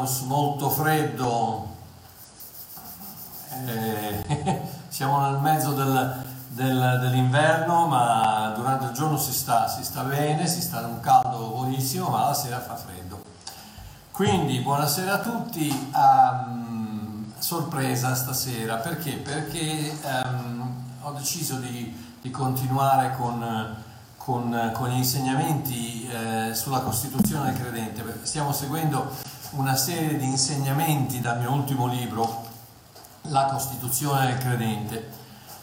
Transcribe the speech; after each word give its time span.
hermanus 0.00 0.20
molto 0.22 0.70
freddo. 0.70 1.68
Eh, 3.66 4.68
siamo 4.88 5.20
nel 5.20 5.40
mezzo 5.40 5.72
del, 5.72 6.24
del, 6.48 6.98
dell'inverno, 7.00 7.86
ma 7.86 8.52
durante 8.56 8.86
il 8.86 8.92
giorno 8.92 9.16
si 9.18 9.32
sta, 9.32 9.68
si 9.68 9.84
sta 9.84 10.02
bene, 10.02 10.46
si 10.46 10.60
sta 10.60 10.80
in 10.80 10.86
un 10.86 11.00
caldo 11.00 11.48
buonissimo, 11.48 12.08
ma 12.08 12.26
la 12.26 12.34
sera 12.34 12.60
fa 12.60 12.76
freddo. 12.76 13.22
Quindi 14.10 14.60
buonasera 14.60 15.14
a 15.14 15.18
tutti, 15.18 15.90
um, 15.94 17.32
sorpresa 17.38 18.14
stasera, 18.14 18.76
perché? 18.76 19.12
Perché 19.12 19.98
um, 20.02 20.72
ho 21.02 21.12
deciso 21.12 21.56
di 21.56 22.08
di 22.20 22.30
continuare 22.30 23.14
con, 23.16 23.76
con, 24.16 24.70
con 24.74 24.88
gli 24.88 24.96
insegnamenti 24.96 26.06
eh, 26.06 26.54
sulla 26.54 26.80
Costituzione 26.80 27.52
del 27.52 27.60
credente, 27.60 28.04
stiamo 28.24 28.52
seguendo 28.52 29.10
una 29.52 29.74
serie 29.74 30.16
di 30.16 30.26
insegnamenti 30.26 31.20
dal 31.20 31.40
mio 31.40 31.50
ultimo 31.50 31.88
libro, 31.88 32.46
La 33.22 33.46
Costituzione 33.46 34.26
del 34.26 34.38
credente. 34.38 35.10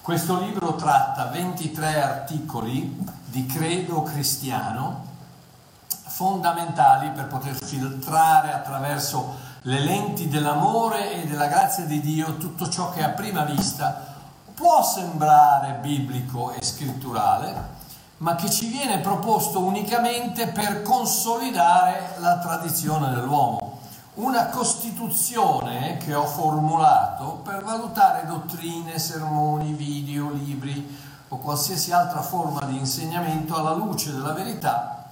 Questo 0.01 0.41
libro 0.41 0.75
tratta 0.75 1.27
23 1.27 2.01
articoli 2.01 2.97
di 3.25 3.45
credo 3.45 4.03
cristiano 4.03 5.05
fondamentali 5.87 7.11
per 7.11 7.27
poter 7.27 7.55
filtrare 7.55 8.51
attraverso 8.51 9.35
le 9.61 9.79
lenti 9.79 10.27
dell'amore 10.27 11.21
e 11.21 11.25
della 11.25 11.47
grazia 11.47 11.85
di 11.85 12.01
Dio 12.01 12.35
tutto 12.37 12.67
ciò 12.67 12.89
che 12.89 13.03
a 13.03 13.09
prima 13.09 13.43
vista 13.43 14.15
può 14.53 14.83
sembrare 14.83 15.79
biblico 15.81 16.51
e 16.51 16.61
scritturale, 16.61 17.75
ma 18.17 18.35
che 18.35 18.49
ci 18.49 18.67
viene 18.67 18.99
proposto 18.99 19.59
unicamente 19.59 20.47
per 20.47 20.81
consolidare 20.81 22.15
la 22.17 22.37
tradizione 22.39 23.11
dell'uomo. 23.11 23.66
Una 24.17 24.47
costituzione 24.47 25.97
che 25.97 26.15
ho 26.15 26.25
formulato 26.25 27.39
per 27.43 27.63
valutare 27.63 28.25
dottrine, 28.25 28.97
sermoni, 28.97 29.73
video, 29.73 30.31
libri 30.31 30.97
o 31.27 31.37
qualsiasi 31.37 31.91
altra 31.91 32.23
forma 32.23 32.65
di 32.65 32.77
insegnamento 32.77 33.55
alla 33.55 33.75
luce 33.75 34.11
della 34.11 34.33
verità 34.33 35.11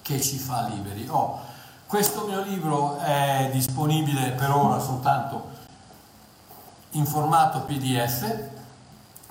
che 0.00 0.22
ci 0.22 0.38
fa 0.38 0.68
liberi. 0.68 1.06
Oh, 1.06 1.38
questo 1.86 2.26
mio 2.26 2.40
libro 2.40 2.96
è 2.96 3.50
disponibile 3.52 4.30
per 4.30 4.52
ora 4.52 4.80
soltanto 4.80 5.48
in 6.92 7.04
formato 7.04 7.60
PDF 7.60 8.52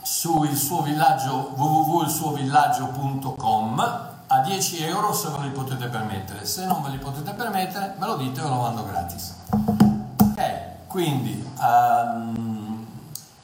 sul 0.04 0.56
suo 0.56 0.84
villaggio 0.84 1.54
www.ilsuovillaggio.com 1.56 4.12
a 4.34 4.40
10 4.40 4.84
euro 4.84 5.14
se 5.14 5.30
ve 5.30 5.44
li 5.44 5.50
potete 5.50 5.88
permettere. 5.88 6.46
Se 6.46 6.66
non 6.66 6.82
ve 6.82 6.90
li 6.90 6.98
potete 6.98 7.34
permettere, 7.34 7.94
me 8.00 8.06
lo 8.08 8.16
dite 8.16 8.42
e 8.42 8.44
lo 8.44 8.56
mando 8.56 8.84
gratis. 8.84 9.36
Ok, 9.50 10.88
quindi 10.88 11.48
um, 11.60 12.86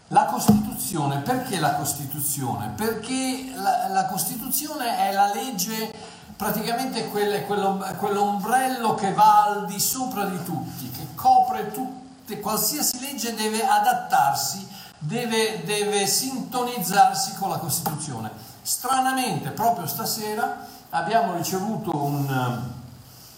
la 0.07 0.25
Costituzione, 0.25 1.19
perché 1.19 1.59
la 1.59 1.75
Costituzione? 1.75 2.71
Perché 2.75 3.51
la, 3.53 3.89
la 3.89 4.05
Costituzione 4.07 4.97
è 4.97 5.13
la 5.13 5.31
legge, 5.31 5.93
praticamente 6.35 7.07
quel, 7.09 7.45
quello, 7.45 7.85
quell'ombrello 7.97 8.95
che 8.95 9.13
va 9.13 9.43
al 9.43 9.65
di 9.67 9.79
sopra 9.79 10.25
di 10.25 10.43
tutti, 10.43 10.89
che 10.89 11.09
copre 11.13 11.71
tutte, 11.71 12.39
qualsiasi 12.39 12.99
legge 12.99 13.35
deve 13.35 13.63
adattarsi 13.63 14.67
deve, 14.99 15.63
deve 15.63 16.05
sintonizzarsi 16.05 17.35
con 17.35 17.49
la 17.49 17.57
Costituzione. 17.57 18.29
Stranamente, 18.61 19.49
proprio 19.51 19.87
stasera 19.87 20.77
abbiamo 20.89 21.35
ricevuto 21.35 21.95
un, 21.95 22.61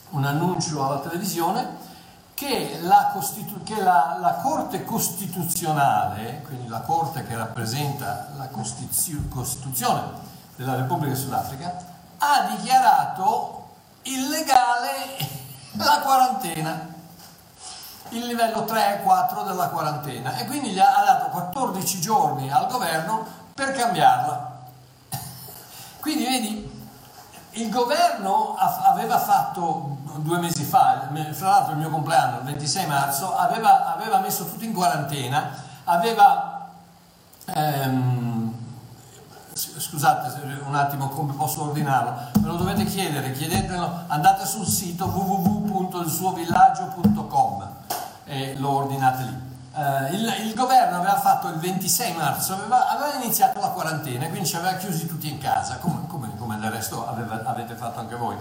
un 0.10 0.26
annuncio 0.26 0.86
alla 0.86 1.00
televisione 1.00 1.90
che, 2.34 2.80
la, 2.82 3.12
Costitu- 3.14 3.64
che 3.64 3.82
la, 3.82 4.18
la, 4.20 4.36
Corte 4.36 4.84
Costituzionale, 4.84 6.42
quindi 6.46 6.68
la 6.68 6.80
Corte 6.82 7.24
che 7.24 7.36
rappresenta 7.36 8.30
la 8.38 8.48
Costituzione 8.48 10.02
della 10.56 10.76
Repubblica 10.76 11.16
Sudafrica, 11.16 11.86
ha 12.18 12.56
dichiarato 12.56 13.70
illegale 14.04 15.18
la 15.78 16.00
quarantena 16.04 16.90
il 18.12 18.26
livello 18.26 18.66
3 18.66 19.00
e 19.00 19.04
4 19.04 19.44
della 19.44 19.70
quarantena 19.70 20.36
e 20.36 20.46
quindi 20.46 20.72
gli 20.72 20.80
ha 20.80 21.04
dato 21.06 21.30
14 21.30 22.02
giorni 22.02 22.52
al 22.52 22.68
governo 22.68 23.26
per 23.54 23.72
cambiarla. 23.72 24.60
Quindi 26.02 26.26
vedi, 26.26 26.71
il 27.54 27.70
governo 27.70 28.56
aveva 28.56 29.20
fatto 29.20 29.98
due 30.18 30.40
mesi 30.40 30.64
fa, 30.64 31.10
fra 31.32 31.50
l'altro 31.50 31.74
il 31.74 31.80
mio 31.80 31.90
compleanno, 31.90 32.38
il 32.38 32.46
26 32.46 32.88
marzo, 32.88 33.36
aveva, 33.36 33.94
aveva 33.94 34.20
messo 34.20 34.46
tutto 34.46 34.64
in 34.64 34.72
quarantena, 34.74 35.52
aveva... 35.86 36.70
Ehm, 37.46 38.60
scusate 39.54 40.62
un 40.66 40.76
attimo 40.76 41.10
come 41.10 41.34
posso 41.34 41.64
ordinarlo, 41.64 42.30
me 42.40 42.48
lo 42.48 42.56
dovete 42.56 42.86
chiedere, 42.86 43.34
chiedetelo, 43.34 44.04
andate 44.08 44.46
sul 44.46 44.66
sito 44.66 45.08
www.ilsuovillaggio.com 45.08 47.70
e 48.26 48.56
lo 48.58 48.70
ordinate 48.70 49.24
lì. 49.24 49.50
Uh, 49.74 50.14
il, 50.14 50.48
il, 50.48 50.54
governo 50.54 50.98
aveva 50.98 51.18
fatto 51.18 51.48
il 51.48 51.56
26 51.56 52.12
marzo, 52.14 52.54
aveva, 52.54 52.90
aveva, 52.90 53.14
iniziato 53.24 53.62
la 53.62 53.70
quarantena, 53.70 54.28
quindi 54.28 54.46
ci 54.46 54.58
aveva 54.58 54.76
chiusi 54.76 55.06
tutti 55.06 55.30
in 55.30 55.38
casa, 55.38 55.78
come 55.78 56.01
del 56.62 56.72
resto 56.72 57.08
aveva, 57.08 57.42
avete 57.44 57.74
fatto 57.76 58.00
anche 58.00 58.16
voi. 58.16 58.38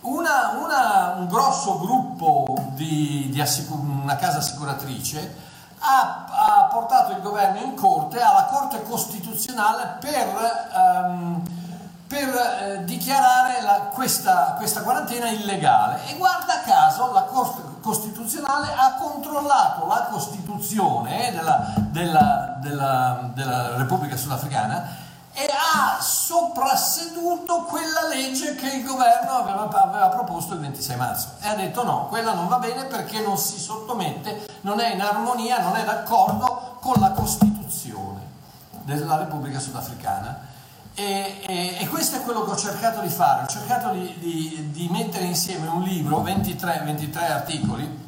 Una, 0.00 0.58
una, 0.58 1.14
un 1.16 1.26
grosso 1.28 1.78
gruppo 1.78 2.72
di, 2.72 3.28
di 3.30 3.40
assicur- 3.40 3.82
una 3.82 4.16
casa 4.16 4.38
assicuratrice 4.38 5.34
ha, 5.78 6.26
ha, 6.28 6.64
portato 6.64 7.12
il 7.12 7.22
governo 7.22 7.60
in 7.60 7.74
corte, 7.74 8.20
alla 8.20 8.44
Corte 8.44 8.82
Costituzionale 8.82 9.96
per... 10.00 10.70
Um, 10.74 11.62
per 12.06 12.28
eh, 12.28 12.84
dichiarare 12.84 13.62
la, 13.62 13.90
questa, 13.92 14.54
questa, 14.58 14.82
quarantena 14.82 15.30
illegale 15.30 16.06
e 16.06 16.16
guarda 16.16 16.60
caso 16.60 17.10
la 17.12 17.22
Corte 17.22 17.62
Costituzionale 17.80 18.72
ha 18.76 18.94
controllato 19.00 19.86
la 19.86 20.06
Costituzione 20.10 21.32
della, 21.32 21.72
della, 21.76 22.56
della, 22.60 23.30
della 23.32 23.76
Repubblica 23.78 24.16
Sudafricana 24.16 25.03
e 25.36 25.50
ha 25.50 26.00
soprasseduto 26.00 27.64
quella 27.64 28.06
legge 28.08 28.54
che 28.54 28.68
il 28.68 28.84
governo 28.84 29.32
aveva, 29.32 29.68
aveva, 29.68 30.08
proposto 30.08 30.54
il 30.54 30.60
26 30.60 30.96
marzo 30.96 31.28
e 31.40 31.48
ha 31.48 31.54
detto 31.56 31.82
no, 31.82 32.06
quella 32.06 32.34
non 32.34 32.46
va 32.46 32.58
bene 32.58 32.84
perché 32.84 33.20
non 33.20 33.36
si 33.36 33.58
sottomette, 33.58 34.46
non 34.60 34.78
è 34.78 34.94
in 34.94 35.00
armonia, 35.00 35.60
non 35.60 35.74
è 35.74 35.84
d'accordo 35.84 36.76
con 36.80 36.94
la 37.00 37.10
Costituzione 37.10 38.20
della 38.84 39.16
Repubblica 39.16 39.58
Sudafricana. 39.58 40.52
E, 40.94 41.40
e, 41.44 41.76
e, 41.80 41.88
questo 41.88 42.16
è 42.16 42.22
quello 42.22 42.44
che 42.44 42.52
ho 42.52 42.56
cercato 42.56 43.00
di 43.00 43.08
fare, 43.08 43.42
ho 43.42 43.48
cercato 43.48 43.90
di, 43.90 44.14
di, 44.18 44.70
di 44.70 44.88
mettere 44.88 45.24
insieme 45.24 45.66
un 45.66 45.82
libro, 45.82 46.22
23, 46.22 46.82
23, 46.84 47.26
articoli, 47.26 48.02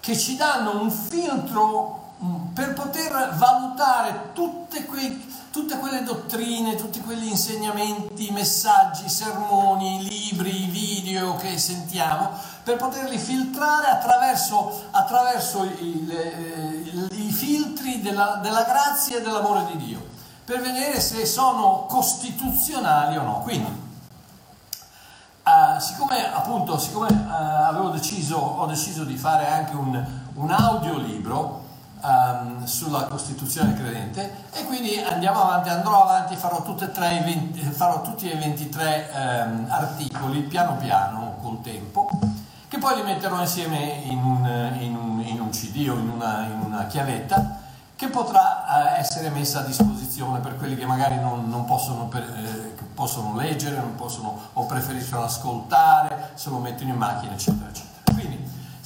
che 0.00 0.18
ci 0.18 0.36
danno 0.36 0.78
un 0.82 0.90
filtro 0.90 2.12
mm, 2.22 2.52
per 2.52 2.74
poter 2.74 3.34
valutare 3.36 4.32
tutte, 4.34 4.84
quei, 4.84 5.34
tutte 5.56 5.78
quelle 5.78 6.02
dottrine, 6.02 6.74
tutti 6.74 7.00
quegli 7.00 7.28
insegnamenti, 7.28 8.30
messaggi, 8.30 9.08
sermoni, 9.08 10.06
libri, 10.06 10.66
video 10.66 11.34
che 11.36 11.56
sentiamo, 11.56 12.28
per 12.62 12.76
poterli 12.76 13.16
filtrare 13.16 13.86
attraverso, 13.86 14.82
attraverso 14.90 15.64
i, 15.64 16.04
le, 16.04 17.08
i 17.14 17.32
filtri 17.32 18.02
della, 18.02 18.38
della 18.42 18.64
grazia 18.64 19.16
e 19.16 19.22
dell'amore 19.22 19.64
di 19.72 19.78
Dio 19.78 20.06
per 20.44 20.60
vedere 20.60 21.00
se 21.00 21.24
sono 21.24 21.86
costituzionali 21.88 23.16
o 23.16 23.22
no. 23.22 23.40
Quindi, 23.42 23.70
uh, 25.42 25.80
siccome 25.80 26.34
appunto, 26.34 26.78
siccome 26.78 27.08
uh, 27.08 27.64
avevo 27.64 27.88
deciso, 27.88 28.36
ho 28.36 28.66
deciso 28.66 29.04
di 29.04 29.16
fare 29.16 29.48
anche 29.48 29.74
un, 29.74 30.06
un 30.34 30.50
audiolibro 30.50 31.64
um, 32.06 32.64
sulla 32.64 33.04
Costituzione 33.04 33.74
credente 33.74 34.44
e 34.52 34.64
quindi 34.64 34.96
andiamo 34.98 35.42
avanti, 35.42 35.68
andrò 35.68 36.04
avanti, 36.04 36.36
farò, 36.36 36.62
tre, 36.62 37.22
20, 37.24 37.60
farò 37.62 38.02
tutti 38.02 38.30
e 38.30 38.36
23 38.36 39.10
um, 39.12 39.66
articoli 39.68 40.42
piano 40.42 40.76
piano 40.76 41.36
col 41.42 41.60
tempo 41.60 42.08
che 42.68 42.78
poi 42.78 42.96
li 42.96 43.02
metterò 43.02 43.40
insieme 43.40 44.02
in 44.04 44.18
un, 44.18 44.76
in 44.80 44.96
un, 44.96 45.20
in 45.20 45.40
un 45.40 45.50
CD 45.50 45.88
o 45.88 45.94
in 45.94 46.08
una, 46.08 46.44
in 46.44 46.60
una 46.60 46.86
chiavetta 46.86 47.64
che 47.96 48.08
potrà 48.08 48.96
eh, 48.96 49.00
essere 49.00 49.30
messa 49.30 49.60
a 49.60 49.62
disposizione 49.62 50.40
per 50.40 50.56
quelli 50.56 50.76
che 50.76 50.84
magari 50.84 51.18
non, 51.18 51.48
non 51.48 51.64
possono, 51.64 52.06
per, 52.06 52.22
eh, 52.22 52.84
possono, 52.94 53.34
leggere 53.34 53.76
non 53.76 53.94
possono, 53.94 54.38
o 54.52 54.66
preferiscono 54.66 55.24
ascoltare, 55.24 56.32
se 56.34 56.50
lo 56.50 56.58
mettono 56.58 56.90
in 56.90 56.96
macchina, 56.96 57.32
eccetera, 57.32 57.70
eccetera. 57.70 57.95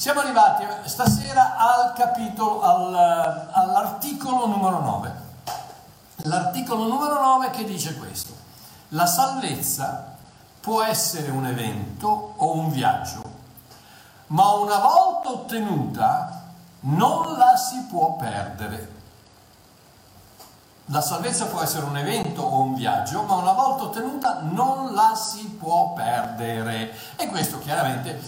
Siamo 0.00 0.20
arrivati 0.20 0.64
stasera 0.86 1.56
al 1.58 1.92
capitolo, 1.92 2.62
al, 2.62 3.50
all'articolo 3.52 4.46
numero 4.46 4.80
9. 4.80 5.14
L'articolo 6.22 6.86
numero 6.86 7.20
9 7.20 7.50
che 7.50 7.64
dice 7.64 7.98
questo. 7.98 8.34
La 8.88 9.04
salvezza 9.04 10.16
può 10.58 10.82
essere 10.82 11.30
un 11.30 11.44
evento 11.44 12.32
o 12.34 12.54
un 12.54 12.70
viaggio, 12.70 13.22
ma 14.28 14.52
una 14.52 14.78
volta 14.78 15.32
ottenuta 15.32 16.44
non 16.80 17.36
la 17.36 17.58
si 17.58 17.80
può 17.80 18.14
perdere. 18.14 18.92
La 20.86 21.02
salvezza 21.02 21.44
può 21.44 21.60
essere 21.60 21.84
un 21.84 21.98
evento 21.98 22.40
o 22.40 22.62
un 22.62 22.74
viaggio, 22.74 23.24
ma 23.24 23.34
una 23.34 23.52
volta 23.52 23.82
ottenuta 23.82 24.40
non 24.40 24.94
la 24.94 25.14
si 25.14 25.46
può 25.46 25.92
perdere. 25.92 26.90
E 27.16 27.26
questo 27.26 27.58
chiaramente, 27.58 28.18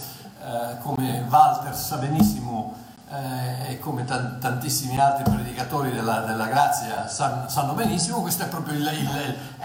eh, 0.43 0.77
come 0.81 1.25
Walter 1.29 1.75
sa 1.75 1.97
benissimo, 1.97 2.75
eh, 3.09 3.71
e 3.71 3.79
come 3.79 4.05
tantissimi 4.05 4.99
altri 4.99 5.23
predicatori 5.23 5.91
della, 5.91 6.21
della 6.21 6.47
grazia 6.47 7.07
san, 7.07 7.49
sanno 7.49 7.73
benissimo, 7.73 8.21
questa 8.21 8.45
è 8.45 8.47
proprio 8.47 8.77
il, 8.77 8.89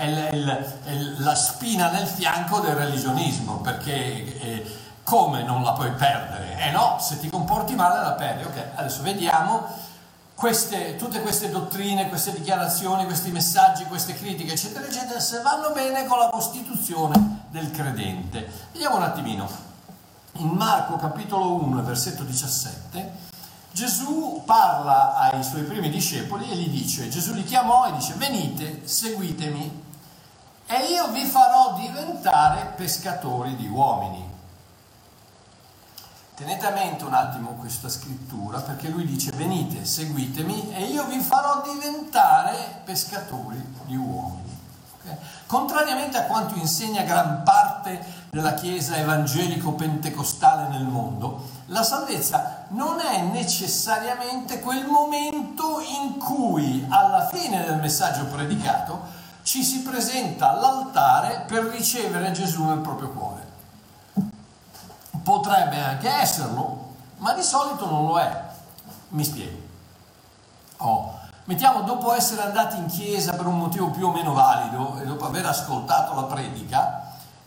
il, 0.00 0.80
il, 0.84 1.22
la 1.22 1.34
spina 1.34 1.90
nel 1.90 2.06
fianco 2.06 2.60
del 2.60 2.74
religionismo, 2.74 3.56
perché 3.56 3.92
eh, 4.40 4.76
come 5.02 5.42
non 5.42 5.62
la 5.62 5.72
puoi 5.72 5.90
perdere? 5.92 6.58
Eh 6.58 6.70
no, 6.70 6.98
se 7.00 7.18
ti 7.18 7.30
comporti 7.30 7.74
male 7.74 8.02
la 8.02 8.12
perdi. 8.12 8.44
Ok, 8.44 8.62
adesso 8.74 9.00
vediamo 9.02 9.66
queste, 10.34 10.96
tutte 10.96 11.22
queste 11.22 11.50
dottrine, 11.50 12.08
queste 12.10 12.32
dichiarazioni, 12.32 13.06
questi 13.06 13.30
messaggi, 13.30 13.84
queste 13.84 14.14
critiche, 14.14 14.52
eccetera, 14.52 14.84
eccetera, 14.84 15.18
se 15.18 15.40
vanno 15.40 15.70
bene 15.72 16.04
con 16.04 16.18
la 16.18 16.28
costituzione 16.28 17.46
del 17.48 17.70
credente. 17.70 18.46
Vediamo 18.72 18.96
un 18.96 19.02
attimino. 19.04 19.67
In 20.38 20.50
Marco 20.50 20.94
capitolo 20.96 21.54
1, 21.64 21.82
versetto 21.82 22.22
17, 22.22 23.12
Gesù 23.72 24.42
parla 24.44 25.16
ai 25.16 25.42
suoi 25.42 25.62
primi 25.62 25.90
discepoli 25.90 26.48
e 26.48 26.54
gli 26.54 26.68
dice, 26.68 27.08
Gesù 27.08 27.32
li 27.32 27.42
chiamò 27.42 27.88
e 27.88 27.92
dice, 27.92 28.14
venite, 28.14 28.86
seguitemi 28.86 29.84
e 30.66 30.76
io 30.92 31.08
vi 31.08 31.24
farò 31.24 31.74
diventare 31.74 32.72
pescatori 32.76 33.56
di 33.56 33.66
uomini. 33.66 34.36
Tenete 36.36 36.66
a 36.66 36.70
mente 36.70 37.02
un 37.02 37.14
attimo 37.14 37.54
questa 37.54 37.88
scrittura 37.88 38.60
perché 38.60 38.88
lui 38.90 39.04
dice 39.06 39.32
venite, 39.32 39.84
seguitemi 39.84 40.72
e 40.72 40.84
io 40.84 41.04
vi 41.06 41.18
farò 41.18 41.62
diventare 41.62 42.82
pescatori 42.84 43.74
di 43.86 43.96
uomini. 43.96 44.56
Okay? 45.00 45.16
Contrariamente 45.46 46.16
a 46.16 46.26
quanto 46.26 46.54
insegna 46.54 47.02
gran 47.02 47.42
parte 47.42 48.17
della 48.30 48.54
Chiesa 48.54 48.96
evangelico-pentecostale 48.96 50.68
nel 50.68 50.84
mondo, 50.84 51.48
la 51.66 51.82
salvezza 51.82 52.66
non 52.68 53.00
è 53.00 53.22
necessariamente 53.22 54.60
quel 54.60 54.86
momento 54.86 55.80
in 55.80 56.18
cui 56.18 56.84
alla 56.88 57.28
fine 57.28 57.64
del 57.64 57.78
messaggio 57.78 58.26
predicato 58.26 59.16
ci 59.42 59.62
si 59.62 59.80
presenta 59.80 60.50
all'altare 60.50 61.44
per 61.46 61.64
ricevere 61.64 62.32
Gesù 62.32 62.64
nel 62.64 62.78
proprio 62.78 63.10
cuore 63.10 63.48
potrebbe 65.28 65.78
anche 65.78 66.08
esserlo, 66.08 66.94
ma 67.18 67.34
di 67.34 67.42
solito 67.42 67.84
non 67.84 68.06
lo 68.06 68.18
è. 68.18 68.44
Mi 69.08 69.22
spiego. 69.22 69.58
Oh, 70.78 71.18
mettiamo 71.44 71.82
dopo 71.82 72.14
essere 72.14 72.42
andati 72.42 72.78
in 72.78 72.86
chiesa 72.86 73.34
per 73.34 73.46
un 73.46 73.58
motivo 73.58 73.90
più 73.90 74.06
o 74.06 74.12
meno 74.12 74.32
valido 74.32 74.98
e 74.98 75.04
dopo 75.04 75.26
aver 75.26 75.44
ascoltato 75.44 76.14
la 76.14 76.24
predica, 76.24 76.97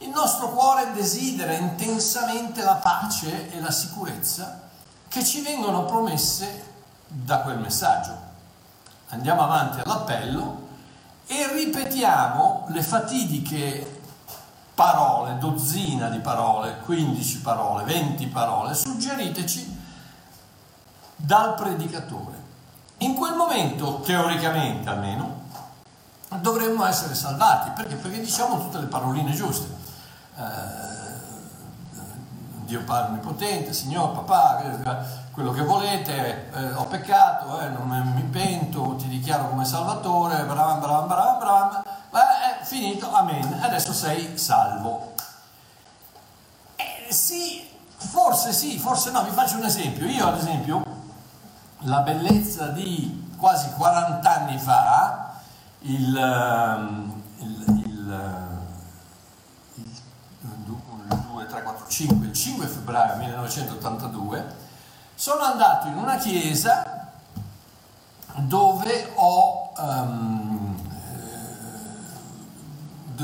il 0.02 0.10
nostro 0.10 0.50
cuore 0.50 0.92
desidera 0.94 1.54
intensamente 1.54 2.64
la 2.64 2.76
pace 2.76 3.52
e 3.52 3.60
la 3.62 3.72
sicurezza 3.72 4.62
che 5.08 5.24
ci 5.24 5.42
vengono 5.42 5.86
promesse 5.86 6.70
da 7.08 7.42
quel 7.42 7.60
messaggio. 7.60 8.30
Andiamo 9.10 9.44
avanti 9.44 9.80
all'appello 9.80 10.68
e 11.28 11.52
ripetiamo 11.54 12.66
le 12.70 12.82
fatidiche 12.82 14.02
parole, 14.74 15.38
dozzina 15.38 16.10
di 16.10 16.20
parole, 16.20 16.80
15 16.80 17.42
parole, 17.42 17.84
20 17.84 18.26
parole, 18.28 18.74
suggeriteci 18.74 19.80
dal 21.16 21.54
predicatore. 21.54 22.40
In 23.00 23.14
quel 23.14 23.36
momento, 23.36 24.00
teoricamente 24.00 24.90
almeno, 24.90 25.42
dovremmo 26.40 26.86
essere 26.86 27.14
salvati. 27.14 27.70
Perché? 27.72 27.96
Perché 27.96 28.20
diciamo 28.20 28.58
tutte 28.58 28.80
le 28.80 28.88
paroline 28.88 29.32
giuste. 29.34 29.81
Eh, 30.38 31.02
Dio 32.72 32.84
Padre 32.86 33.12
Onnipotente, 33.12 33.74
Signore, 33.74 34.14
Papà, 34.14 35.06
quello 35.32 35.52
che 35.52 35.62
volete, 35.62 36.50
eh, 36.54 36.72
ho 36.72 36.86
peccato, 36.86 37.60
eh, 37.60 37.68
non 37.68 38.14
mi 38.16 38.22
pento, 38.24 38.96
ti 38.96 39.10
dichiaro 39.10 39.50
come 39.50 39.66
Salvatore, 39.66 40.46
bram, 40.46 40.80
bram, 40.80 41.06
bram, 41.06 41.38
bram, 41.38 41.84
eh, 42.14 42.62
è 42.62 42.64
finito, 42.64 43.12
amen, 43.12 43.60
adesso 43.62 43.92
sei 43.92 44.38
salvo. 44.38 45.16
Eh, 46.78 47.12
sì, 47.12 47.68
forse 47.98 48.54
sì, 48.54 48.80
forse 48.80 49.12
no, 49.12 49.24
vi 49.24 49.32
faccio 49.32 49.58
un 49.58 49.66
esempio. 49.66 50.06
Io 50.06 50.28
ad 50.28 50.38
esempio, 50.38 50.82
la 51.80 52.00
bellezza 52.00 52.68
di 52.68 53.34
quasi 53.38 53.70
40 53.72 54.34
anni 54.34 54.58
fa, 54.58 55.34
il, 55.80 56.16
ehm, 56.16 57.22
il, 57.40 57.84
il 57.86 58.60
3, 61.52 61.64
4, 61.64 61.88
5, 61.88 62.21
il 62.32 62.38
5 62.38 62.66
febbraio 62.66 63.18
1982, 63.18 64.56
sono 65.16 65.42
andato 65.42 65.88
in 65.88 65.98
una 65.98 66.16
chiesa 66.16 67.10
dove 68.36 69.12
ho, 69.16 69.72
um, 69.78 70.90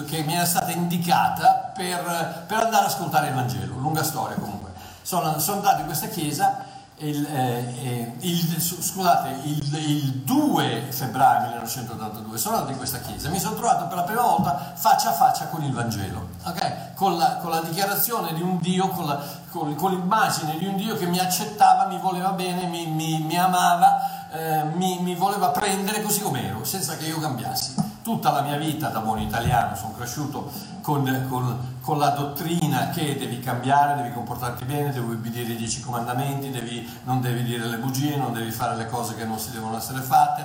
che 0.05 0.21
mi 0.23 0.35
era 0.35 0.45
stata 0.45 0.71
indicata 0.71 1.71
per, 1.73 2.45
per, 2.45 2.57
andare 2.57 2.85
ad 2.85 2.91
ascoltare 2.91 3.29
il 3.29 3.33
Vangelo, 3.33 3.77
lunga 3.77 4.03
storia 4.03 4.35
comunque. 4.35 4.71
Sono, 5.01 5.39
sono 5.39 5.57
andato 5.57 5.79
in 5.79 5.85
questa 5.85 6.07
chiesa 6.07 6.65
il, 6.99 7.25
eh, 7.27 8.13
il, 8.19 8.59
scusate, 8.59 9.41
il, 9.43 9.75
il, 9.75 10.11
2 10.23 10.87
febbraio 10.89 11.49
1982 11.49 12.37
sono 12.37 12.55
andato 12.55 12.71
in 12.71 12.77
questa 12.77 12.99
chiesa, 12.99 13.29
mi 13.29 13.39
sono 13.39 13.55
trovato 13.55 13.85
per 13.85 13.97
la 13.97 14.03
prima 14.03 14.23
volta 14.23 14.73
faccia 14.75 15.09
a 15.09 15.13
faccia 15.13 15.45
con 15.47 15.63
il 15.63 15.71
Vangelo, 15.73 16.29
okay? 16.43 16.95
con, 16.95 17.17
la, 17.17 17.35
con, 17.35 17.51
la, 17.51 17.61
dichiarazione 17.61 18.33
di 18.33 18.41
un 18.41 18.57
Dio, 18.57 18.87
con, 18.87 19.05
la, 19.05 19.21
con, 19.51 19.75
con, 19.75 19.91
l'immagine 19.91 20.57
di 20.57 20.65
un 20.65 20.75
Dio 20.75 20.97
che 20.97 21.05
mi 21.05 21.19
accettava, 21.19 21.85
mi 21.85 21.99
voleva 21.99 22.31
bene, 22.31 22.65
mi, 22.65 22.87
mi, 22.87 23.19
mi 23.19 23.37
amava, 23.37 24.29
eh, 24.31 24.63
mi, 24.63 24.97
mi 24.99 25.13
voleva 25.13 25.49
prendere 25.49 26.01
così 26.01 26.21
com'ero, 26.21 26.63
senza 26.63 26.97
che 26.97 27.05
io 27.05 27.19
cambiassi 27.19 27.86
tutta 28.07 28.31
la 28.31 28.39
mia 28.39 28.55
vita 28.55 28.87
da 28.87 28.99
buon 28.99 29.19
italiano 29.19 29.75
sono 29.75 29.91
cresciuto 29.91 30.49
con, 30.81 31.25
con, 31.27 31.77
con, 31.81 31.97
la 31.97 32.11
dottrina 32.11 32.89
che 32.91 33.17
devi 33.17 33.41
cambiare, 33.41 34.01
devi 34.01 34.13
comportarti 34.13 34.63
bene, 34.63 34.93
devi 34.93 35.11
obbedire 35.11 35.51
i 35.51 35.55
dieci 35.57 35.81
comandamenti, 35.81 36.49
devi, 36.49 36.89
non 37.03 37.19
devi 37.19 37.43
dire 37.43 37.65
le 37.65 37.75
bugie, 37.75 38.15
non 38.15 38.31
devi 38.31 38.49
fare 38.49 38.77
le 38.77 38.87
cose 38.87 39.13
che 39.15 39.25
non 39.25 39.37
si 39.37 39.51
devono 39.51 39.75
essere 39.75 39.99
fatte, 39.99 40.41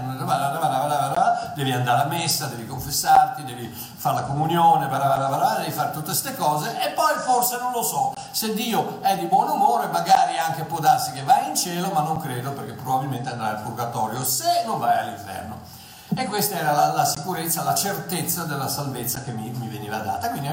devi 1.55 1.71
andare 1.71 2.03
a 2.03 2.07
messa, 2.07 2.47
devi 2.47 2.67
confessarti, 2.67 3.45
devi 3.45 3.73
fare 3.73 4.17
la 4.17 4.23
comunione, 4.23 4.89
devi 4.89 5.71
fare 5.71 5.93
tutte 5.93 6.07
queste 6.07 6.35
cose 6.35 6.83
e 6.85 6.91
poi 6.91 7.15
forse 7.25 7.59
non 7.61 7.71
lo 7.71 7.85
so, 7.85 8.13
se 8.33 8.55
Dio 8.55 9.01
è 9.03 9.17
di 9.17 9.27
buon 9.27 9.49
umore 9.49 9.87
magari 9.87 10.37
anche 10.37 10.65
può 10.65 10.81
darsi 10.81 11.13
che 11.13 11.23
vai 11.23 11.47
in 11.47 11.55
cielo, 11.55 11.93
ma 11.93 12.01
non 12.01 12.19
credo 12.19 12.51
perché 12.51 12.73
probabilmente 12.73 13.31
andrai 13.31 13.51
al 13.51 13.63
purgatorio 13.63 14.25
se 14.25 14.65
non 14.67 14.81
vai 14.81 14.99
all'inferno. 14.99 15.72
E 16.15 16.27
questa 16.27 16.59
era 16.59 16.73
la, 16.73 16.93
la 16.93 17.05
sicurezza, 17.07 17.63
la 17.63 17.75
certezza 17.75 18.45
della 18.45 18.69
salvezza 18.69 19.23
che 19.23 19.33
mi, 19.33 19.51
mi, 19.51 19.69
veniva 19.69 19.97
data. 19.99 20.29
Quindi 20.29 20.51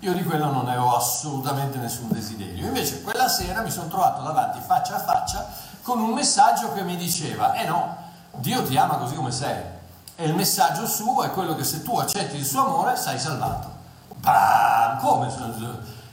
io 0.00 0.12
di 0.12 0.22
quello 0.22 0.52
non 0.52 0.68
avevo 0.68 0.96
assolutamente 0.96 1.78
nessun 1.78 2.08
desiderio. 2.10 2.66
Invece 2.66 3.02
quella 3.02 3.28
sera 3.28 3.60
mi 3.62 3.70
sono 3.70 3.88
trovato 3.88 4.22
davanti 4.22 4.60
faccia 4.64 4.96
a 4.96 5.00
faccia 5.00 5.46
con 5.82 6.00
un 6.00 6.10
messaggio 6.10 6.72
che 6.72 6.82
mi 6.82 6.96
diceva, 6.96 7.54
eh 7.54 7.66
no, 7.66 7.96
Dio 8.36 8.62
ti 8.62 8.76
ama 8.76 8.96
così 8.96 9.16
come 9.16 9.32
sei. 9.32 9.78
E 10.14 10.24
il 10.24 10.34
messaggio 10.34 10.86
suo 10.86 11.24
è 11.24 11.30
quello 11.30 11.56
che 11.56 11.64
se 11.64 11.82
tu 11.82 11.98
accetti 11.98 12.36
il 12.36 12.44
suo 12.44 12.66
amore 12.66 12.96
sei 12.96 13.18
salvato. 13.18 13.68
Bam! 14.16 14.98
Come? 15.00 15.28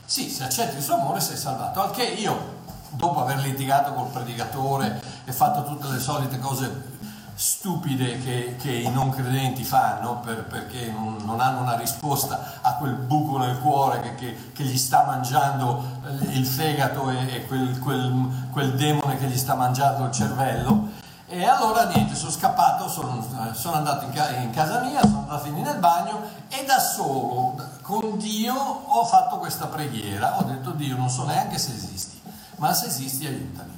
Sì, 0.04 0.28
se 0.28 0.44
accetti 0.44 0.76
il 0.76 0.82
suo 0.82 0.94
amore 0.94 1.20
sei 1.20 1.36
salvato. 1.36 1.80
Al 1.82 1.90
che 1.92 2.02
io, 2.02 2.56
dopo 2.90 3.20
aver 3.20 3.38
litigato 3.38 3.92
col 3.92 4.08
predicatore 4.08 5.00
e 5.24 5.32
fatto 5.32 5.62
tutte 5.64 5.86
le 5.88 6.00
solite 6.00 6.38
cose 6.38 6.96
stupide 7.38 8.18
che, 8.18 8.56
che, 8.58 8.72
i 8.72 8.90
non 8.90 9.10
credenti 9.10 9.62
fanno 9.62 10.18
per, 10.18 10.42
perché 10.42 10.90
non, 10.90 11.38
hanno 11.38 11.60
una 11.60 11.76
risposta 11.76 12.58
a 12.60 12.74
quel 12.74 12.94
buco 12.94 13.38
nel 13.38 13.60
cuore 13.60 14.00
che, 14.00 14.14
che, 14.16 14.52
che 14.52 14.64
gli 14.64 14.76
sta 14.76 15.04
mangiando 15.04 16.00
il 16.30 16.44
fegato 16.44 17.08
e, 17.10 17.34
e 17.36 17.46
quel, 17.46 17.78
quel, 17.78 18.48
quel, 18.50 18.74
demone 18.74 19.18
che 19.18 19.26
gli 19.26 19.38
sta 19.38 19.54
mangiando 19.54 20.06
il 20.06 20.10
cervello. 20.10 20.88
E 21.28 21.44
allora 21.44 21.86
niente, 21.86 22.16
sono 22.16 22.32
scappato, 22.32 22.88
sono, 22.88 23.24
sono 23.52 23.76
andato 23.76 24.06
in, 24.06 24.10
ca- 24.10 24.34
in, 24.34 24.50
casa 24.50 24.80
mia, 24.80 25.00
sono 25.02 25.20
andato 25.20 25.34
a 25.34 25.38
finire 25.38 25.70
nel 25.70 25.78
bagno 25.78 26.20
e 26.48 26.64
da 26.64 26.80
solo, 26.80 27.54
con 27.82 28.18
Dio, 28.18 28.54
ho 28.54 29.04
fatto 29.04 29.36
questa 29.36 29.66
preghiera. 29.66 30.38
Ho 30.38 30.42
detto 30.42 30.72
Dio, 30.72 30.96
non 30.96 31.08
so 31.08 31.24
neanche 31.24 31.56
se 31.58 31.72
esisti, 31.72 32.20
ma 32.56 32.72
se 32.72 32.86
esisti 32.86 33.26
aiutami. 33.26 33.77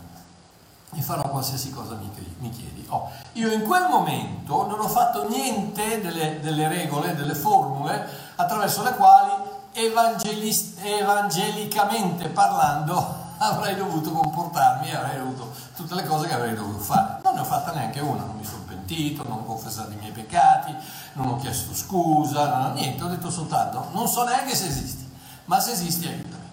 E 0.92 1.02
farò 1.02 1.23
qualsiasi 1.28 1.70
cosa 1.70 1.94
mi 1.94 2.11
chiedi. 2.50 2.85
Oh, 2.88 3.09
io 3.35 3.52
in 3.52 3.62
quel 3.62 3.87
momento 3.88 4.66
non 4.66 4.80
ho 4.80 4.88
fatto 4.88 5.28
niente 5.28 6.00
delle, 6.00 6.40
delle 6.40 6.66
regole, 6.66 7.14
delle 7.14 7.35
formule 7.35 8.09
attraverso 8.35 8.82
le 8.82 8.94
quali 8.94 9.30
evangelicamente 9.73 12.28
parlando 12.28 13.28
avrei 13.38 13.76
dovuto 13.76 14.11
comportarmi, 14.11 14.92
avrei 14.92 15.18
dovuto 15.18 15.52
tutte 15.76 15.94
le 15.94 16.02
cose 16.04 16.26
che 16.26 16.35
avrei 16.35 16.54
dovuto 16.54 16.80
fare. 16.80 17.20
Non 17.23 17.35
ne 17.35 17.40
ho 17.40 17.44
fatta 17.44 17.70
neanche 17.73 18.00
una, 18.00 18.25
non 18.25 18.35
mi 18.37 18.44
sono 18.44 18.64
pentito, 18.66 19.23
non 19.23 19.38
ho 19.38 19.44
confessato 19.44 19.92
i 19.92 19.97
miei 19.97 20.11
peccati, 20.11 20.75
non 21.12 21.28
ho 21.28 21.37
chiesto 21.37 21.73
scusa, 21.75 22.49
non 22.49 22.64
ho 22.64 22.73
niente, 22.73 23.04
ho 23.04 23.09
detto 23.09 23.30
soltanto 23.30 23.87
non 23.92 24.09
so 24.09 24.25
neanche 24.25 24.56
se 24.56 24.66
esisti, 24.66 25.09
ma 25.44 25.61
se 25.61 25.70
esisti 25.73 26.09
aiutami. 26.09 26.49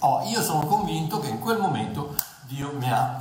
Oh, 0.00 0.22
io 0.24 0.40
sono 0.42 0.64
convinto 0.64 1.18
che 1.18 1.26
in 1.28 1.40
quel 1.40 1.58
momento 1.58 2.14
Dio 2.48 2.72
mi 2.78 2.90
ha, 2.90 3.14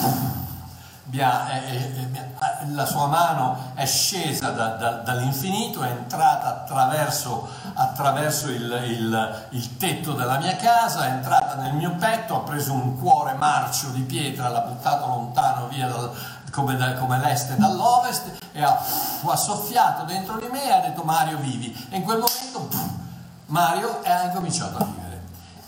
mi 1.03 1.19
ha, 1.19 1.51
eh, 1.51 1.75
eh, 1.75 2.67
la 2.67 2.85
sua 2.85 3.07
mano 3.07 3.71
è 3.73 3.85
scesa 3.85 4.51
da, 4.51 4.67
da, 4.75 4.91
dall'infinito, 5.01 5.83
è 5.83 5.89
entrata 5.89 6.47
attraverso, 6.47 7.45
attraverso 7.73 8.49
il, 8.49 8.83
il, 8.85 9.47
il, 9.49 9.75
tetto 9.75 10.13
della 10.13 10.37
mia 10.37 10.55
casa, 10.55 11.07
è 11.07 11.09
entrata 11.09 11.55
nel 11.55 11.73
mio 11.73 11.93
petto, 11.95 12.37
ha 12.37 12.39
preso 12.39 12.71
un 12.71 12.97
cuore 12.97 13.33
marcio 13.33 13.89
di 13.89 13.99
pietra, 14.03 14.47
l'ha 14.47 14.61
buttato 14.61 15.07
lontano 15.07 15.67
via 15.67 15.89
dal, 15.89 16.09
come, 16.49 16.77
da, 16.77 16.93
come, 16.93 17.19
l'est 17.19 17.51
dall'ovest 17.57 18.31
e 18.53 18.63
ha, 18.63 18.81
ha, 19.25 19.35
soffiato 19.35 20.05
dentro 20.05 20.37
di 20.37 20.47
me 20.49 20.63
e 20.63 20.71
ha 20.71 20.79
detto 20.79 21.03
Mario 21.03 21.37
vivi. 21.39 21.87
E 21.89 21.97
in 21.97 22.03
quel 22.03 22.19
momento 22.19 22.69
Mario 23.47 23.99
ha 24.05 24.23
incominciato 24.23 24.77
a 24.77 24.85
vivere. 24.85 25.21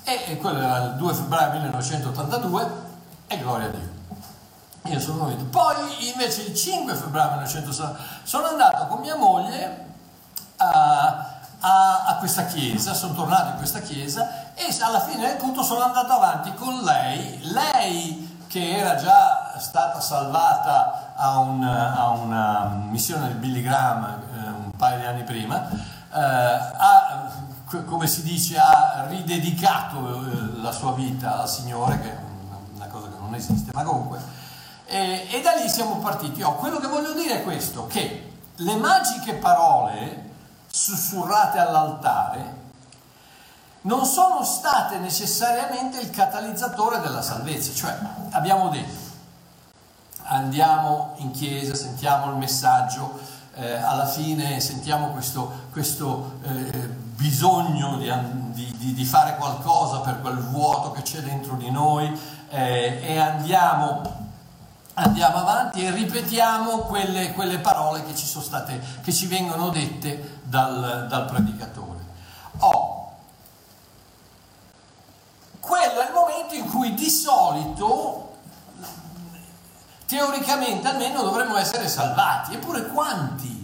E 0.05 0.37
quello 0.37 0.61
era 0.61 0.77
il 0.77 0.95
2 0.95 1.13
febbraio 1.13 1.51
1982 1.59 2.87
e 3.29 3.37
gloria 3.37 3.67
a 3.67 3.69
Dio. 3.69 3.97
Io 4.91 4.99
sono 4.99 5.19
convinto. 5.19 5.45
Poi 5.45 6.09
invece 6.09 6.41
il 6.41 6.55
5 6.55 6.95
febbraio 6.95 7.31
1960 7.31 7.97
sono 8.23 8.47
andato 8.47 8.87
con 8.87 9.01
mia 9.01 9.15
moglie 9.15 9.85
a, 10.57 11.37
a, 11.59 12.05
a, 12.05 12.15
questa 12.15 12.45
chiesa, 12.45 12.93
sono 12.93 13.13
tornato 13.13 13.51
in 13.51 13.57
questa 13.57 13.81
chiesa 13.81 14.53
e 14.55 14.75
alla 14.81 14.99
fine 15.01 15.27
del 15.27 15.37
culto 15.37 15.61
sono 15.61 15.83
andato 15.83 16.11
avanti 16.11 16.53
con 16.55 16.81
lei, 16.81 17.39
lei 17.51 18.37
che 18.47 18.77
era 18.77 18.95
già 18.95 19.53
stata 19.59 19.99
salvata 19.99 21.13
a, 21.15 21.37
un, 21.37 21.63
a 21.63 22.09
una 22.09 22.63
missione 22.89 23.27
del 23.27 23.35
Billy 23.35 23.61
Graham 23.61 24.21
eh, 24.33 24.47
un 24.47 24.71
paio 24.75 24.97
di 24.97 25.05
anni 25.05 25.23
prima, 25.23 25.69
eh, 25.69 26.19
ha, 26.19 27.29
come 27.85 28.07
si 28.07 28.23
dice, 28.23 28.57
ha 28.57 29.05
ridedicato 29.07 30.25
eh, 30.25 30.61
la 30.61 30.71
sua 30.71 30.93
vita 30.93 31.41
al 31.41 31.49
Signore, 31.49 31.99
che 31.99 32.28
che 32.28 32.28
non 33.29 33.35
esiste, 33.35 33.71
ma 33.73 33.83
comunque. 33.83 34.19
E, 34.85 35.27
e 35.29 35.41
da 35.41 35.51
lì 35.53 35.69
siamo 35.69 35.97
partiti. 35.97 36.41
Oh, 36.41 36.55
quello 36.55 36.79
che 36.79 36.87
voglio 36.87 37.13
dire 37.13 37.41
è 37.41 37.43
questo, 37.43 37.85
che 37.87 38.31
le 38.55 38.75
magiche 38.75 39.35
parole 39.35 40.27
sussurrate 40.67 41.59
all'altare 41.59 42.57
non 43.81 44.05
sono 44.05 44.43
state 44.43 44.97
necessariamente 44.97 45.99
il 45.99 46.09
catalizzatore 46.09 46.99
della 46.99 47.21
salvezza, 47.21 47.73
cioè 47.73 47.97
abbiamo 48.31 48.69
detto 48.69 49.07
andiamo 50.23 51.13
in 51.17 51.31
chiesa, 51.31 51.73
sentiamo 51.73 52.31
il 52.31 52.37
messaggio, 52.37 53.19
eh, 53.55 53.73
alla 53.73 54.05
fine 54.05 54.59
sentiamo 54.59 55.09
questo, 55.09 55.67
questo 55.71 56.39
eh, 56.43 57.07
bisogno 57.15 57.97
di, 57.97 58.73
di, 58.77 58.93
di, 58.93 59.05
fare 59.05 59.35
qualcosa 59.37 59.99
per 59.99 60.21
quel 60.21 60.37
vuoto 60.37 60.91
che 60.91 61.01
c'è 61.01 61.21
dentro 61.21 61.55
di 61.55 61.69
noi, 61.71 62.17
eh, 62.49 62.99
e 63.01 63.17
andiamo, 63.17 64.01
andiamo, 64.95 65.37
avanti 65.37 65.85
e 65.85 65.91
ripetiamo 65.91 66.79
quelle, 66.79 67.31
quelle 67.33 67.59
parole 67.59 68.03
che 68.03 68.15
ci, 68.15 68.25
state, 68.25 68.81
che 69.01 69.13
ci 69.13 69.27
vengono 69.27 69.69
dette 69.69 70.39
dal, 70.43 71.05
dal 71.07 71.25
predicatore. 71.25 71.99
Oh, 72.59 73.13
quello 75.59 76.01
è 76.01 76.07
il 76.07 76.13
momento 76.13 76.55
in 76.55 76.67
cui 76.67 76.93
di 76.95 77.09
solito, 77.09 78.37
teoricamente 80.07 80.87
almeno, 80.87 81.21
dovremmo 81.21 81.57
essere 81.57 81.87
salvati. 81.87 82.55
Eppure 82.55 82.87
quanti? 82.87 83.57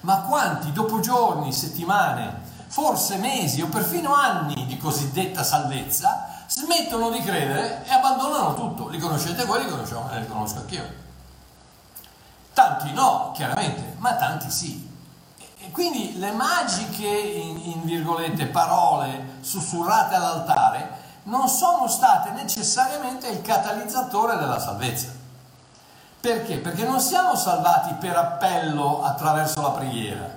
Ma 0.00 0.22
quanti 0.22 0.72
dopo 0.72 1.00
giorni, 1.00 1.52
settimane, 1.52 2.40
forse 2.66 3.18
mesi 3.18 3.60
o 3.60 3.68
perfino 3.68 4.14
anni 4.14 4.64
di 4.66 4.78
cosiddetta 4.78 5.44
salvezza 5.44 6.31
smettono 6.54 7.08
di 7.08 7.20
credere 7.20 7.82
e 7.86 7.90
abbandonano 7.90 8.54
tutto. 8.54 8.88
Li 8.88 8.98
conoscete 8.98 9.44
voi, 9.44 9.64
li, 9.64 9.70
conosciamo, 9.70 10.10
eh, 10.10 10.20
li 10.20 10.28
conosco 10.28 10.58
anch'io. 10.58 11.00
Tanti 12.52 12.92
no, 12.92 13.32
chiaramente, 13.34 13.94
ma 13.98 14.14
tanti 14.14 14.50
sì. 14.50 14.90
E 15.58 15.70
quindi 15.70 16.18
le 16.18 16.32
magiche, 16.32 17.06
in, 17.06 17.58
in 17.70 17.84
virgolette, 17.84 18.46
parole 18.46 19.38
sussurrate 19.40 20.14
all'altare 20.14 21.00
non 21.24 21.48
sono 21.48 21.86
state 21.86 22.30
necessariamente 22.30 23.28
il 23.28 23.40
catalizzatore 23.40 24.36
della 24.36 24.58
salvezza. 24.58 25.08
Perché? 26.20 26.58
Perché 26.58 26.84
non 26.84 27.00
siamo 27.00 27.34
salvati 27.34 27.94
per 27.94 28.16
appello 28.16 29.02
attraverso 29.02 29.62
la 29.62 29.70
preghiera, 29.70 30.28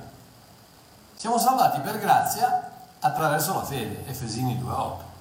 siamo 1.15 1.38
salvati 1.38 1.79
per 1.81 2.00
grazia 2.00 2.72
attraverso 3.00 3.53
la 3.53 3.63
fede, 3.63 4.07
Efesini 4.07 4.60
2.8 4.60 5.14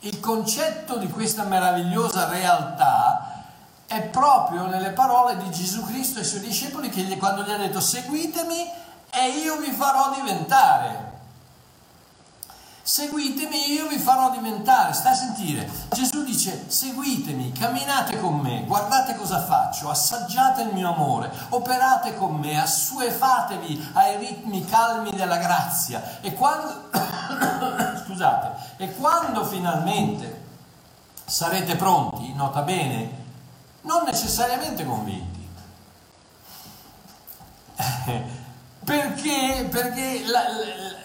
il 0.00 0.20
concetto 0.20 0.96
di 0.96 1.08
questa 1.08 1.44
meravigliosa 1.44 2.28
realtà 2.28 3.44
è 3.86 4.02
proprio 4.02 4.66
nelle 4.66 4.90
parole 4.90 5.36
di 5.38 5.50
Gesù 5.50 5.84
Cristo 5.84 6.18
ai 6.18 6.24
suoi 6.24 6.40
discepoli 6.40 6.90
che 6.90 7.16
quando 7.16 7.42
gli 7.42 7.50
ha 7.50 7.56
detto 7.56 7.80
seguitemi 7.80 8.70
e 9.10 9.28
io 9.42 9.56
vi 9.56 9.70
farò 9.70 10.14
diventare. 10.14 11.06
Seguitemi, 12.88 13.72
io 13.72 13.86
vi 13.86 13.98
farò 13.98 14.30
diventare. 14.30 14.94
Sta 14.94 15.10
a 15.10 15.14
sentire. 15.14 15.68
Gesù 15.92 16.24
dice: 16.24 16.70
Seguitemi, 16.70 17.52
camminate 17.52 18.18
con 18.18 18.38
me, 18.38 18.64
guardate 18.64 19.14
cosa 19.14 19.44
faccio, 19.44 19.90
assaggiate 19.90 20.62
il 20.62 20.72
mio 20.72 20.94
amore, 20.94 21.30
operate 21.50 22.16
con 22.16 22.36
me, 22.36 22.58
assuefatevi 22.58 23.90
ai 23.92 24.16
ritmi 24.16 24.64
calmi 24.64 25.10
della 25.10 25.36
grazia. 25.36 26.18
E 26.22 26.32
quando, 26.32 26.88
scusate, 28.18 28.74
e 28.78 28.94
quando 28.96 29.44
finalmente 29.44 30.46
sarete 31.24 31.76
pronti, 31.76 32.32
nota 32.34 32.62
bene, 32.62 33.26
non 33.82 34.02
necessariamente 34.04 34.84
convinti. 34.84 35.36
Perché, 38.88 39.68
perché 39.70 40.24
la, 40.24 40.40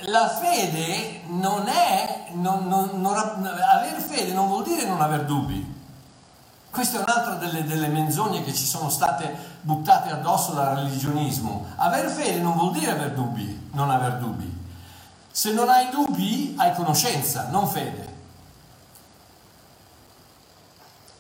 la, 0.10 0.29
fede 0.29 1.24
non 1.25 1.67
è, 1.67 2.29
non, 2.32 2.65
non, 2.70 3.01
non, 3.01 3.13
aver 3.13 4.00
fede 4.00 4.32
non 4.32 4.48
vuol 4.48 4.63
dire 4.63 4.86
non 4.86 5.01
aver 5.01 5.25
dubbi. 5.25 5.82
Questa 6.70 7.00
è 7.00 7.01
un'altra 7.01 7.34
delle, 7.34 7.65
delle, 7.65 7.89
menzogne 7.89 8.41
che 8.41 8.53
ci 8.53 8.63
sono 8.63 8.89
state 8.89 9.36
buttate 9.60 10.12
addosso 10.12 10.53
dal 10.53 10.77
religionismo. 10.77 11.65
Aver 11.75 12.10
fede 12.10 12.39
non 12.39 12.55
vuol 12.55 12.72
dire 12.72 12.91
aver 12.91 13.12
dubbi, 13.12 13.70
non 13.74 13.89
aver 13.89 14.13
dubbi. 14.13 14.62
Se 15.36 15.52
non 15.52 15.68
hai 15.68 15.90
dubbi, 15.90 16.54
hai 16.60 16.75
conoscenza, 16.75 17.48
non 17.50 17.68
fede. 17.68 18.08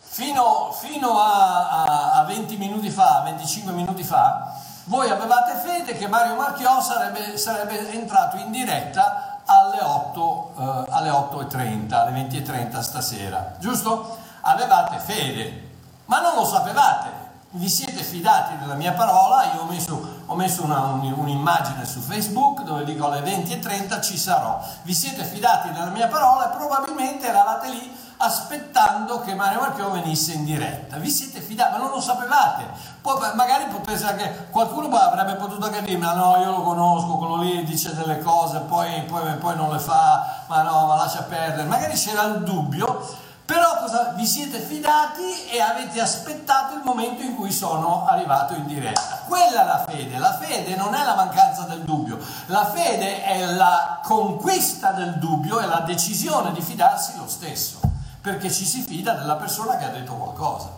Fino, 0.01 0.71
fino 0.71 1.19
a, 1.19 1.69
a, 1.69 2.11
a 2.19 2.23
20 2.25 2.55
minuti 2.57 2.91
fa, 2.91 3.21
25 3.23 3.71
minuti 3.71 4.03
fa, 4.03 4.53
voi 4.83 5.09
avevate 5.09 5.55
fede 5.55 5.97
che 5.97 6.07
Mario 6.07 6.35
Marchiò 6.35 6.79
sarebbe, 6.79 7.37
sarebbe 7.37 7.91
entrato 7.91 8.37
in 8.37 8.51
diretta 8.51 9.41
alle, 9.45 9.81
8, 9.81 10.53
eh, 10.59 10.91
alle 10.91 11.09
8.30, 11.09 11.93
alle 11.93 12.27
20.30 12.27 12.79
stasera, 12.81 13.55
giusto? 13.57 14.15
Avevate 14.41 14.99
fede, 14.99 15.69
ma 16.05 16.21
non 16.21 16.35
lo 16.35 16.45
sapevate. 16.45 17.22
Vi 17.55 17.69
siete 17.69 18.01
fidati 18.01 18.57
della 18.57 18.73
mia 18.73 18.93
parola, 18.93 19.53
io 19.53 19.61
ho 19.61 19.65
messo, 19.65 20.21
ho 20.25 20.35
messo 20.35 20.63
una, 20.63 20.85
un, 20.85 21.13
un'immagine 21.15 21.85
su 21.85 21.99
Facebook 21.99 22.63
dove 22.63 22.83
dico 22.83 23.05
alle 23.05 23.21
20.30 23.21 24.01
ci 24.01 24.17
sarò. 24.17 24.59
Vi 24.81 24.91
siete 24.91 25.23
fidati 25.23 25.71
della 25.71 25.91
mia 25.91 26.07
parola 26.07 26.51
e 26.51 26.57
probabilmente 26.57 27.27
eravate 27.27 27.69
lì 27.69 27.95
aspettando 28.17 29.19
che 29.19 29.35
Mario 29.35 29.59
Marchiò 29.59 29.91
venisse 29.91 30.31
in 30.31 30.45
diretta. 30.45 30.97
Vi 30.97 31.11
siete 31.11 31.41
fidati, 31.41 31.73
ma 31.73 31.77
non 31.77 31.91
lo 31.91 32.01
sapevate. 32.01 32.65
Poi 33.01 33.19
magari 33.35 33.65
potesse 33.65 34.07
anche, 34.07 34.47
qualcuno 34.49 34.87
avrebbe 34.95 35.35
potuto 35.35 35.67
anche 35.67 35.83
dire, 35.83 35.99
ma 35.99 36.13
no, 36.13 36.37
io 36.37 36.49
lo 36.49 36.61
conosco, 36.63 37.17
quello 37.17 37.37
lì 37.37 37.63
dice 37.65 37.93
delle 37.93 38.17
cose, 38.19 38.61
poi, 38.61 39.03
poi, 39.03 39.31
poi 39.35 39.55
non 39.55 39.71
le 39.71 39.79
fa, 39.79 40.45
ma 40.47 40.63
no, 40.63 40.87
ma 40.87 40.95
lascia 40.95 41.21
perdere. 41.21 41.67
Magari 41.67 41.93
c'era 41.93 42.23
il 42.23 42.43
dubbio, 42.43 43.21
però 43.53 43.77
cosa, 43.77 44.13
vi 44.15 44.25
siete 44.25 44.57
fidati 44.57 45.45
e 45.51 45.61
avete 45.61 46.01
aspettato 46.01 46.73
il 46.73 46.81
momento 46.83 47.21
in 47.21 47.35
cui 47.35 47.51
sono 47.51 48.03
arrivato 48.07 48.55
in 48.55 48.65
diretta. 48.65 49.21
Quella 49.27 49.61
è 49.61 49.65
la 49.65 49.85
fede. 49.87 50.17
La 50.17 50.35
fede 50.39 50.75
non 50.75 50.95
è 50.95 51.03
la 51.03 51.13
mancanza 51.13 51.61
del 51.65 51.81
dubbio, 51.81 52.17
la 52.47 52.65
fede 52.65 53.23
è 53.23 53.45
la 53.53 53.99
conquista 54.01 54.89
del 54.89 55.19
dubbio 55.19 55.59
e 55.59 55.67
la 55.67 55.81
decisione 55.81 56.51
di 56.51 56.61
fidarsi 56.61 57.15
lo 57.15 57.27
stesso 57.27 57.79
perché 58.21 58.51
ci 58.51 58.65
si 58.65 58.81
fida 58.81 59.13
della 59.13 59.35
persona 59.35 59.77
che 59.77 59.85
ha 59.85 59.89
detto 59.89 60.13
qualcosa. 60.13 60.69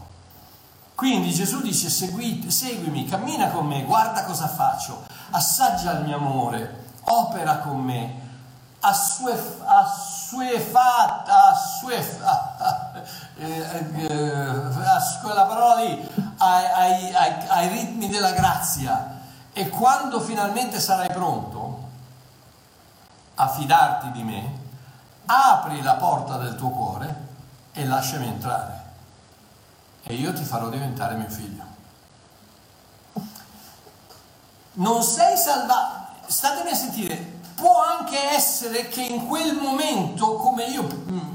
Quindi 0.95 1.31
Gesù 1.31 1.61
dice 1.61 1.89
seguite, 1.89 2.51
seguimi, 2.51 3.05
cammina 3.05 3.51
con 3.51 3.67
me, 3.67 3.83
guarda 3.83 4.25
cosa 4.25 4.49
faccio, 4.49 5.05
assaggia 5.31 5.91
il 5.91 6.03
mio 6.03 6.17
amore, 6.17 6.87
opera 7.03 7.59
con 7.59 7.79
me, 7.79 8.23
assuef, 8.79 9.61
assuefat, 9.63 11.29
assuefat, 11.29 12.44
eh, 13.37 13.59
eh, 13.95 15.19
quella 15.21 15.45
parola 15.45 15.81
lì, 15.81 16.09
ai, 16.37 16.65
ai, 16.65 17.15
ai, 17.15 17.47
ai 17.47 17.67
ritmi 17.69 18.09
della 18.09 18.31
grazia. 18.31 19.21
E 19.53 19.69
quando 19.69 20.19
finalmente 20.19 20.79
sarai 20.79 21.07
pronto 21.07 21.83
a 23.35 23.47
fidarti 23.47 24.11
di 24.11 24.23
me, 24.23 24.59
apri 25.25 25.81
la 25.81 25.95
porta 25.95 26.37
del 26.37 26.55
tuo 26.55 26.69
cuore 26.69 27.27
e 27.73 27.85
lasciami 27.85 28.27
entrare 28.27 28.83
e 30.07 30.13
io 30.13 30.33
ti 30.33 30.43
farò 30.43 30.69
diventare 30.69 31.15
mio 31.15 31.29
figlio. 31.29 31.63
Non 34.73 35.01
sei 35.01 35.35
salvato, 35.35 36.27
statemi 36.27 36.69
a 36.69 36.75
sentire, 36.75 37.15
può 37.55 37.81
anche 37.81 38.21
essere 38.29 38.87
che 38.87 39.01
in 39.01 39.25
quel 39.25 39.55
momento, 39.55 40.35
come 40.35 40.65
io, 40.65 40.83
mm, 40.83 41.34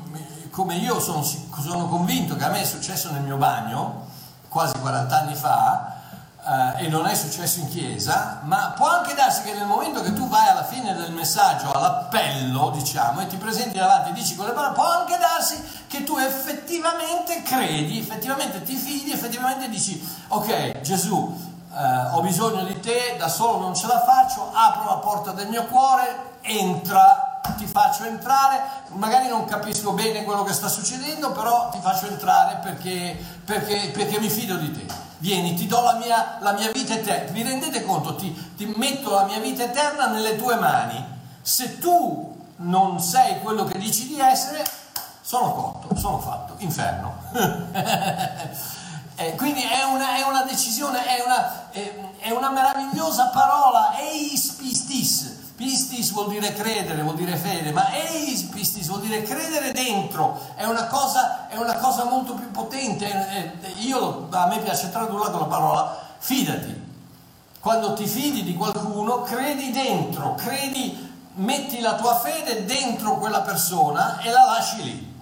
come 0.61 0.75
io 0.75 1.01
sono, 1.01 1.23
sono 1.23 1.89
convinto 1.89 2.37
che 2.37 2.45
a 2.45 2.51
me 2.51 2.61
è 2.61 2.65
successo 2.67 3.11
nel 3.13 3.23
mio 3.23 3.39
bagno, 3.39 4.09
quasi 4.51 4.79
40 4.79 5.19
anni 5.19 5.35
fa, 5.35 5.95
eh, 6.77 6.85
e 6.85 6.89
non 6.89 7.07
è 7.07 7.15
successo 7.15 7.61
in 7.61 7.69
chiesa, 7.69 8.41
ma 8.43 8.75
può 8.77 8.87
anche 8.87 9.15
darsi 9.15 9.41
che 9.41 9.55
nel 9.55 9.65
momento 9.65 10.03
che 10.03 10.13
tu 10.13 10.29
vai 10.29 10.49
alla 10.49 10.65
fine 10.65 10.95
del 10.95 11.13
messaggio, 11.13 11.73
all'appello, 11.73 12.69
diciamo, 12.75 13.23
e 13.23 13.27
ti 13.27 13.37
presenti 13.39 13.79
davanti 13.79 14.11
e 14.11 14.13
dici 14.13 14.37
quelle 14.37 14.53
parole, 14.53 14.75
può 14.75 14.85
anche 14.85 15.17
darsi 15.17 15.59
che 15.87 16.05
tu 16.05 16.19
effettivamente 16.19 17.41
credi, 17.43 17.99
effettivamente 17.99 18.63
ti 18.63 18.77
fidi, 18.77 19.13
effettivamente 19.13 19.67
dici, 19.71 20.07
ok 20.29 20.83
Gesù, 20.83 21.39
eh, 21.75 22.11
ho 22.13 22.21
bisogno 22.21 22.65
di 22.65 22.79
te, 22.81 23.17
da 23.19 23.29
solo 23.29 23.61
non 23.61 23.75
ce 23.75 23.87
la 23.87 24.03
faccio, 24.03 24.51
apro 24.53 24.85
la 24.85 24.99
porta 24.99 25.31
del 25.31 25.49
mio 25.49 25.65
cuore, 25.65 26.37
entra 26.43 27.30
ti 27.57 27.67
faccio 27.67 28.05
entrare, 28.05 28.63
magari 28.89 29.29
non 29.29 29.45
capisco 29.45 29.93
bene 29.93 30.25
quello 30.25 30.43
che 30.43 30.53
sta 30.53 30.69
succedendo, 30.69 31.33
però 31.33 31.69
ti 31.71 31.79
faccio 31.81 32.07
entrare 32.07 32.57
perché, 32.63 33.23
perché, 33.45 33.91
perché 33.93 34.19
mi 34.21 34.29
fido 34.29 34.57
di 34.57 34.73
te 34.73 35.09
vieni, 35.21 35.55
ti 35.55 35.67
do 35.67 35.81
la 35.83 35.95
mia, 35.95 36.39
la 36.41 36.53
mia 36.53 36.71
vita 36.73 36.95
eterna. 36.95 37.31
Vi 37.31 37.43
rendete 37.43 37.85
conto? 37.85 38.15
Ti, 38.17 38.55
ti 38.57 38.67
metto 38.77 39.11
la 39.11 39.25
mia 39.25 39.39
vita 39.39 39.63
eterna 39.65 40.07
nelle 40.09 40.37
tue 40.37 40.57
mani. 40.57 41.19
Se 41.41 41.79
tu 41.79 42.37
non 42.57 43.01
sei 43.01 43.41
quello 43.41 43.65
che 43.65 43.79
dici 43.79 44.07
di 44.07 44.19
essere, 44.19 44.65
sono 45.21 45.53
cotto, 45.53 45.97
sono 45.97 46.19
fatto, 46.19 46.55
inferno. 46.59 47.17
eh, 49.15 49.35
quindi 49.37 49.63
è 49.63 49.85
una, 49.85 50.17
è 50.17 50.23
una, 50.27 50.43
decisione, 50.43 51.05
è 51.05 51.23
una, 51.25 51.71
è, 51.71 52.01
è 52.19 52.31
una 52.31 52.51
meravigliosa 52.51 53.27
parola, 53.27 53.99
eis 53.99 54.51
pistis 54.59 55.40
Pistis 55.61 56.13
vuol 56.13 56.31
dire 56.31 56.55
credere, 56.55 57.03
vuol 57.03 57.17
dire 57.17 57.37
fede, 57.37 57.71
ma 57.71 57.93
eis 57.93 58.45
pistis 58.45 58.87
vuol 58.87 59.03
dire 59.03 59.23
credere 59.23 59.73
dentro, 59.73 60.41
è 60.55 60.65
una 60.65 60.87
cosa, 60.87 61.49
è 61.49 61.59
una 61.59 61.77
cosa 61.77 62.05
molto 62.05 62.33
più 62.33 62.51
potente. 62.51 63.53
Io, 63.81 64.29
a 64.31 64.47
me 64.47 64.59
piace 64.61 64.91
tradurla 64.91 65.29
con 65.29 65.41
la 65.41 65.47
parola 65.47 66.15
fidati. 66.17 66.89
Quando 67.61 67.93
ti 67.93 68.07
fidi 68.07 68.43
di 68.43 68.55
qualcuno, 68.55 69.21
credi 69.21 69.71
dentro, 69.71 70.35
credi, 70.35 71.13
metti 71.35 71.81
la 71.81 71.95
tua 71.95 72.19
fede 72.19 72.65
dentro 72.65 73.19
quella 73.19 73.43
persona 73.43 74.19
e 74.21 74.31
la 74.31 74.45
lasci 74.45 74.83
lì. 74.83 75.15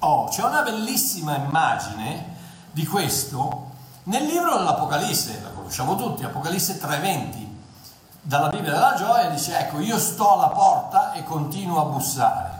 Oh, 0.00 0.24
c'è 0.30 0.42
una 0.42 0.62
bellissima 0.62 1.36
immagine 1.36 2.34
di 2.72 2.84
questo 2.84 3.70
nel 4.02 4.24
libro 4.24 4.56
dell'Apocalisse, 4.56 5.42
la 5.44 5.50
conosciamo 5.50 5.94
tutti, 5.94 6.24
Apocalisse 6.24 6.80
3:20 6.80 7.47
dalla 8.28 8.48
Bibbia 8.48 8.72
della 8.72 8.92
gioia 8.94 9.30
dice 9.30 9.58
ecco 9.58 9.80
io 9.80 9.98
sto 9.98 10.34
alla 10.34 10.48
porta 10.48 11.14
e 11.14 11.24
continuo 11.24 11.80
a 11.80 11.84
bussare. 11.84 12.56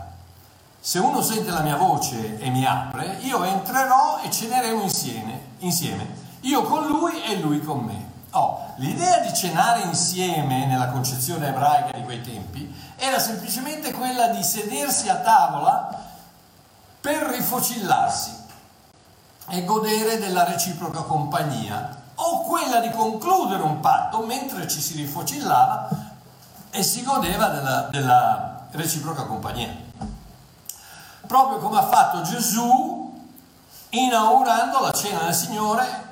Se 0.79 0.97
uno 0.97 1.21
sente 1.21 1.51
la 1.51 1.59
mia 1.59 1.75
voce 1.75 2.39
e 2.39 2.49
mi 2.49 2.65
apre, 2.65 3.17
io 3.19 3.43
entrerò 3.43 4.19
e 4.23 4.31
ceneremo 4.31 4.81
insieme, 4.81 5.39
insieme. 5.59 6.27
io 6.41 6.63
con 6.63 6.87
lui 6.87 7.23
e 7.23 7.35
lui 7.35 7.61
con 7.61 7.81
me. 7.81 8.07
Oh, 8.31 8.73
l'idea 8.77 9.19
di 9.19 9.31
cenare 9.31 9.81
insieme 9.81 10.65
nella 10.65 10.87
concezione 10.87 11.49
ebraica 11.49 11.95
di 11.95 12.03
quei 12.03 12.21
tempi 12.21 12.73
era 12.95 13.19
semplicemente 13.19 13.91
quella 13.93 14.29
di 14.29 14.41
sedersi 14.41 15.07
a 15.07 15.17
tavola 15.17 16.03
per 16.99 17.27
rifocillarsi 17.27 18.31
e 19.49 19.63
godere 19.65 20.17
della 20.17 20.45
reciproca 20.45 21.01
compagnia 21.01 21.98
o 22.21 22.41
quella 22.43 22.79
di 22.79 22.89
concludere 22.91 23.63
un 23.63 23.79
patto 23.79 24.25
mentre 24.25 24.67
ci 24.67 24.81
si 24.81 24.95
rifocillava 24.95 25.87
e 26.71 26.83
si 26.83 27.03
godeva 27.03 27.47
della, 27.47 27.81
della 27.89 28.65
reciproca 28.71 29.23
compagnia. 29.23 29.73
Proprio 31.25 31.59
come 31.59 31.77
ha 31.77 31.87
fatto 31.87 32.21
Gesù 32.21 33.27
inaugurando 33.89 34.79
la 34.79 34.91
cena 34.91 35.23
del 35.23 35.33
Signore 35.33 36.07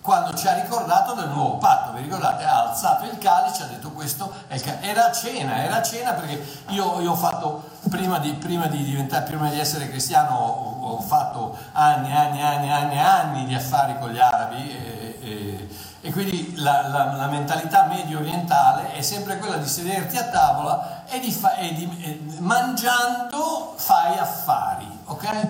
quando 0.00 0.34
ci 0.34 0.46
ha 0.46 0.54
ricordato 0.54 1.12
del 1.14 1.28
nuovo 1.28 1.58
patto. 1.58 1.92
Vi 1.92 2.02
ricordate? 2.02 2.44
Ha 2.44 2.68
alzato 2.68 3.04
il 3.04 3.18
calice, 3.18 3.64
ha 3.64 3.66
detto 3.66 3.90
questo, 3.90 4.32
era 4.48 5.12
cena, 5.12 5.62
era 5.62 5.82
cena 5.82 6.12
perché 6.12 6.62
io, 6.68 7.00
io 7.00 7.10
ho 7.10 7.16
fatto, 7.16 7.68
prima 7.90 8.18
di, 8.18 8.32
prima 8.34 8.68
di, 8.68 8.84
diventare, 8.84 9.24
prima 9.24 9.50
di 9.50 9.58
essere 9.58 9.88
cristiano, 9.88 10.36
ho, 10.36 10.92
ho 10.92 11.00
fatto 11.00 11.58
anni, 11.72 12.14
anni, 12.14 12.42
anni, 12.42 12.70
anni, 12.70 12.98
anni 12.98 13.44
di 13.44 13.54
affari 13.54 13.98
con 13.98 14.10
gli 14.10 14.18
arabi. 14.18 14.97
E, 15.20 15.68
e, 16.00 16.12
quindi 16.12 16.54
la, 16.56 16.88
la, 16.88 17.16
la, 17.16 17.26
mentalità 17.26 17.84
medio 17.84 18.18
orientale 18.18 18.92
è 18.92 19.02
sempre 19.02 19.38
quella 19.38 19.56
di 19.56 19.68
sederti 19.68 20.16
a 20.16 20.24
tavola 20.24 21.04
e 21.06 21.18
di, 21.18 21.30
fa, 21.32 21.54
e 21.54 21.72
di 21.74 21.88
e 22.02 22.40
mangiando 22.40 23.74
fai 23.76 24.16
affari, 24.18 24.88
ok? 25.04 25.48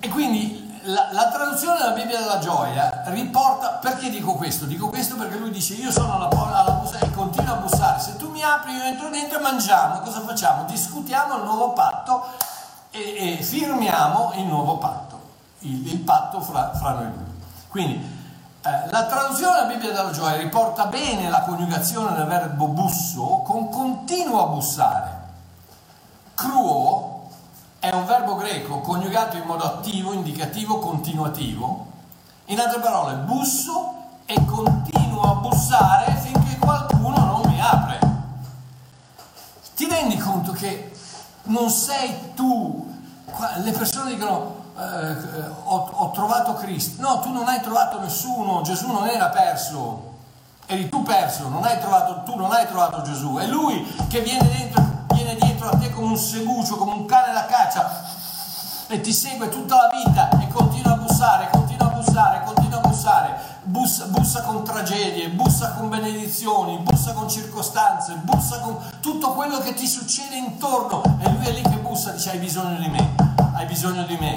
E 0.00 0.08
quindi 0.08 0.68
la, 0.82 1.08
la, 1.12 1.28
traduzione 1.28 1.78
della 1.78 1.92
Bibbia 1.92 2.18
della 2.18 2.38
gioia 2.38 3.02
riporta, 3.06 3.72
perché 3.72 4.10
dico 4.10 4.34
questo? 4.34 4.64
Dico 4.64 4.88
questo 4.88 5.16
perché 5.16 5.36
lui 5.36 5.50
dice 5.50 5.74
io 5.74 5.90
sono 5.90 6.14
alla, 6.14 6.28
alla 6.28 6.72
bussa 6.72 6.98
e 6.98 7.10
continuo 7.10 7.54
a 7.54 7.56
bussare, 7.56 8.00
se 8.00 8.16
tu 8.16 8.30
mi 8.30 8.42
apri 8.42 8.72
io 8.74 8.82
entro 8.82 9.08
dentro 9.08 9.38
e 9.38 9.42
mangiamo, 9.42 10.00
cosa 10.00 10.20
facciamo? 10.20 10.64
Discutiamo 10.64 11.36
il 11.36 11.42
nuovo 11.44 11.72
patto 11.72 12.26
e, 12.90 13.38
e 13.38 13.42
firmiamo 13.42 14.32
il 14.36 14.44
nuovo 14.44 14.78
patto, 14.78 15.20
il, 15.60 15.86
il 15.86 15.98
patto 15.98 16.40
fra, 16.40 16.72
fra 16.74 16.92
noi 16.92 17.12
due. 17.12 17.37
Quindi 17.68 18.16
eh, 18.62 18.90
la 18.90 19.06
traduzione 19.06 19.52
della 19.52 19.66
Bibbia 19.66 19.92
della 19.92 20.10
gioia 20.10 20.36
riporta 20.36 20.86
bene 20.86 21.28
la 21.28 21.42
coniugazione 21.42 22.16
del 22.16 22.26
verbo 22.26 22.66
busso 22.66 23.42
con 23.44 23.68
continuo 23.68 24.42
a 24.42 24.46
bussare. 24.46 25.16
Cruo 26.34 27.30
è 27.78 27.90
un 27.90 28.04
verbo 28.06 28.34
greco 28.36 28.80
coniugato 28.80 29.36
in 29.36 29.44
modo 29.44 29.64
attivo, 29.64 30.12
indicativo, 30.12 30.78
continuativo. 30.78 31.86
In 32.46 32.58
altre 32.58 32.80
parole, 32.80 33.14
busso 33.16 33.94
e 34.24 34.42
continuo 34.44 35.22
a 35.22 35.34
bussare 35.34 36.12
finché 36.16 36.58
qualcuno 36.58 37.16
non 37.16 37.42
mi 37.44 37.60
apre. 37.60 37.98
Ti 39.76 39.86
rendi 39.88 40.16
conto 40.16 40.52
che 40.52 40.92
non 41.44 41.70
sei 41.70 42.34
tu, 42.34 42.94
le 43.62 43.70
persone 43.72 44.10
dicono 44.10 44.57
eh, 44.78 45.44
ho, 45.64 45.90
ho 45.92 46.10
trovato 46.12 46.54
Cristo. 46.54 47.02
No, 47.02 47.20
tu 47.20 47.32
non 47.32 47.48
hai 47.48 47.60
trovato 47.60 48.00
nessuno, 48.00 48.62
Gesù 48.62 48.86
non 48.86 49.06
era 49.08 49.28
perso, 49.28 50.14
eri 50.66 50.88
tu 50.88 51.02
perso, 51.02 51.48
non 51.48 51.64
hai 51.64 51.78
trovato, 51.80 52.22
tu 52.22 52.36
non 52.36 52.52
hai 52.52 52.66
trovato 52.66 53.02
Gesù, 53.02 53.36
è 53.36 53.46
Lui 53.46 53.82
che 54.08 54.20
viene, 54.20 54.48
dentro, 54.48 54.82
viene 55.14 55.34
dietro 55.36 55.68
a 55.68 55.76
te 55.76 55.90
come 55.90 56.08
un 56.08 56.16
segucio, 56.16 56.76
come 56.76 56.92
un 56.92 57.06
cane 57.06 57.32
da 57.32 57.46
caccia. 57.46 58.16
E 58.90 59.02
ti 59.02 59.12
segue 59.12 59.50
tutta 59.50 59.76
la 59.76 59.90
vita 59.90 60.30
e 60.40 60.48
continua 60.48 60.92
a 60.92 60.96
bussare, 60.96 61.50
continua 61.50 61.88
a 61.88 61.90
bussare, 61.90 62.42
continua 62.44 62.78
a 62.78 62.88
bussare, 62.88 63.38
bussa, 63.64 64.06
bussa 64.06 64.40
con 64.42 64.64
tragedie, 64.64 65.28
bussa 65.28 65.72
con 65.72 65.90
benedizioni, 65.90 66.78
bussa 66.78 67.12
con 67.12 67.28
circostanze, 67.28 68.14
bussa 68.22 68.60
con 68.60 68.78
tutto 69.00 69.32
quello 69.32 69.58
che 69.58 69.74
ti 69.74 69.86
succede 69.86 70.36
intorno. 70.36 71.02
E 71.20 71.30
lui 71.30 71.44
è 71.44 71.50
lì 71.50 71.60
che 71.60 71.76
bussa, 71.76 72.12
dice 72.12 72.30
hai 72.30 72.38
bisogno 72.38 72.78
di 72.78 72.88
me, 72.88 73.14
hai 73.56 73.66
bisogno 73.66 74.04
di 74.04 74.16
me, 74.16 74.32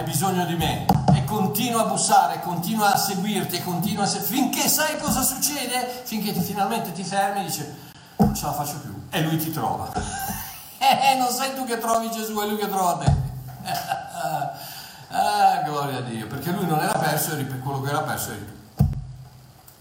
hai 0.00 0.06
bisogno 0.06 0.46
di 0.46 0.54
me 0.54 0.86
e 1.14 1.24
continua 1.24 1.82
a 1.82 1.84
bussare, 1.84 2.40
continua 2.40 2.94
a 2.94 2.96
seguirti, 2.96 3.62
continua 3.62 4.04
a 4.04 4.06
se... 4.06 4.20
finché 4.20 4.66
sai 4.66 4.98
cosa 4.98 5.20
succede, 5.20 6.02
finché 6.04 6.32
ti, 6.32 6.40
finalmente 6.40 6.92
ti 6.92 7.04
fermi 7.04 7.40
e 7.40 7.44
dice 7.44 7.76
non 8.16 8.34
ce 8.34 8.46
la 8.46 8.52
faccio 8.52 8.78
più 8.78 9.08
e 9.10 9.20
lui 9.20 9.36
ti 9.36 9.52
trova. 9.52 9.88
E 10.82 11.14
non 11.16 11.28
sei 11.28 11.54
tu 11.54 11.66
che 11.66 11.76
trovi 11.76 12.10
Gesù, 12.10 12.34
è 12.40 12.46
lui 12.46 12.56
che 12.56 12.66
trova 12.66 12.96
te. 12.96 13.14
ah, 15.14 15.60
gloria 15.62 15.98
a 15.98 16.00
Dio, 16.00 16.26
perché 16.26 16.52
lui 16.52 16.64
non 16.64 16.78
era 16.80 16.98
perso, 16.98 17.36
per 17.36 17.60
quello 17.60 17.82
che 17.82 17.90
era 17.90 18.00
perso 18.00 18.30
eri 18.30 18.46
tu. 18.46 18.84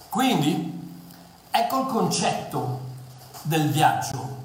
Quindi, 0.09 1.01
ecco 1.49 1.79
il 1.79 1.87
concetto 1.87 2.81
del 3.43 3.69
viaggio. 3.69 4.37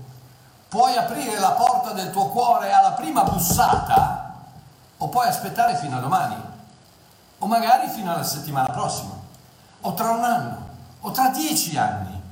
Puoi 0.69 0.97
aprire 0.97 1.41
la 1.41 1.51
porta 1.51 1.91
del 1.91 2.13
tuo 2.13 2.29
cuore 2.29 2.73
alla 2.73 2.93
prima 2.93 3.25
bussata 3.25 4.24
o 5.05 5.09
puoi 5.09 5.29
aspettare 5.29 5.77
fino 5.77 5.99
a 5.99 6.01
domani, 6.01 6.35
o 7.39 7.47
magari 7.47 7.89
fino 7.89 8.11
alla 8.11 8.23
settimana 8.23 8.73
prossima, 8.73 9.13
o 9.83 9.93
tra 9.93 10.13
un 10.13 10.25
anno, 10.25 10.69
o 11.01 11.11
tra 11.11 11.29
dieci 11.29 11.77
anni. 11.77 12.23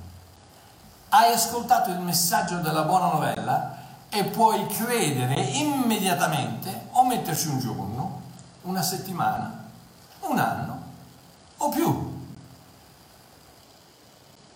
Hai 1.10 1.34
ascoltato 1.34 1.90
il 1.90 1.98
messaggio 1.98 2.56
della 2.60 2.84
buona 2.84 3.12
novella 3.12 3.76
e 4.08 4.24
puoi 4.24 4.66
credere 4.68 5.34
immediatamente 5.34 6.88
o 6.92 7.04
metterci 7.04 7.48
un 7.48 7.58
giorno, 7.58 8.20
una 8.62 8.80
settimana, 8.80 9.64
un 10.20 10.38
anno 10.38 10.82
o 11.58 11.68
più. 11.68 12.10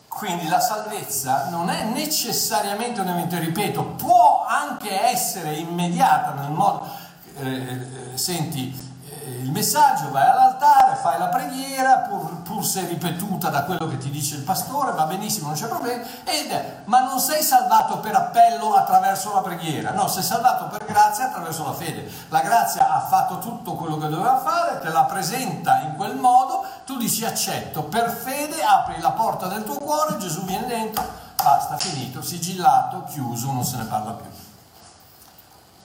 Quindi 0.08 0.48
la 0.48 0.60
salvezza 0.60 1.50
non 1.50 1.68
è 1.68 1.84
necessariamente 1.84 3.02
un 3.02 3.08
evento, 3.08 3.36
ripeto, 3.36 3.84
può 3.84 4.46
anche 4.48 5.02
essere 5.02 5.56
immediata 5.56 6.32
nel 6.32 6.50
modo, 6.50 6.95
eh, 7.36 8.12
eh 8.14 8.16
senti, 8.18 8.86
il 9.26 9.50
messaggio, 9.50 10.10
vai 10.10 10.28
all'altare, 10.28 10.94
fai 10.96 11.18
la 11.18 11.26
preghiera, 11.26 11.98
pur, 12.08 12.42
pur, 12.42 12.64
se 12.64 12.86
ripetuta 12.86 13.48
da 13.48 13.64
quello 13.64 13.88
che 13.88 13.98
ti 13.98 14.08
dice 14.08 14.36
il 14.36 14.42
pastore, 14.42 14.92
va 14.92 15.04
benissimo, 15.04 15.48
non 15.48 15.56
c'è 15.56 15.66
problema, 15.66 16.04
ed, 16.24 16.82
ma 16.84 17.00
non 17.00 17.18
sei 17.18 17.42
salvato 17.42 17.98
per 17.98 18.14
appello 18.14 18.74
attraverso 18.74 19.34
la 19.34 19.40
preghiera, 19.40 19.90
no, 19.90 20.06
sei 20.06 20.22
salvato 20.22 20.66
per 20.66 20.84
grazia 20.84 21.26
attraverso 21.26 21.64
la 21.64 21.72
fede. 21.72 22.08
La 22.28 22.40
grazia 22.40 22.88
ha 22.88 23.00
fatto 23.00 23.38
tutto 23.38 23.74
quello 23.74 23.98
che 23.98 24.08
doveva 24.08 24.38
fare, 24.38 24.78
te 24.78 24.90
la 24.90 25.04
presenta 25.04 25.80
in 25.80 25.96
quel 25.96 26.14
modo, 26.14 26.64
tu 26.84 26.96
dici 26.96 27.24
accetto, 27.24 27.82
per 27.82 28.10
fede 28.10 28.62
apri 28.62 29.00
la 29.00 29.10
porta 29.10 29.48
del 29.48 29.64
tuo 29.64 29.76
cuore, 29.76 30.18
Gesù 30.18 30.44
viene 30.44 30.66
dentro, 30.66 31.04
basta, 31.34 31.76
finito, 31.76 32.22
sigillato, 32.22 33.02
chiuso, 33.08 33.50
non 33.50 33.64
se 33.64 33.76
ne 33.76 33.84
parla 33.84 34.12
più. 34.12 34.30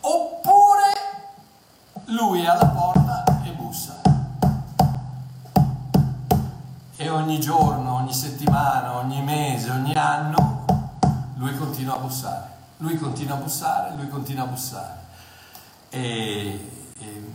Oppure 0.04 0.51
lui 2.12 2.44
è 2.44 2.48
alla 2.48 2.68
porta 2.68 3.32
e 7.02 7.10
ogni 7.10 7.40
giorno, 7.40 7.96
ogni 7.96 8.14
settimana, 8.14 8.98
ogni 8.98 9.24
mese, 9.24 9.72
ogni 9.72 9.96
anno, 9.96 10.66
lui 11.34 11.58
continua 11.58 11.96
a 11.96 11.98
bussare, 11.98 12.48
lui 12.78 12.96
continua 12.96 13.38
a 13.38 13.40
bussare, 13.40 13.96
lui 13.96 14.08
continua 14.08 14.44
a 14.44 14.48
bussare. 14.48 15.00
E, 15.90 16.94
e, 17.00 17.32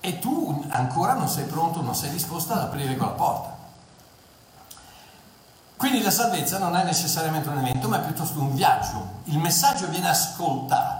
e 0.00 0.18
tu 0.18 0.64
ancora 0.70 1.12
non 1.12 1.28
sei 1.28 1.44
pronto, 1.44 1.82
non 1.82 1.94
sei 1.94 2.10
disposto 2.10 2.54
ad 2.54 2.60
aprire 2.60 2.96
quella 2.96 3.12
porta. 3.12 3.54
Quindi 5.76 6.02
la 6.02 6.10
salvezza 6.10 6.58
non 6.58 6.74
è 6.74 6.82
necessariamente 6.82 7.50
un 7.50 7.58
evento, 7.58 7.86
ma 7.86 8.00
è 8.00 8.04
piuttosto 8.04 8.40
un 8.40 8.54
viaggio. 8.54 9.18
Il 9.24 9.38
messaggio 9.38 9.88
viene 9.88 10.08
ascoltato, 10.08 10.99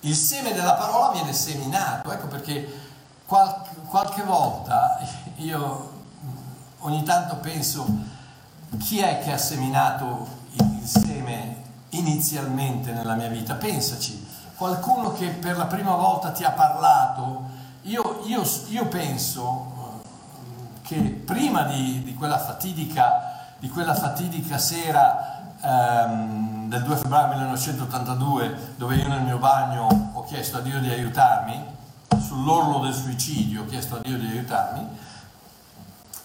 il 0.00 0.14
seme 0.14 0.52
della 0.52 0.74
parola 0.74 1.12
viene 1.12 1.32
seminato. 1.32 2.10
Ecco 2.12 2.26
perché 2.26 2.80
qualche, 3.26 3.70
qualche 3.86 4.22
volta 4.22 4.98
io 5.36 5.98
ogni 6.80 7.02
tanto 7.02 7.36
penso 7.36 7.86
chi 8.78 9.00
è 9.00 9.20
che 9.20 9.32
ha 9.32 9.38
seminato 9.38 10.26
il 10.52 10.80
seme 10.86 11.62
inizialmente 11.90 12.92
nella 12.92 13.14
mia 13.14 13.28
vita? 13.28 13.54
Pensaci, 13.54 14.26
qualcuno 14.54 15.12
che 15.12 15.28
per 15.28 15.56
la 15.56 15.66
prima 15.66 15.94
volta 15.94 16.30
ti 16.30 16.44
ha 16.44 16.50
parlato, 16.50 17.48
io, 17.82 18.22
io, 18.24 18.42
io 18.68 18.86
penso 18.86 19.72
eh, 20.04 20.80
che 20.82 20.96
prima 21.00 21.64
di, 21.64 22.02
di, 22.02 22.14
quella, 22.14 22.38
fatidica, 22.38 23.54
di 23.58 23.68
quella 23.68 23.94
fatidica 23.94 24.58
sera 24.58 25.54
ehm, 25.60 26.59
del 26.70 26.84
2 26.84 26.96
febbraio 26.96 27.26
1982, 27.30 28.74
dove 28.76 28.94
io 28.94 29.08
nel 29.08 29.22
mio 29.22 29.38
bagno 29.38 30.12
ho 30.12 30.22
chiesto 30.22 30.58
a 30.58 30.60
Dio 30.60 30.78
di 30.78 30.88
aiutarmi, 30.88 31.64
sull'orlo 32.16 32.78
del 32.78 32.94
suicidio 32.94 33.62
ho 33.62 33.66
chiesto 33.66 33.96
a 33.96 33.98
Dio 33.98 34.16
di 34.16 34.26
aiutarmi, 34.26 34.88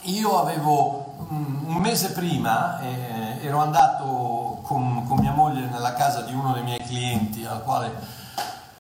io 0.02 0.40
avevo 0.40 1.16
mm, 1.34 1.66
un 1.66 1.76
mese 1.78 2.12
prima, 2.12 2.80
eh, 2.80 3.40
ero 3.42 3.58
andato 3.58 4.60
con, 4.62 5.08
con, 5.08 5.18
mia 5.18 5.32
moglie 5.32 5.66
nella 5.66 5.94
casa 5.94 6.22
di 6.22 6.34
uno 6.36 6.54
dei 6.54 6.62
miei 6.62 6.84
clienti 6.86 7.44
al 7.44 7.64
quale 7.64 7.92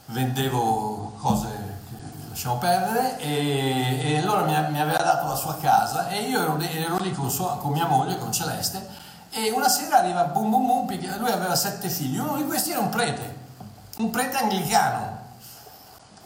vendevo 0.06 1.13
cose 1.17 1.47
che 1.89 1.95
lasciamo 2.30 2.58
perdere 2.58 3.17
e, 3.17 4.01
e 4.04 4.17
allora 4.19 4.43
mi, 4.43 4.54
mi, 4.71 4.80
aveva 4.80 5.01
dato 5.01 5.25
la 5.25 5.36
sua 5.36 5.58
casa 5.58 6.10
e 6.10 6.30
io 6.30 6.41
ero, 6.43 6.60
ero 6.60 6.97
lì 6.97 7.12
con, 7.12 7.32
sua, 7.32 7.58
con, 7.58 7.71
mia 7.71 7.88
moglie, 7.88 8.19
con 8.19 8.32
Celeste 8.32 9.05
e 9.38 9.52
una 9.52 9.67
sera 9.67 9.98
arriva 9.98 10.24
bum 10.24 10.50
bum 10.50 10.65
bum, 10.65 11.17
lui 11.17 11.30
aveva 11.30 11.56
sette 11.56 11.89
figli, 11.89 12.17
uno 12.17 12.38
di 12.38 12.45
questi 12.45 12.71
era 12.71 12.80
un 12.80 12.88
prete, 12.88 13.36
un 13.98 14.10
prete 14.10 14.38
anglicano, 14.38 15.17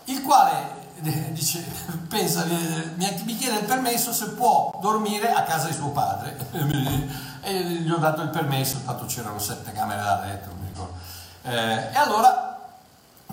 il 0.04 0.22
quale 0.22 0.78
dice, 1.32 1.66
pensa, 2.08 2.46
mi 2.46 3.36
chiede 3.36 3.60
il 3.60 3.66
permesso 3.66 4.14
se 4.14 4.30
può 4.32 4.78
dormire 4.80 5.32
a 5.32 5.42
casa 5.42 5.68
di 5.68 5.74
suo 5.74 5.90
padre 5.90 6.38
e 7.42 7.64
gli 7.64 7.90
ho 7.90 7.98
dato 7.98 8.22
il 8.22 8.30
permesso, 8.30 8.82
tanto 8.86 9.06
c'erano 9.06 9.40
sette 9.40 9.72
camere 9.72 10.04
da 10.04 10.20
letto, 10.20 10.50
non 10.50 10.60
mi 10.60 10.68
ricordo. 10.68 10.94
Eh, 11.42 11.90
e 11.92 11.96
allora 11.96 12.59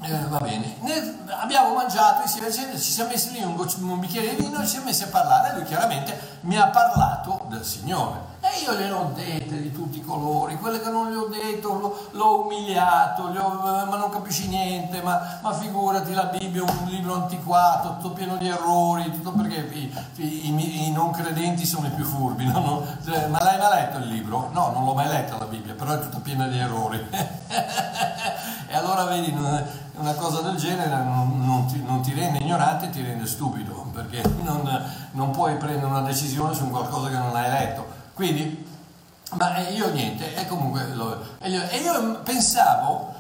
eh, 0.03 0.27
va 0.29 0.39
bene, 0.39 0.77
ne, 0.81 1.25
abbiamo 1.41 1.75
mangiato 1.75 2.23
insieme, 2.23 2.79
ci 2.79 2.93
siamo 2.93 3.11
messi 3.11 3.33
lì 3.33 3.43
un, 3.43 3.57
un, 3.57 3.99
bicchiere 3.99 4.35
di 4.35 4.43
vino 4.43 4.59
e 4.59 4.65
ci 4.65 4.71
siamo 4.71 4.85
messi 4.87 5.05
a 5.05 5.09
parlare 5.09 5.55
lui 5.55 5.65
chiaramente 5.65 6.39
mi 6.43 6.57
ha 6.57 6.69
parlato 6.69 7.47
del 7.49 7.65
Signore. 7.65 8.35
E 8.41 8.61
io 8.61 8.75
gliene 8.75 8.93
ho 8.93 9.11
dette 9.13 9.61
di 9.61 9.73
tutti 9.73 9.99
i 9.99 10.05
colori, 10.05 10.57
quelle 10.57 10.81
che 10.81 10.89
non 10.89 11.11
gli 11.11 11.17
ho 11.17 11.27
detto 11.27 11.73
lo, 11.73 12.09
l'ho 12.13 12.45
umiliato, 12.45 13.23
ho, 13.23 13.87
ma 13.87 13.97
non 13.97 14.11
capisci 14.11 14.47
niente, 14.47 15.03
ma, 15.03 15.41
ma, 15.43 15.53
figurati 15.53 16.13
la 16.13 16.25
Bibbia 16.25 16.65
è 16.65 16.71
un 16.71 16.87
libro 16.87 17.15
antiquato, 17.15 17.97
tutto 17.97 18.15
pieno 18.15 18.37
di 18.37 18.47
errori, 18.47 19.11
tutto 19.11 19.33
perché 19.33 19.69
i, 19.73 19.93
i, 20.17 20.87
i, 20.87 20.93
non 20.93 21.11
credenti 21.11 21.67
sono 21.67 21.89
i 21.89 21.91
più 21.91 22.05
furbi. 22.05 22.47
No? 22.47 22.61
No, 22.61 22.87
cioè, 23.05 23.27
ma 23.27 23.43
l'hai 23.43 23.59
mai 23.59 23.71
letto 23.71 23.99
il 23.99 24.07
libro? 24.07 24.51
No, 24.53 24.71
non 24.71 24.85
l'ho 24.85 24.95
mai 24.95 25.09
letta 25.09 25.39
la 25.39 25.47
Bibbia, 25.47 25.75
però 25.75 25.95
è 25.95 26.01
tutta 26.01 26.21
piena 26.21 26.47
di 26.47 26.59
errori. 26.59 27.05
e 28.69 28.77
allora 28.77 29.05
vedi, 29.05 29.33
una 29.97 30.15
cosa 30.15 30.41
del 30.41 30.57
genere 30.57 31.03
non, 31.03 31.45
non, 31.45 31.67
ti, 31.67 31.83
non, 31.83 32.03
ti, 32.03 32.13
rende 32.13 32.39
ignorante, 32.39 32.91
ti 32.91 33.03
rende 33.03 33.27
stupido, 33.27 33.87
perché 33.93 34.23
non, 34.43 34.69
non, 35.13 35.31
puoi 35.31 35.57
prendere 35.57 35.87
una 35.87 36.03
decisione 36.03 36.55
su 36.55 36.69
qualcosa 36.71 37.09
che 37.09 37.17
non 37.17 37.35
hai 37.35 37.51
letto. 37.51 37.87
Quindi, 38.15 38.67
ma 39.33 39.59
io 39.69 39.91
niente, 39.93 40.35
e 40.35 40.47
comunque 40.47 40.95
lo, 40.95 41.21
e 41.41 41.49
io 41.49 42.21
pensavo 42.23 43.15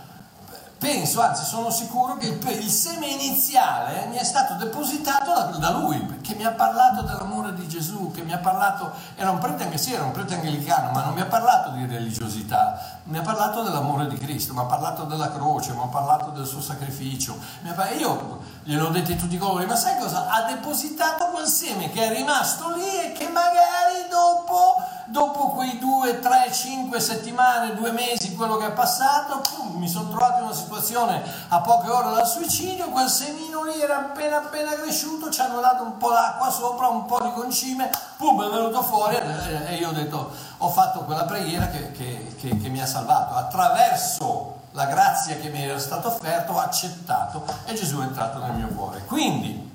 penso, 0.78 1.22
anzi 1.22 1.44
sono 1.44 1.70
sicuro 1.70 2.16
che 2.16 2.26
il, 2.26 2.48
il, 2.48 2.70
seme 2.70 3.06
iniziale 3.06 4.06
mi 4.06 4.16
è 4.16 4.24
stato 4.24 4.54
depositato 4.54 5.32
da, 5.32 5.56
da, 5.58 5.70
lui, 5.70 5.98
perché 6.00 6.34
mi 6.34 6.44
ha 6.44 6.52
parlato 6.52 7.02
dell'amore 7.02 7.54
di 7.54 7.66
Gesù, 7.66 8.10
che 8.12 8.22
mi 8.22 8.32
ha 8.32 8.38
parlato, 8.38 8.92
era 9.14 9.30
un 9.30 9.38
prete 9.38 9.64
anche 9.64 9.78
sì, 9.78 9.94
era 9.94 10.04
un 10.04 10.10
prete 10.10 10.34
anglicano, 10.34 10.90
ma 10.90 11.02
non 11.02 11.14
mi 11.14 11.20
ha 11.20 11.26
parlato 11.26 11.70
di 11.70 11.86
religiosità, 11.86 13.00
mi 13.04 13.18
ha 13.18 13.22
parlato 13.22 13.62
dell'amore 13.62 14.06
di 14.06 14.16
Cristo, 14.16 14.52
mi 14.52 14.60
ha 14.60 14.64
parlato 14.64 15.04
della 15.04 15.32
croce, 15.32 15.72
mi 15.72 15.82
ha 15.82 15.86
parlato 15.86 16.30
del 16.30 16.46
suo 16.46 16.60
sacrificio. 16.60 17.38
Parlato, 17.62 17.94
io 17.94 18.40
gliel'ho 18.64 18.88
detto 18.88 19.12
in 19.12 19.18
tutti 19.18 19.34
i 19.36 19.38
colori, 19.38 19.66
ma 19.66 19.76
sai 19.76 19.98
cosa? 19.98 20.28
Ha 20.28 20.42
depositato 20.42 21.26
quel 21.26 21.46
seme 21.46 21.90
che 21.90 22.04
è 22.04 22.14
rimasto 22.14 22.74
lì 22.74 23.00
e 23.02 23.12
che 23.12 23.28
magari 23.28 24.08
dopo 24.10 24.76
dopo 25.06 25.50
quei 25.50 25.78
due, 25.78 26.20
tre, 26.20 26.50
cinque 26.52 27.00
settimane, 27.00 27.74
due 27.74 27.92
mesi, 27.92 28.34
quello 28.34 28.56
che 28.56 28.66
è 28.66 28.72
passato, 28.72 29.40
pum, 29.40 29.78
mi 29.78 29.88
sono 29.88 30.08
trovato 30.08 30.38
in 30.38 30.44
una 30.44 30.54
situazione 30.54 31.22
a 31.48 31.60
poche 31.60 31.90
ore 31.90 32.14
dal 32.14 32.26
suicidio, 32.26 32.88
quel 32.88 33.08
semino 33.08 33.64
lì 33.64 33.80
era 33.80 33.98
appena 33.98 34.38
appena 34.38 34.74
cresciuto, 34.74 35.30
ci 35.30 35.40
hanno 35.40 35.60
dato 35.60 35.82
un 35.82 35.96
po' 35.96 36.10
d'acqua 36.10 36.50
sopra, 36.50 36.88
un 36.88 37.04
po' 37.06 37.20
di 37.22 37.32
concime, 37.32 37.90
pum, 38.16 38.44
è 38.44 38.50
venuto 38.50 38.82
fuori 38.82 39.16
e 39.16 39.74
io 39.74 39.88
ho 39.88 39.92
detto, 39.92 40.30
ho 40.58 40.68
fatto 40.70 41.00
quella 41.00 41.24
preghiera 41.24 41.68
che, 41.68 41.92
che, 41.92 42.34
che, 42.38 42.56
che 42.56 42.68
mi 42.68 42.80
ha 42.80 42.86
salvato, 42.86 43.34
attraverso 43.34 44.54
la 44.72 44.84
grazia 44.86 45.36
che 45.36 45.48
mi 45.48 45.62
era 45.62 45.78
stata 45.78 46.08
offerta, 46.08 46.52
ho 46.52 46.58
accettato 46.58 47.44
e 47.64 47.74
Gesù 47.74 47.98
è 48.00 48.02
entrato 48.02 48.38
nel 48.40 48.52
mio 48.52 48.68
cuore. 48.68 49.04
Quindi, 49.06 49.65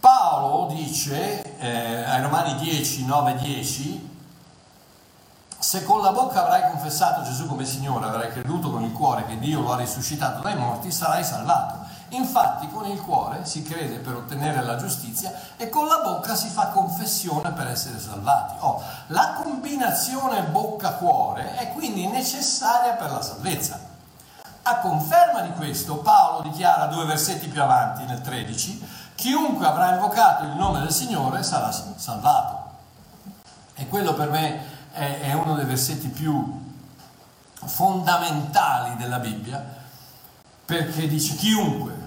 Paolo 0.00 0.72
dice 0.72 1.58
eh, 1.58 2.02
ai 2.04 2.22
Romani 2.22 2.54
10, 2.56 3.04
9, 3.04 3.34
10, 3.36 4.18
se 5.58 5.84
con 5.84 6.00
la 6.00 6.10
bocca 6.10 6.42
avrai 6.42 6.70
confessato 6.70 7.22
Gesù 7.22 7.46
come 7.46 7.66
Signore, 7.66 8.06
avrai 8.06 8.30
creduto 8.30 8.70
con 8.70 8.82
il 8.82 8.92
cuore 8.92 9.26
che 9.26 9.38
Dio 9.38 9.60
lo 9.60 9.72
ha 9.72 9.76
risuscitato 9.76 10.40
dai 10.40 10.56
morti, 10.56 10.90
sarai 10.90 11.22
salvato. 11.22 11.86
Infatti 12.12 12.66
con 12.68 12.86
il 12.86 13.00
cuore 13.00 13.44
si 13.44 13.62
crede 13.62 13.98
per 13.98 14.14
ottenere 14.14 14.62
la 14.62 14.76
giustizia 14.76 15.32
e 15.58 15.68
con 15.68 15.86
la 15.86 15.98
bocca 15.98 16.34
si 16.34 16.48
fa 16.48 16.68
confessione 16.68 17.52
per 17.52 17.66
essere 17.66 18.00
salvati. 18.00 18.54
Oh, 18.60 18.82
la 19.08 19.34
combinazione 19.42 20.44
bocca-cuore 20.44 21.56
è 21.56 21.72
quindi 21.72 22.06
necessaria 22.06 22.94
per 22.94 23.10
la 23.10 23.20
salvezza. 23.20 23.78
A 24.62 24.78
conferma 24.78 25.42
di 25.42 25.52
questo 25.52 25.96
Paolo 25.98 26.42
dichiara 26.42 26.86
due 26.86 27.04
versetti 27.04 27.48
più 27.48 27.62
avanti 27.62 28.04
nel 28.04 28.20
13, 28.20 28.99
chiunque 29.20 29.66
avrà 29.66 29.92
invocato 29.92 30.44
il 30.44 30.56
nome 30.56 30.80
del 30.80 30.90
Signore 30.90 31.42
sarà 31.42 31.70
salvato. 31.70 32.58
E 33.74 33.86
quello 33.86 34.14
per 34.14 34.30
me 34.30 34.62
è, 34.92 35.20
è 35.20 35.32
uno 35.34 35.54
dei 35.56 35.66
versetti 35.66 36.08
più 36.08 36.58
fondamentali 37.52 38.96
della 38.96 39.18
Bibbia, 39.18 39.62
perché 40.64 41.06
dice 41.06 41.34
chiunque 41.34 41.99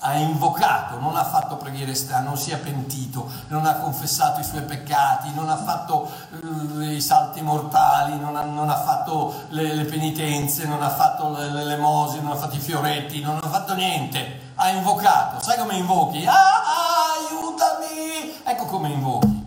ha 0.00 0.14
invocato, 0.14 0.98
non 1.00 1.16
ha 1.16 1.24
fatto 1.24 1.56
preghiere 1.56 1.94
strane, 1.94 2.26
non 2.26 2.36
si 2.36 2.52
è 2.52 2.58
pentito, 2.58 3.28
non 3.48 3.66
ha 3.66 3.74
confessato 3.74 4.40
i 4.40 4.44
suoi 4.44 4.62
peccati, 4.62 5.32
non 5.34 5.48
ha 5.48 5.56
fatto 5.56 6.08
uh, 6.40 6.80
i 6.80 7.00
salti 7.00 7.40
mortali, 7.40 8.16
non 8.18 8.36
ha, 8.36 8.42
non 8.42 8.70
ha 8.70 8.76
fatto 8.76 9.46
le, 9.48 9.74
le, 9.74 9.84
penitenze, 9.84 10.66
non 10.66 10.82
ha 10.82 10.90
fatto 10.90 11.36
le, 11.36 11.50
le 11.50 11.64
lemosine, 11.64 12.22
non 12.22 12.32
ha 12.32 12.36
fatto 12.36 12.54
i 12.54 12.60
fioretti, 12.60 13.20
non 13.20 13.40
ha 13.42 13.48
fatto 13.48 13.74
niente, 13.74 14.52
ha 14.54 14.68
invocato. 14.70 15.42
Sai 15.42 15.58
come 15.58 15.76
invochi? 15.76 16.24
Ah, 16.26 16.32
ah, 16.32 17.28
aiutami! 17.28 18.40
Ecco 18.44 18.66
come 18.66 18.90
invochi. 18.90 19.46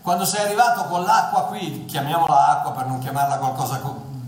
Quando 0.00 0.24
sei 0.24 0.44
arrivato 0.44 0.84
con 0.84 1.02
l'acqua 1.02 1.42
qui, 1.44 1.84
chiamiamola 1.84 2.48
acqua 2.48 2.72
per 2.72 2.86
non 2.86 2.98
chiamarla 3.00 3.36
qualcosa 3.36 3.78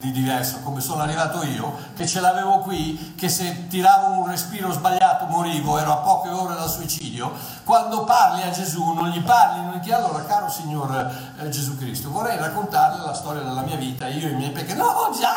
di 0.06 0.20
diverso, 0.20 0.60
come 0.60 0.80
sono 0.80 1.02
arrivato 1.02 1.42
io, 1.42 1.74
che 1.94 2.06
ce 2.06 2.20
l'avevo 2.20 2.58
qui, 2.58 3.14
che 3.16 3.28
se 3.28 3.66
tiravo 3.68 4.20
un 4.20 4.28
respiro 4.28 4.72
sbagliato 4.72 5.26
morivo, 5.26 5.78
ero 5.78 5.92
a 5.92 5.96
poche 5.96 6.28
ore 6.28 6.54
dal 6.54 6.70
suicidio, 6.70 7.32
quando 7.64 8.04
parli 8.04 8.42
a 8.42 8.50
Gesù 8.50 8.92
non 8.92 9.08
gli 9.08 9.20
parli, 9.22 9.62
non 9.62 9.74
gli 9.74 9.80
chiedi 9.80 10.02
allora 10.02 10.24
caro 10.24 10.48
Signore 10.48 11.34
eh, 11.38 11.48
Gesù 11.48 11.76
Cristo, 11.76 12.10
vorrei 12.10 12.36
raccontarle 12.36 13.04
la 13.04 13.14
storia 13.14 13.42
della 13.42 13.62
mia 13.62 13.76
vita, 13.76 14.06
io 14.06 14.28
e 14.28 14.30
i 14.30 14.34
miei 14.34 14.50
peccati, 14.50 14.78
no 14.78 15.10
già, 15.18 15.32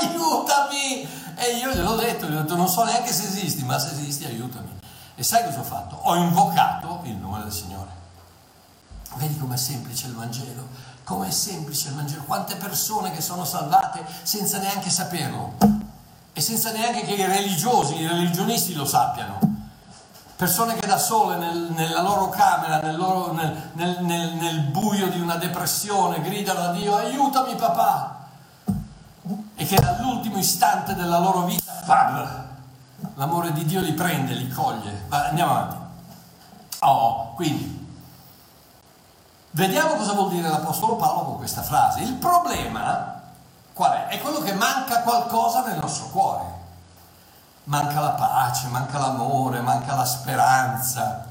aiutami! 0.00 1.08
E 1.40 1.56
io 1.56 1.70
gliel'ho 1.72 1.94
detto, 1.94 2.26
gli 2.26 2.34
ho 2.34 2.40
detto 2.40 2.56
non 2.56 2.68
so 2.68 2.84
neanche 2.84 3.12
se 3.12 3.24
esisti, 3.24 3.64
ma 3.64 3.78
se 3.78 3.92
esisti 3.92 4.24
aiutami. 4.24 4.76
E 5.14 5.22
sai 5.22 5.44
cosa 5.44 5.60
ho 5.60 5.64
fatto? 5.64 5.98
Ho 6.02 6.16
invocato 6.16 7.00
il 7.04 7.16
nome 7.16 7.42
del 7.42 7.52
Signore. 7.52 7.90
Vedi 9.14 9.38
com'è 9.38 9.56
semplice 9.56 10.06
il 10.06 10.14
Vangelo? 10.14 10.68
Com'è 11.08 11.30
semplice 11.30 11.88
il 11.88 11.94
Vangelo, 11.94 12.22
quante 12.24 12.56
persone 12.56 13.10
che 13.12 13.22
sono 13.22 13.46
salvate 13.46 14.04
senza 14.24 14.58
neanche 14.58 14.90
saperlo 14.90 15.54
e 16.34 16.40
senza 16.42 16.70
neanche 16.70 17.00
che 17.00 17.14
i 17.14 17.24
religiosi, 17.24 17.96
i 17.96 18.06
religionisti 18.06 18.74
lo 18.74 18.84
sappiano. 18.84 19.38
Persone 20.36 20.74
che 20.74 20.86
da 20.86 20.98
sole 20.98 21.38
nel, 21.38 21.72
nella 21.74 22.02
loro 22.02 22.28
camera, 22.28 22.82
nel, 22.82 22.96
loro, 22.96 23.32
nel, 23.32 23.70
nel, 24.02 24.60
buio 24.70 25.08
di 25.08 25.18
una 25.18 25.36
depressione, 25.36 26.20
gridano 26.20 26.60
a 26.60 26.72
Dio, 26.72 26.94
aiutami 26.96 27.54
papà! 27.54 28.26
E 29.54 29.64
che 29.64 29.76
dall'ultimo 29.76 30.36
istante 30.36 30.94
della 30.94 31.20
loro 31.20 31.46
vita, 31.46 31.72
l'amore 33.14 33.52
di 33.54 33.64
Dio 33.64 33.80
li 33.80 33.94
prende, 33.94 34.34
li 34.34 34.50
coglie. 34.50 35.04
Va, 35.08 35.28
andiamo 35.28 35.52
avanti. 35.52 35.76
Oh, 36.80 37.32
quindi 37.32 37.77
Vediamo 39.50 39.94
cosa 39.94 40.12
vuol 40.12 40.30
dire 40.30 40.48
l'Apostolo 40.48 40.96
Paolo 40.96 41.24
con 41.24 41.36
questa 41.38 41.62
frase. 41.62 42.00
Il 42.00 42.14
problema 42.14 43.22
qual 43.72 43.92
è? 43.92 44.06
È 44.08 44.20
quello 44.20 44.40
che 44.40 44.52
manca 44.52 45.02
qualcosa 45.02 45.64
nel 45.64 45.78
nostro 45.78 46.08
cuore. 46.08 46.56
Manca 47.64 48.00
la 48.00 48.10
pace, 48.10 48.66
manca 48.68 48.98
l'amore, 48.98 49.60
manca 49.60 49.94
la 49.94 50.04
speranza, 50.04 51.26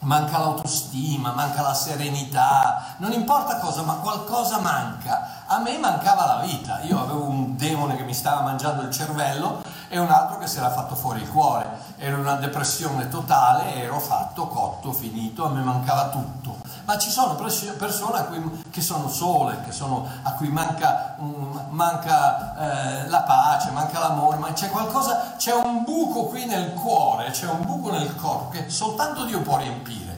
manca 0.00 0.38
l'autostima, 0.38 1.32
manca 1.32 1.60
la 1.62 1.74
serenità, 1.74 2.94
non 2.98 3.12
importa 3.12 3.58
cosa, 3.58 3.82
ma 3.82 3.94
qualcosa 3.94 4.58
manca. 4.58 5.44
A 5.46 5.58
me 5.58 5.76
mancava 5.78 6.24
la 6.26 6.40
vita, 6.42 6.80
io 6.82 7.00
avevo 7.00 7.24
un 7.24 7.56
demone 7.56 7.96
che 7.96 8.04
mi 8.04 8.14
stava 8.14 8.40
mangiando 8.42 8.82
il 8.82 8.90
cervello 8.90 9.62
e 9.88 9.98
un 9.98 10.10
altro 10.10 10.38
che 10.38 10.46
si 10.46 10.58
era 10.58 10.70
fatto 10.70 10.94
fuori 10.94 11.20
il 11.20 11.28
cuore, 11.28 11.68
ero 11.98 12.14
in 12.14 12.22
una 12.22 12.36
depressione 12.36 13.08
totale, 13.08 13.74
ero 13.74 13.98
fatto, 13.98 14.46
cotto, 14.46 14.92
finito, 14.92 15.44
a 15.44 15.48
me 15.50 15.62
mancava 15.62 16.08
tutto. 16.08 16.56
Ma 16.84 16.98
ci 16.98 17.10
sono 17.10 17.34
persone 17.34 18.24
cui, 18.24 18.62
che 18.70 18.80
sono 18.80 19.08
sole, 19.08 19.60
che 19.64 19.72
sono, 19.72 20.06
a 20.22 20.32
cui 20.32 20.48
manca, 20.48 21.14
um, 21.18 21.66
manca 21.70 23.02
eh, 23.04 23.08
la 23.08 23.22
pace, 23.22 23.70
manca 23.70 23.98
l'amore, 23.98 24.38
ma 24.38 24.52
c'è 24.52 24.70
qualcosa, 24.70 25.34
c'è 25.36 25.52
un 25.52 25.84
buco 25.84 26.24
qui 26.24 26.46
nel 26.46 26.72
cuore, 26.74 27.30
c'è 27.30 27.46
un 27.46 27.64
buco 27.64 27.90
nel 27.90 28.14
corpo 28.16 28.48
che 28.50 28.68
soltanto 28.68 29.24
Dio 29.24 29.40
può 29.40 29.56
riempire. 29.56 30.09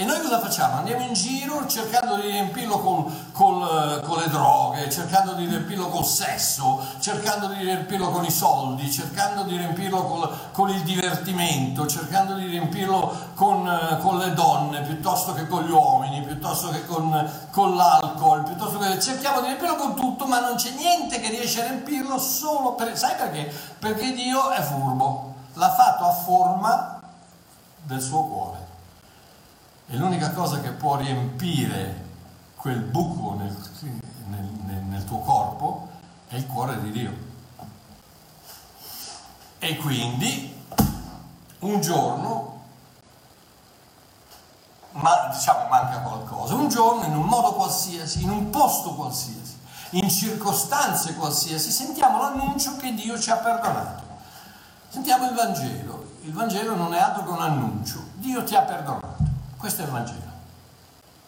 E 0.00 0.04
noi 0.04 0.20
cosa 0.20 0.38
facciamo? 0.38 0.76
Andiamo 0.76 1.02
in 1.02 1.12
giro 1.12 1.66
cercando 1.66 2.14
di 2.20 2.30
riempirlo 2.30 2.78
con, 2.78 3.32
con, 3.32 3.66
con, 4.04 4.18
le 4.20 4.28
droghe, 4.28 4.88
cercando 4.88 5.32
di 5.32 5.44
riempirlo 5.44 5.88
col 5.88 6.04
sesso, 6.04 6.80
cercando 7.00 7.48
di 7.48 7.64
riempirlo 7.64 8.08
con 8.10 8.24
i 8.24 8.30
soldi, 8.30 8.88
cercando 8.92 9.42
di 9.42 9.56
riempirlo 9.56 10.04
col, 10.04 10.38
con 10.52 10.68
il 10.68 10.82
divertimento, 10.82 11.88
cercando 11.88 12.34
di 12.34 12.46
riempirlo 12.46 13.12
con, 13.34 13.98
con, 14.00 14.18
le 14.18 14.34
donne 14.34 14.82
piuttosto 14.82 15.34
che 15.34 15.48
con 15.48 15.64
gli 15.64 15.72
uomini, 15.72 16.22
piuttosto 16.22 16.68
che 16.68 16.86
con, 16.86 17.28
con 17.50 17.74
l'alcol, 17.74 18.44
piuttosto 18.44 18.78
che 18.78 19.00
cerchiamo 19.00 19.40
di 19.40 19.46
riempirlo 19.46 19.74
con 19.74 19.96
tutto, 19.96 20.26
ma 20.26 20.38
non 20.38 20.54
c'è 20.54 20.70
niente 20.76 21.18
che 21.18 21.28
riesce 21.28 21.60
a 21.60 21.70
riempirlo 21.70 22.20
solo 22.20 22.74
per... 22.74 22.96
Sai 22.96 23.16
perché? 23.16 23.52
Perché 23.80 24.12
Dio 24.12 24.50
è 24.50 24.62
furbo, 24.62 25.34
l'ha 25.54 25.74
fatto 25.74 26.04
a 26.04 26.12
forma 26.12 27.00
del 27.82 28.00
suo 28.00 28.22
cuore. 28.26 28.57
E 29.90 29.96
l'unica 29.96 30.32
cosa 30.32 30.60
che 30.60 30.70
può 30.72 30.96
riempire 30.96 32.04
quel 32.56 32.80
buco 32.80 33.34
nel, 33.38 33.56
nel, 34.26 34.82
nel 34.86 35.04
tuo 35.04 35.20
corpo 35.20 35.88
è 36.28 36.36
il 36.36 36.46
cuore 36.46 36.78
di 36.82 36.90
Dio. 36.90 37.16
E 39.58 39.76
quindi 39.76 40.54
un 41.60 41.80
giorno, 41.80 42.60
ma 44.92 45.30
diciamo 45.32 45.68
manca 45.68 46.00
qualcosa, 46.00 46.52
un 46.52 46.68
giorno 46.68 47.04
in 47.06 47.16
un 47.16 47.24
modo 47.24 47.54
qualsiasi, 47.54 48.22
in 48.22 48.30
un 48.30 48.50
posto 48.50 48.94
qualsiasi, 48.94 49.56
in 49.92 50.10
circostanze 50.10 51.14
qualsiasi, 51.14 51.70
sentiamo 51.70 52.20
l'annuncio 52.20 52.76
che 52.76 52.92
Dio 52.92 53.18
ci 53.18 53.30
ha 53.30 53.36
perdonato. 53.36 54.02
Sentiamo 54.90 55.26
il 55.26 55.34
Vangelo. 55.34 56.16
Il 56.24 56.34
Vangelo 56.34 56.74
non 56.76 56.92
è 56.92 56.98
altro 56.98 57.24
che 57.24 57.30
un 57.30 57.40
annuncio. 57.40 58.04
Dio 58.16 58.44
ti 58.44 58.54
ha 58.54 58.60
perdonato. 58.60 59.27
Questo 59.58 59.82
è 59.82 59.84
il 59.86 59.90
Vangelo. 59.90 60.36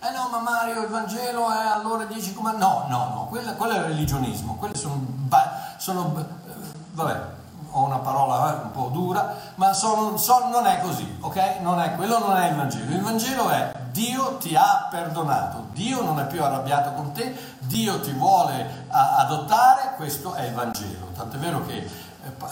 Eh 0.03 0.11
no, 0.12 0.29
ma 0.31 0.38
Mario, 0.38 0.83
il 0.83 0.88
Vangelo 0.88 1.51
è 1.51 1.66
allora 1.66 2.05
dici 2.05 2.33
come... 2.33 2.53
No, 2.53 2.87
no, 2.88 3.09
no, 3.12 3.27
quello, 3.29 3.53
quello 3.55 3.75
è 3.75 3.79
il 3.79 3.85
religionismo, 3.85 4.55
quelli 4.55 4.77
sono... 4.77 5.05
sono 5.77 6.14
eh, 6.16 6.25
vabbè, 6.93 7.21
ho 7.73 7.85
una 7.85 7.99
parola 7.99 8.53
eh, 8.53 8.62
un 8.62 8.71
po' 8.71 8.88
dura, 8.93 9.35
ma 9.57 9.73
sono, 9.73 10.16
sono, 10.16 10.49
non 10.49 10.66
è 10.66 10.81
così, 10.81 11.19
ok? 11.21 11.59
Non 11.61 11.81
è, 11.81 11.95
quello 11.97 12.19
non 12.19 12.37
è 12.37 12.51
il 12.51 12.57
Vangelo. 12.57 12.90
Il 12.93 13.03
Vangelo 13.03 13.51
è 13.51 13.75
Dio 13.90 14.37
ti 14.37 14.55
ha 14.55 14.87
perdonato, 14.88 15.66
Dio 15.73 16.01
non 16.03 16.21
è 16.21 16.27
più 16.27 16.43
arrabbiato 16.43 16.93
con 16.93 17.12
te, 17.12 17.57
Dio 17.59 18.01
ti 18.01 18.12
vuole 18.12 18.87
adottare, 18.88 19.95
questo 19.97 20.35
è 20.35 20.45
il 20.45 20.55
Vangelo. 20.55 21.09
Tant'è 21.16 21.37
vero 21.37 21.66
che 21.66 21.79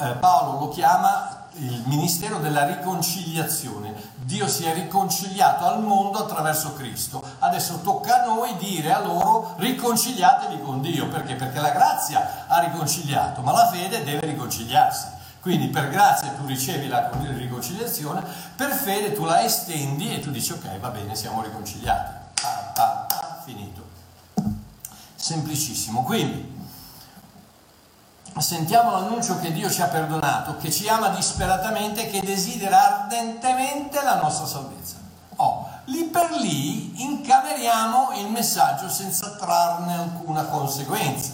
eh, 0.01 0.09
Paolo 0.15 0.59
lo 0.59 0.69
chiama 0.69 1.38
il 1.55 1.83
ministero 1.87 2.39
della 2.39 2.67
riconciliazione. 2.67 3.95
Dio 4.17 4.47
si 4.49 4.65
è 4.65 4.75
riconciliato 4.75 5.65
al 5.65 5.83
mondo 5.83 6.19
attraverso 6.19 6.75
Cristo. 6.75 7.23
Adesso 7.39 7.81
tocca 7.83 8.23
a 8.23 8.27
noi 8.27 8.57
dire 8.57 8.93
a 8.93 9.01
loro 9.01 9.55
riconciliatevi 9.59 10.61
con 10.61 10.81
Dio. 10.81 11.09
Perché? 11.09 11.35
Perché 11.35 11.61
la 11.61 11.71
grazia 11.71 12.47
ha 12.47 12.61
riconciliato, 12.61 13.41
ma 13.43 13.53
la 13.53 13.69
fede 13.69 14.05
deve 14.05 14.27
riconciliarsi. 14.27 15.07
Quindi 15.41 15.69
per 15.69 15.89
grazia 15.89 16.29
tu 16.31 16.47
ricevi 16.47 16.89
la 16.89 17.11
riconciliazione, 17.37 18.23
per 18.55 18.73
fede 18.73 19.13
tu 19.13 19.25
la 19.25 19.43
estendi 19.43 20.15
e 20.15 20.21
tu 20.21 20.31
dici 20.31 20.53
ok, 20.53 20.79
va 20.79 20.89
bene, 20.89 21.15
siamo 21.15 21.43
riconciliati. 21.43 22.13
Ah, 22.43 22.73
ah, 22.75 23.07
ah, 23.09 23.43
finito. 23.45 23.87
Semplicissimo. 25.15 26.03
Quindi 26.03 26.58
sentiamo 28.41 28.91
l'annuncio 28.91 29.39
che 29.39 29.53
Dio 29.53 29.71
ci 29.71 29.83
ha 29.83 29.87
perdonato, 29.87 30.57
che 30.57 30.71
ci 30.71 30.89
ama 30.89 31.09
disperatamente 31.09 32.09
che 32.09 32.21
desidera 32.21 33.03
ardentemente 33.03 34.03
la 34.03 34.21
nostra 34.21 34.47
salvezza. 34.47 34.97
Oh, 35.37 35.69
lì 35.85 36.05
per 36.05 36.31
lì 36.33 37.03
incameriamo 37.03 38.11
il 38.17 38.29
messaggio 38.29 38.89
senza 38.89 39.31
trarne 39.37 39.95
alcuna 39.95 40.45
conseguenza. 40.45 41.33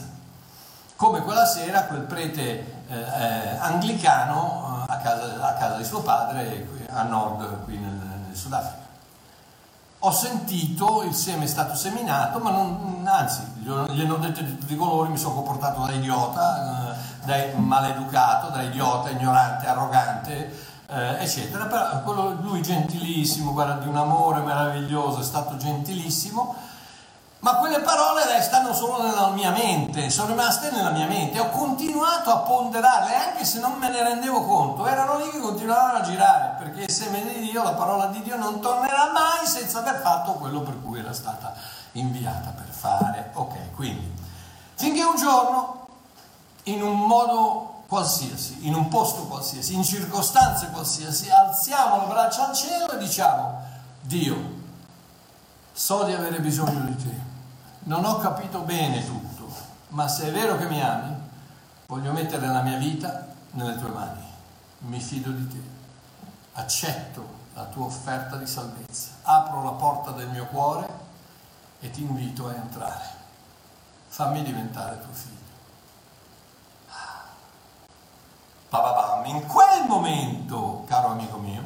Come 0.97 1.23
quella 1.23 1.47
sera 1.47 1.85
quel 1.85 2.03
prete 2.03 2.43
eh, 2.89 2.95
eh, 2.95 3.57
anglicano 3.59 4.87
eh, 4.89 4.93
a, 4.93 4.97
casa, 4.99 5.47
a, 5.47 5.53
casa, 5.55 5.77
di 5.77 5.85
suo 5.85 6.03
padre 6.03 6.69
a 6.91 7.03
nord 7.03 7.65
qui 7.65 7.79
nel, 7.79 7.91
nel 8.27 8.37
Sudafrica 8.37 8.84
ho 10.07 10.11
sentito 10.13 11.03
il 11.03 11.15
seme 11.15 11.45
è 11.45 11.47
stato 11.47 11.75
seminato, 11.75 12.39
ma 12.39 12.51
non, 12.51 13.09
anzi, 13.11 13.41
gli 13.57 13.71
hanno 13.71 14.17
detto 14.17 14.43
di 14.43 14.59
tutti 14.59 14.75
i 14.75 14.77
colori, 14.77 15.09
mi 15.09 15.17
sono 15.17 15.35
comportato 15.35 15.81
da 15.81 15.93
idiota, 15.93 16.93
eh, 16.93 17.27
da 17.27 17.59
maleducato, 17.59 18.51
da 18.51 18.61
idiota, 18.61 19.09
ignorante, 19.09 19.67
arrogante, 19.67 20.59
eh, 20.89 21.23
eccetera. 21.23 21.65
Però 21.65 22.03
quello, 22.03 22.37
lui 22.43 22.61
gentilissimo, 22.61 23.55
guarda, 23.55 23.83
di 23.83 23.89
un 23.89 23.97
amore 23.97 24.41
meraviglioso, 24.41 25.21
è 25.21 25.25
stato 25.25 25.57
gentilissimo 25.57 26.55
ma 27.45 27.57
quelle 27.57 27.81
parole 27.81 28.25
restano 28.25 28.73
solo 28.73 29.03
nella 29.03 29.29
mia 29.29 29.51
mente, 29.51 30.09
sono 30.09 30.29
rimaste 30.29 30.71
nella 30.71 30.89
mia 30.89 31.07
mente. 31.07 31.39
Ho 31.39 31.51
continuato 31.51 32.31
a 32.31 32.39
ponderarle, 32.39 33.15
anche 33.15 33.45
se 33.45 33.61
non 33.61 33.75
me 33.75 33.91
ne 33.91 34.03
rendevo 34.03 34.45
conto, 34.45 34.87
erano 34.87 35.19
lì 35.19 35.29
che 35.29 35.41
continuavano 35.41 35.99
a 35.99 36.01
girare, 36.01 36.54
perché 36.75 36.83
il 36.83 36.91
seme 36.91 37.23
di 37.23 37.51
Dio, 37.51 37.63
la 37.63 37.73
parola 37.73 38.07
di 38.07 38.21
Dio 38.23 38.37
non 38.37 38.61
tornerà 38.61 39.13
mai 39.13 39.47
senza 39.47 39.79
aver 39.79 40.01
fatto 40.01 40.33
quello 40.33 40.61
per 40.63 40.81
cui 40.83 40.99
era 40.99 41.13
stata 41.13 41.55
inviata 41.93 42.51
per 42.51 42.69
fare. 42.69 43.31
Ok, 43.35 43.75
quindi, 43.75 44.13
finché 44.75 45.05
un 45.05 45.17
giorno, 45.17 45.87
in 46.65 46.83
un 46.83 46.99
modo 47.07 47.85
qualsiasi, 47.87 48.67
in 48.67 48.75
un 48.75 48.89
posto 48.89 49.27
qualsiasi, 49.27 49.75
in 49.75 49.85
circostanze 49.85 50.71
qualsiasi, 50.71 51.31
alziamo 51.31 52.01
le 52.01 52.07
braccia 52.07 52.49
al 52.49 52.55
cielo 52.55 52.91
e 52.91 52.99
diciamo, 52.99 53.63
Dio, 54.01 54.37
so 55.73 56.03
di 56.03 56.13
avere 56.13 56.41
bisogno 56.41 56.81
di 56.87 56.97
te, 56.97 57.21
non 57.85 58.05
ho 58.05 58.19
capito 58.19 58.61
bene 58.61 59.05
tutto, 59.05 59.49
ma 59.89 60.09
se 60.09 60.27
è 60.27 60.33
vero 60.33 60.57
che 60.57 60.67
mi 60.67 60.83
ami, 60.83 61.15
voglio 61.87 62.13
mettere 62.13 62.47
la 62.47 62.63
mia 62.63 62.79
vita 62.79 63.29
nelle 63.53 63.79
tue 63.79 63.91
mani, 63.91 64.23
mi 64.79 64.99
fido 64.99 65.31
di 65.31 65.49
te, 65.49 65.74
accetto 66.55 67.43
la 67.55 67.65
tua 67.65 67.87
offerta 67.87 68.37
di 68.37 68.47
salvezza, 68.47 69.11
apro 69.23 69.63
la 69.63 69.73
porta 69.73 70.11
del 70.11 70.29
mio 70.29 70.47
cuore 70.47 70.89
e 71.81 71.91
ti 71.91 72.03
invito 72.03 72.49
a 72.49 72.55
entrare, 72.55 73.11
fammi 74.09 74.43
diventare 74.43 74.99
tuo 75.01 75.13
figlio. 75.13 75.33
In 79.27 79.47
quel 79.47 79.85
momento, 79.89 80.85
caro 80.87 81.09
amico 81.09 81.39
mio, 81.39 81.63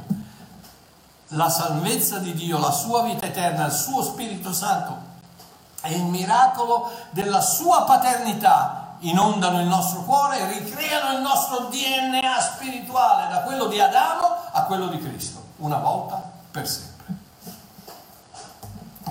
la 1.28 1.50
salvezza 1.50 2.18
di 2.18 2.32
Dio, 2.32 2.58
la 2.58 2.70
sua 2.70 3.02
vita 3.02 3.26
eterna, 3.26 3.66
il 3.66 3.72
suo 3.72 4.02
Spirito 4.02 4.52
Santo 4.52 4.96
e 5.82 5.94
il 5.94 6.04
miracolo 6.04 6.90
della 7.10 7.40
sua 7.40 7.82
paternità 7.82 8.77
inondano 9.00 9.60
il 9.60 9.66
nostro 9.66 10.02
cuore 10.02 10.46
ricreano 10.58 11.16
il 11.16 11.22
nostro 11.22 11.68
DNA 11.68 12.40
spirituale 12.40 13.32
da 13.32 13.40
quello 13.42 13.66
di 13.66 13.80
Adamo 13.80 14.36
a 14.50 14.62
quello 14.64 14.88
di 14.88 14.98
Cristo, 14.98 15.42
una 15.56 15.78
volta 15.78 16.22
per 16.50 16.68
sempre. 16.68 16.96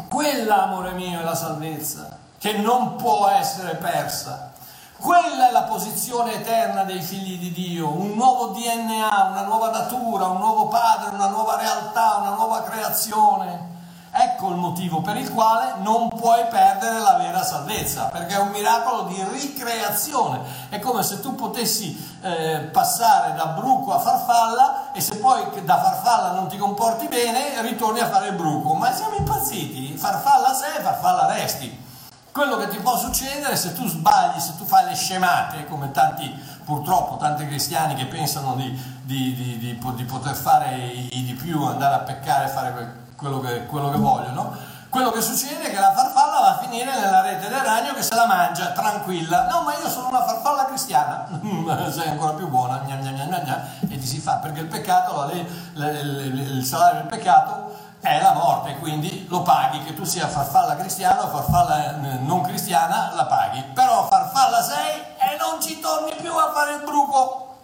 Quella, 0.08 0.64
amore 0.64 0.92
mio, 0.92 1.20
è 1.20 1.24
la 1.24 1.36
salvezza 1.36 2.18
che 2.38 2.54
non 2.54 2.96
può 2.96 3.28
essere 3.28 3.76
persa 3.76 4.54
quella 5.00 5.50
è 5.50 5.52
la 5.52 5.64
posizione 5.64 6.34
eterna 6.34 6.84
dei 6.84 7.02
figli 7.02 7.38
di 7.38 7.52
Dio, 7.52 7.88
un 7.88 8.14
nuovo 8.14 8.48
DNA, 8.48 9.28
una 9.30 9.44
nuova 9.44 9.70
natura, 9.70 10.26
un 10.26 10.40
nuovo 10.40 10.68
padre, 10.70 11.14
una 11.14 11.28
nuova 11.28 11.56
realtà, 11.58 12.18
una 12.18 12.34
nuova 12.34 12.64
creazione. 12.64 13.76
Ecco 14.20 14.50
il 14.50 14.56
motivo 14.56 15.02
per 15.02 15.16
il 15.16 15.32
quale 15.32 15.74
non 15.78 16.10
puoi 16.10 16.44
perdere 16.48 16.98
la 17.02 17.18
vera 17.18 17.44
salvezza, 17.44 18.06
perché 18.06 18.34
è 18.34 18.40
un 18.40 18.50
miracolo 18.50 19.04
di 19.04 19.24
ricreazione. 19.32 20.40
È 20.70 20.80
come 20.80 21.04
se 21.04 21.20
tu 21.20 21.36
potessi 21.36 22.18
eh, 22.22 22.68
passare 22.72 23.36
da 23.36 23.46
bruco 23.46 23.94
a 23.94 24.00
farfalla 24.00 24.92
e 24.92 25.02
se 25.02 25.18
poi 25.18 25.64
da 25.64 25.80
farfalla 25.80 26.32
non 26.32 26.48
ti 26.48 26.58
comporti 26.58 27.08
bene, 27.08 27.62
ritorni 27.62 28.00
a 28.00 28.10
fare 28.10 28.30
il 28.30 28.34
bruco. 28.34 28.74
Ma 28.74 28.92
siamo 28.92 29.18
impazziti, 29.18 29.96
farfalla 29.96 30.52
sei, 30.52 30.82
farfalla 30.82 31.32
resti. 31.34 31.86
Quello 32.32 32.58
che 32.58 32.70
ti 32.70 32.78
può 32.78 32.98
succedere 32.98 33.56
se 33.56 33.74
tu 33.74 33.86
sbagli, 33.86 34.40
se 34.40 34.58
tu 34.58 34.66
fai 34.66 34.86
le 34.86 34.96
scemate, 34.96 35.68
come 35.68 35.92
tanti, 35.92 36.28
purtroppo, 36.66 37.18
tanti 37.18 37.46
cristiani 37.46 37.94
che 37.94 38.06
pensano 38.06 38.56
di, 38.56 38.70
di, 39.04 39.60
di, 39.60 39.80
di 39.80 40.04
poter 40.06 40.34
fare 40.34 40.76
i, 40.76 41.24
di 41.24 41.34
più, 41.34 41.64
andare 41.64 41.94
a 41.94 42.00
peccare 42.00 42.46
e 42.46 42.48
fare 42.48 43.06
quello 43.18 43.40
che, 43.42 43.66
quello 43.66 43.90
che 43.90 43.98
vogliono, 43.98 44.56
quello 44.90 45.12
che 45.12 45.22
succede 45.22 45.64
è 45.64 45.70
che 45.70 45.80
la 45.80 45.92
farfalla 45.92 46.40
va 46.40 46.50
a 46.56 46.58
finire 46.60 46.98
nella 46.98 47.22
rete 47.22 47.50
del 47.50 47.60
ragno 47.60 47.94
che 47.94 48.02
se 48.02 48.16
la 48.16 48.26
mangia 48.26 48.72
tranquilla. 48.72 49.48
No, 49.48 49.64
ma 49.64 49.78
io 49.78 49.90
sono 49.90 50.08
una 50.08 50.24
farfalla 50.24 50.66
cristiana, 50.66 51.28
sei 51.92 52.08
ancora 52.10 52.34
più 52.34 52.48
buona, 52.48 52.82
gna 52.86 52.96
gna 52.96 53.12
gna 53.12 53.40
gna, 53.40 53.70
e 53.82 53.98
ti 53.98 54.06
si 54.06 54.20
fa, 54.20 54.36
perché 54.36 54.62
il 54.62 54.68
peccato, 54.68 55.30
il 55.34 56.64
salario 56.64 57.02
del 57.02 57.08
peccato 57.08 57.76
è 58.00 58.22
la 58.22 58.34
morte, 58.34 58.78
quindi 58.78 59.26
lo 59.28 59.42
paghi, 59.42 59.84
che 59.84 59.94
tu 59.94 60.06
sia 60.06 60.28
farfalla 60.28 60.76
cristiana 60.76 61.24
o 61.24 61.28
farfalla 61.28 61.96
eh, 61.96 62.20
non 62.20 62.42
cristiana, 62.42 63.12
la 63.16 63.26
paghi. 63.26 63.62
Però 63.74 64.08
farfalla 64.08 64.62
sei 64.62 65.00
e 65.00 65.38
non 65.40 65.62
ci 65.62 65.80
torni 65.80 66.14
più 66.16 66.32
a 66.32 66.52
fare 66.54 66.76
il 66.76 66.84
bruco. 66.84 67.56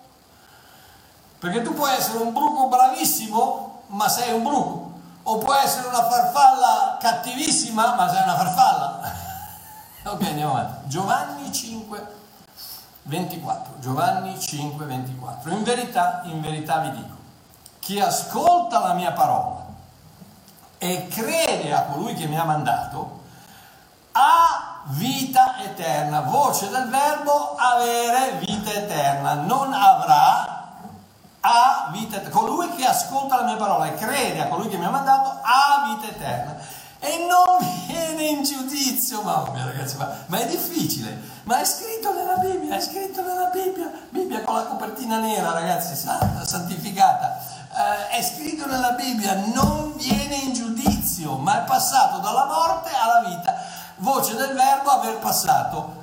Perché 1.40 1.62
tu 1.62 1.74
puoi 1.74 1.94
essere 1.94 2.18
un 2.18 2.34
bruco 2.34 2.68
bravissimo, 2.68 3.84
ma 3.88 4.10
sei 4.10 4.34
un 4.34 4.44
bruco. 4.44 4.83
O 5.24 5.38
puoi 5.38 5.58
essere 5.64 5.88
una 5.88 6.04
farfalla 6.04 6.98
cattivissima, 7.00 7.96
ma 7.96 8.10
sei 8.10 8.24
una 8.24 8.36
farfalla. 8.36 9.12
ok, 10.12 10.22
andiamo 10.22 10.52
avanti. 10.52 10.90
Giovanni 10.90 11.52
5, 11.52 12.08
24. 13.04 13.80
Giovanni 13.80 14.40
5, 14.40 14.86
24. 14.86 15.52
In 15.52 15.64
verità, 15.64 16.22
in 16.26 16.42
verità 16.42 16.80
vi 16.80 16.92
dico, 16.92 17.16
chi 17.80 18.00
ascolta 18.00 18.80
la 18.80 18.94
mia 18.94 19.12
parola 19.12 19.66
e 20.78 21.08
crede 21.08 21.74
a 21.74 21.84
colui 21.84 22.14
che 22.14 22.28
mi 22.28 22.38
ha 22.38 22.44
mandato, 22.44 23.22
ha 24.12 24.82
vita 24.88 25.58
eterna. 25.64 26.22
Voce 26.22 26.70
del 26.70 26.90
verbo 26.90 27.56
avere 27.56 28.38
vita 28.40 28.72
eterna. 28.72 29.34
Non 29.34 29.74
avrà, 29.74 30.53
ha 31.46 31.90
vita 31.92 32.18
eterna. 32.18 32.38
Colui 32.38 32.74
che 32.76 32.86
ascolta 32.86 33.38
la 33.38 33.44
mia 33.44 33.56
parola 33.56 33.86
e 33.86 33.96
crede 33.96 34.42
a 34.42 34.48
colui 34.48 34.70
che 34.70 34.78
mi 34.78 34.86
ha 34.86 34.90
mandato, 34.90 35.40
ha 35.42 35.96
vita 35.96 36.12
eterna. 36.12 36.56
E 37.00 37.26
non 37.28 37.60
viene 37.88 38.24
in 38.24 38.44
giudizio, 38.44 39.22
mamma 39.22 39.52
mia 39.52 39.66
ragazzi, 39.66 39.98
ma, 39.98 40.10
ma 40.28 40.38
è 40.40 40.48
difficile, 40.48 41.20
ma 41.44 41.60
è 41.60 41.66
scritto 41.66 42.14
nella 42.14 42.38
Bibbia, 42.38 42.76
è 42.76 42.82
scritto 42.82 43.22
nella 43.22 43.50
Bibbia, 43.54 43.92
Bibbia 44.10 44.42
con 44.44 44.56
la 44.56 44.64
copertina 44.64 45.20
nera 45.20 45.52
ragazzi, 45.52 45.96
santa, 45.96 46.46
santificata 46.46 47.62
eh, 47.74 48.18
è 48.18 48.22
scritto 48.22 48.68
nella 48.68 48.92
Bibbia, 48.92 49.34
non 49.54 49.94
viene 49.96 50.36
in 50.36 50.54
giudizio, 50.54 51.38
ma 51.38 51.64
è 51.64 51.66
passato 51.66 52.20
dalla 52.20 52.46
morte 52.46 52.92
alla 52.94 53.28
vita. 53.28 53.56
Voce 53.98 54.36
del 54.36 54.54
verbo 54.54 54.90
aver 54.92 55.18
passato. 55.18 56.02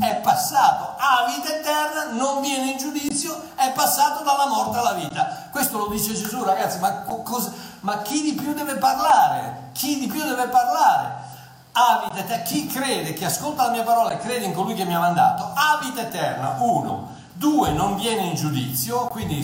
È 0.00 0.16
passato 0.16 0.94
a 0.98 1.24
vita 1.26 1.54
eterna, 1.54 2.12
non 2.12 2.42
viene 2.42 2.72
in 2.72 2.78
giudizio, 2.78 3.40
è 3.54 3.72
passato 3.72 4.22
dalla 4.22 4.46
morte 4.46 4.78
alla 4.78 4.92
vita. 4.92 5.48
Questo 5.50 5.78
lo 5.78 5.86
dice 5.86 6.12
Gesù, 6.12 6.42
ragazzi, 6.42 6.78
ma, 6.78 7.02
cosa, 7.24 7.52
ma 7.80 8.02
chi 8.02 8.22
di 8.22 8.32
più 8.34 8.52
deve 8.52 8.74
parlare? 8.74 9.70
Chi 9.72 9.98
di 9.98 10.06
più 10.06 10.22
deve 10.22 10.48
parlare? 10.48 11.24
Ha 11.72 12.04
vita 12.04 12.20
eterna. 12.20 12.42
Chi 12.42 12.66
crede, 12.66 13.14
chi 13.14 13.24
ascolta 13.24 13.66
la 13.66 13.70
mia 13.70 13.82
parola 13.82 14.10
e 14.10 14.18
crede 14.18 14.44
in 14.44 14.54
colui 14.54 14.74
che 14.74 14.84
mi 14.84 14.94
ha 14.94 15.00
mandato, 15.00 15.50
ha 15.54 15.78
vita 15.82 16.02
eterna. 16.02 16.56
Uno. 16.58 17.14
Due, 17.32 17.70
non 17.72 17.96
viene 17.96 18.22
in 18.22 18.34
giudizio, 18.34 19.08
quindi 19.08 19.42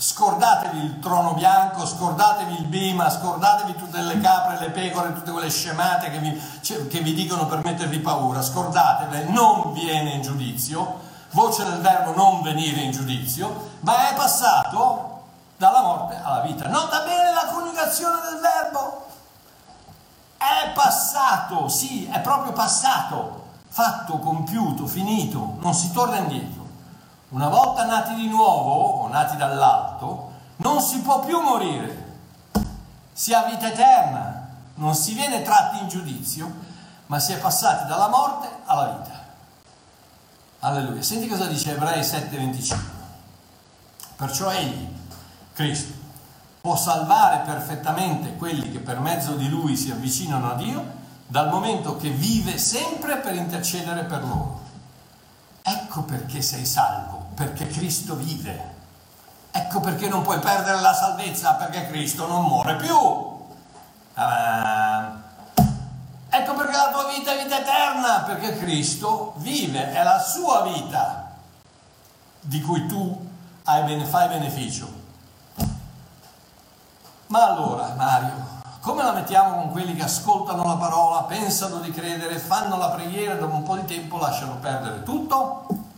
scordatevi 0.00 0.78
il 0.78 0.98
trono 0.98 1.34
bianco, 1.34 1.84
scordatevi 1.84 2.54
il 2.54 2.64
bima, 2.64 3.10
scordatevi 3.10 3.76
tutte 3.76 4.00
le 4.00 4.18
capre, 4.18 4.58
le 4.58 4.70
pecore, 4.70 5.12
tutte 5.12 5.30
quelle 5.30 5.50
scemate 5.50 6.10
che 6.10 6.18
vi, 6.18 6.42
che 6.88 7.00
vi 7.00 7.12
dicono 7.12 7.46
per 7.46 7.62
mettervi 7.62 7.98
paura, 7.98 8.40
scordatevele, 8.40 9.28
non 9.30 9.74
viene 9.74 10.12
in 10.12 10.22
giudizio, 10.22 11.00
voce 11.32 11.64
del 11.64 11.80
verbo 11.80 12.14
non 12.14 12.40
venire 12.40 12.80
in 12.80 12.92
giudizio, 12.92 13.72
ma 13.80 14.08
è 14.08 14.14
passato 14.14 15.24
dalla 15.58 15.82
morte 15.82 16.18
alla 16.22 16.40
vita. 16.40 16.66
Nota 16.66 17.00
bene 17.00 17.32
la 17.34 17.52
coniugazione 17.52 18.20
del 18.22 18.40
verbo. 18.40 19.04
È 20.38 20.72
passato, 20.72 21.68
sì, 21.68 22.06
è 22.06 22.20
proprio 22.20 22.52
passato, 22.52 23.48
fatto, 23.68 24.18
compiuto, 24.18 24.86
finito, 24.86 25.56
non 25.58 25.74
si 25.74 25.92
torna 25.92 26.16
indietro. 26.16 26.59
Una 27.30 27.48
volta 27.48 27.84
nati 27.84 28.14
di 28.14 28.28
nuovo 28.28 29.02
o 29.02 29.08
nati 29.08 29.36
dall'alto, 29.36 30.32
non 30.56 30.80
si 30.80 31.00
può 31.00 31.20
più 31.20 31.40
morire. 31.40 32.08
Si 33.12 33.32
ha 33.32 33.44
vita 33.44 33.68
eterna, 33.68 34.48
non 34.74 34.94
si 34.94 35.14
viene 35.14 35.42
tratti 35.42 35.78
in 35.78 35.88
giudizio, 35.88 36.52
ma 37.06 37.20
si 37.20 37.32
è 37.32 37.38
passati 37.38 37.86
dalla 37.86 38.08
morte 38.08 38.48
alla 38.64 38.96
vita. 38.96 39.18
Alleluia. 40.60 41.02
Senti 41.02 41.28
cosa 41.28 41.46
dice 41.46 41.72
Ebrei 41.72 42.02
7:25. 42.02 42.78
Perciò 44.16 44.50
egli, 44.50 44.88
Cristo, 45.52 45.92
può 46.60 46.74
salvare 46.74 47.38
perfettamente 47.44 48.34
quelli 48.34 48.72
che 48.72 48.80
per 48.80 48.98
mezzo 48.98 49.34
di 49.34 49.48
lui 49.48 49.76
si 49.76 49.92
avvicinano 49.92 50.50
a 50.50 50.54
Dio, 50.54 50.84
dal 51.28 51.48
momento 51.48 51.96
che 51.96 52.10
vive 52.10 52.58
sempre 52.58 53.18
per 53.18 53.36
intercedere 53.36 54.02
per 54.02 54.24
loro. 54.24 54.60
Ecco 55.62 56.02
perché 56.02 56.42
sei 56.42 56.66
salvo 56.66 57.09
perché 57.40 57.66
Cristo 57.68 58.16
vive. 58.16 58.74
Ecco 59.50 59.80
perché 59.80 60.08
non 60.08 60.20
puoi 60.20 60.38
perdere 60.40 60.78
la 60.78 60.92
salvezza, 60.92 61.54
perché 61.54 61.86
Cristo 61.88 62.26
non 62.26 62.44
muore 62.44 62.76
più. 62.76 62.94
Uh, 62.94 63.38
ecco 66.28 66.52
perché 66.54 66.76
la 66.76 66.90
tua 66.92 67.06
vita 67.08 67.32
è 67.32 67.42
vita 67.42 67.58
eterna, 67.58 68.24
perché 68.26 68.58
Cristo 68.58 69.32
vive, 69.36 69.90
è 69.90 70.02
la 70.02 70.20
sua 70.20 70.60
vita 70.64 71.30
di 72.40 72.60
cui 72.60 72.86
tu 72.86 73.28
hai, 73.64 74.04
fai 74.04 74.28
beneficio. 74.28 74.98
Ma 77.28 77.46
allora, 77.46 77.94
Mario, 77.96 78.34
come 78.82 79.02
la 79.02 79.12
mettiamo 79.12 79.54
con 79.54 79.70
quelli 79.70 79.94
che 79.94 80.02
ascoltano 80.02 80.62
la 80.62 80.76
parola, 80.76 81.22
pensano 81.22 81.78
di 81.78 81.90
credere, 81.90 82.38
fanno 82.38 82.76
la 82.76 82.90
preghiera 82.90 83.32
e 83.32 83.38
dopo 83.38 83.54
un 83.54 83.62
po' 83.62 83.76
di 83.76 83.86
tempo 83.86 84.18
lasciano 84.18 84.56
perdere 84.56 85.02
tutto? 85.04 85.88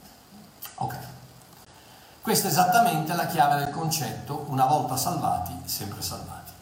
Questa 2.22 2.46
è 2.46 2.50
esattamente 2.52 3.12
la 3.14 3.26
chiave 3.26 3.64
del 3.64 3.70
concetto, 3.74 4.44
una 4.46 4.64
volta 4.64 4.96
salvati, 4.96 5.60
sempre 5.64 6.00
salvati. 6.02 6.52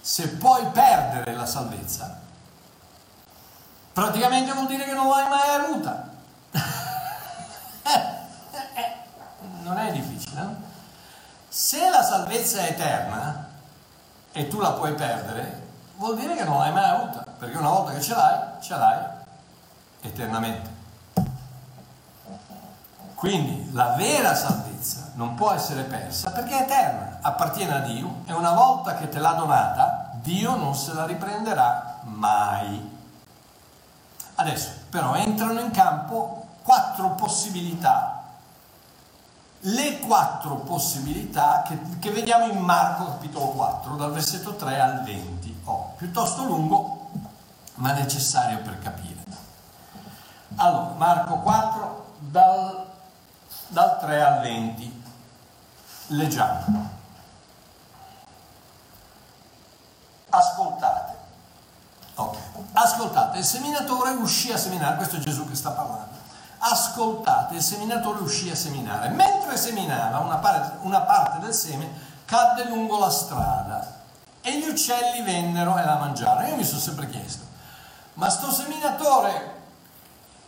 Se 0.00 0.30
puoi 0.30 0.66
perdere 0.72 1.36
la 1.36 1.46
salvezza, 1.46 2.18
praticamente 3.92 4.52
vuol 4.52 4.66
dire 4.66 4.84
che 4.84 4.92
non 4.92 5.08
l'hai 5.08 5.28
mai 5.28 5.48
avuta. 5.50 6.10
non 9.62 9.78
è 9.78 9.92
difficile. 9.92 10.40
No? 10.40 10.56
Se 11.48 11.88
la 11.88 12.02
salvezza 12.02 12.62
è 12.62 12.70
eterna 12.70 13.50
e 14.32 14.48
tu 14.48 14.58
la 14.58 14.72
puoi 14.72 14.94
perdere, 14.94 15.68
vuol 15.94 16.16
dire 16.16 16.34
che 16.34 16.42
non 16.42 16.58
l'hai 16.58 16.72
mai 16.72 16.90
avuta, 16.90 17.24
perché 17.38 17.56
una 17.56 17.68
volta 17.68 17.92
che 17.92 18.00
ce 18.00 18.16
l'hai, 18.16 18.60
ce 18.60 18.76
l'hai 18.76 18.98
eternamente. 20.00 20.70
Quindi 23.14 23.70
la 23.72 23.94
vera 23.94 24.34
salvezza 24.34 24.71
non 25.14 25.34
può 25.34 25.52
essere 25.52 25.82
persa 25.82 26.30
perché 26.30 26.58
è 26.58 26.62
eterna, 26.62 27.18
appartiene 27.20 27.74
a 27.74 27.80
Dio 27.80 28.22
e 28.26 28.32
una 28.32 28.52
volta 28.52 28.94
che 28.94 29.08
te 29.08 29.18
l'ha 29.18 29.32
donata, 29.32 30.10
Dio 30.14 30.56
non 30.56 30.74
se 30.74 30.92
la 30.92 31.04
riprenderà 31.04 32.00
mai. 32.02 32.90
Adesso 34.36 34.70
però 34.88 35.14
entrano 35.14 35.60
in 35.60 35.70
campo 35.70 36.46
quattro 36.62 37.10
possibilità, 37.10 38.22
le 39.60 39.98
quattro 40.00 40.56
possibilità 40.56 41.62
che, 41.66 41.78
che 41.98 42.10
vediamo 42.10 42.46
in 42.46 42.58
Marco 42.58 43.04
capitolo 43.04 43.46
4, 43.48 43.96
dal 43.96 44.12
versetto 44.12 44.54
3 44.54 44.80
al 44.80 45.02
20. 45.02 45.60
Oh, 45.64 45.94
piuttosto 45.96 46.44
lungo, 46.44 47.10
ma 47.76 47.92
necessario 47.92 48.58
per 48.58 48.78
capire. 48.78 49.20
Allora, 50.56 50.94
Marco 50.96 51.36
4, 51.36 52.14
dal, 52.18 52.86
dal 53.68 53.98
3 54.00 54.22
al 54.22 54.40
20. 54.40 55.01
Leggiamo. 56.12 56.90
Ascoltate. 60.30 61.12
Okay. 62.14 62.40
Ascoltate, 62.72 63.38
il 63.38 63.44
seminatore 63.44 64.10
uscì 64.10 64.52
a 64.52 64.56
seminare, 64.56 64.96
questo 64.96 65.16
è 65.16 65.18
Gesù 65.18 65.48
che 65.48 65.54
sta 65.54 65.70
parlando. 65.70 66.20
Ascoltate, 66.58 67.54
il 67.54 67.62
seminatore 67.62 68.20
uscì 68.20 68.50
a 68.50 68.56
seminare. 68.56 69.08
Mentre 69.08 69.56
seminava, 69.56 70.18
una 70.18 70.36
parte, 70.36 70.78
una 70.82 71.00
parte 71.00 71.38
del 71.40 71.54
seme 71.54 71.90
cadde 72.24 72.64
lungo 72.64 72.98
la 72.98 73.10
strada 73.10 74.00
e 74.40 74.58
gli 74.58 74.68
uccelli 74.68 75.22
vennero 75.22 75.76
e 75.78 75.84
la 75.84 75.96
mangiarono. 75.96 76.46
Io 76.46 76.56
mi 76.56 76.64
sono 76.64 76.80
sempre 76.80 77.08
chiesto, 77.08 77.44
ma 78.14 78.28
sto 78.28 78.52
seminatore, 78.52 79.60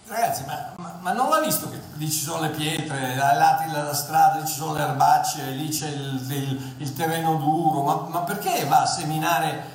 ragazzi, 0.07 0.45
ma, 0.45 0.73
ma, 0.77 0.97
ma, 1.01 1.13
non 1.13 1.29
l'ha 1.29 1.41
visto 1.41 1.69
che 1.69 1.81
lì 1.95 2.11
ci 2.11 2.21
sono 2.21 2.43
le 2.43 2.51
pietre, 2.51 3.21
ai 3.21 3.37
lati 3.39 3.71
della 3.71 3.95
strada, 3.95 4.41
lì 4.41 4.47
ci 4.47 4.55
sono 4.55 4.75
le 4.75 4.83
erbacce, 4.83 5.51
lì 5.51 5.69
c'è 5.69 5.89
il, 5.89 6.31
il, 6.31 6.75
il 6.79 6.93
terreno 6.93 7.37
duro, 7.37 7.83
ma, 7.83 8.07
ma 8.09 8.21
perché 8.21 8.65
va 8.67 8.83
a 8.83 8.87
seminare? 8.87 9.73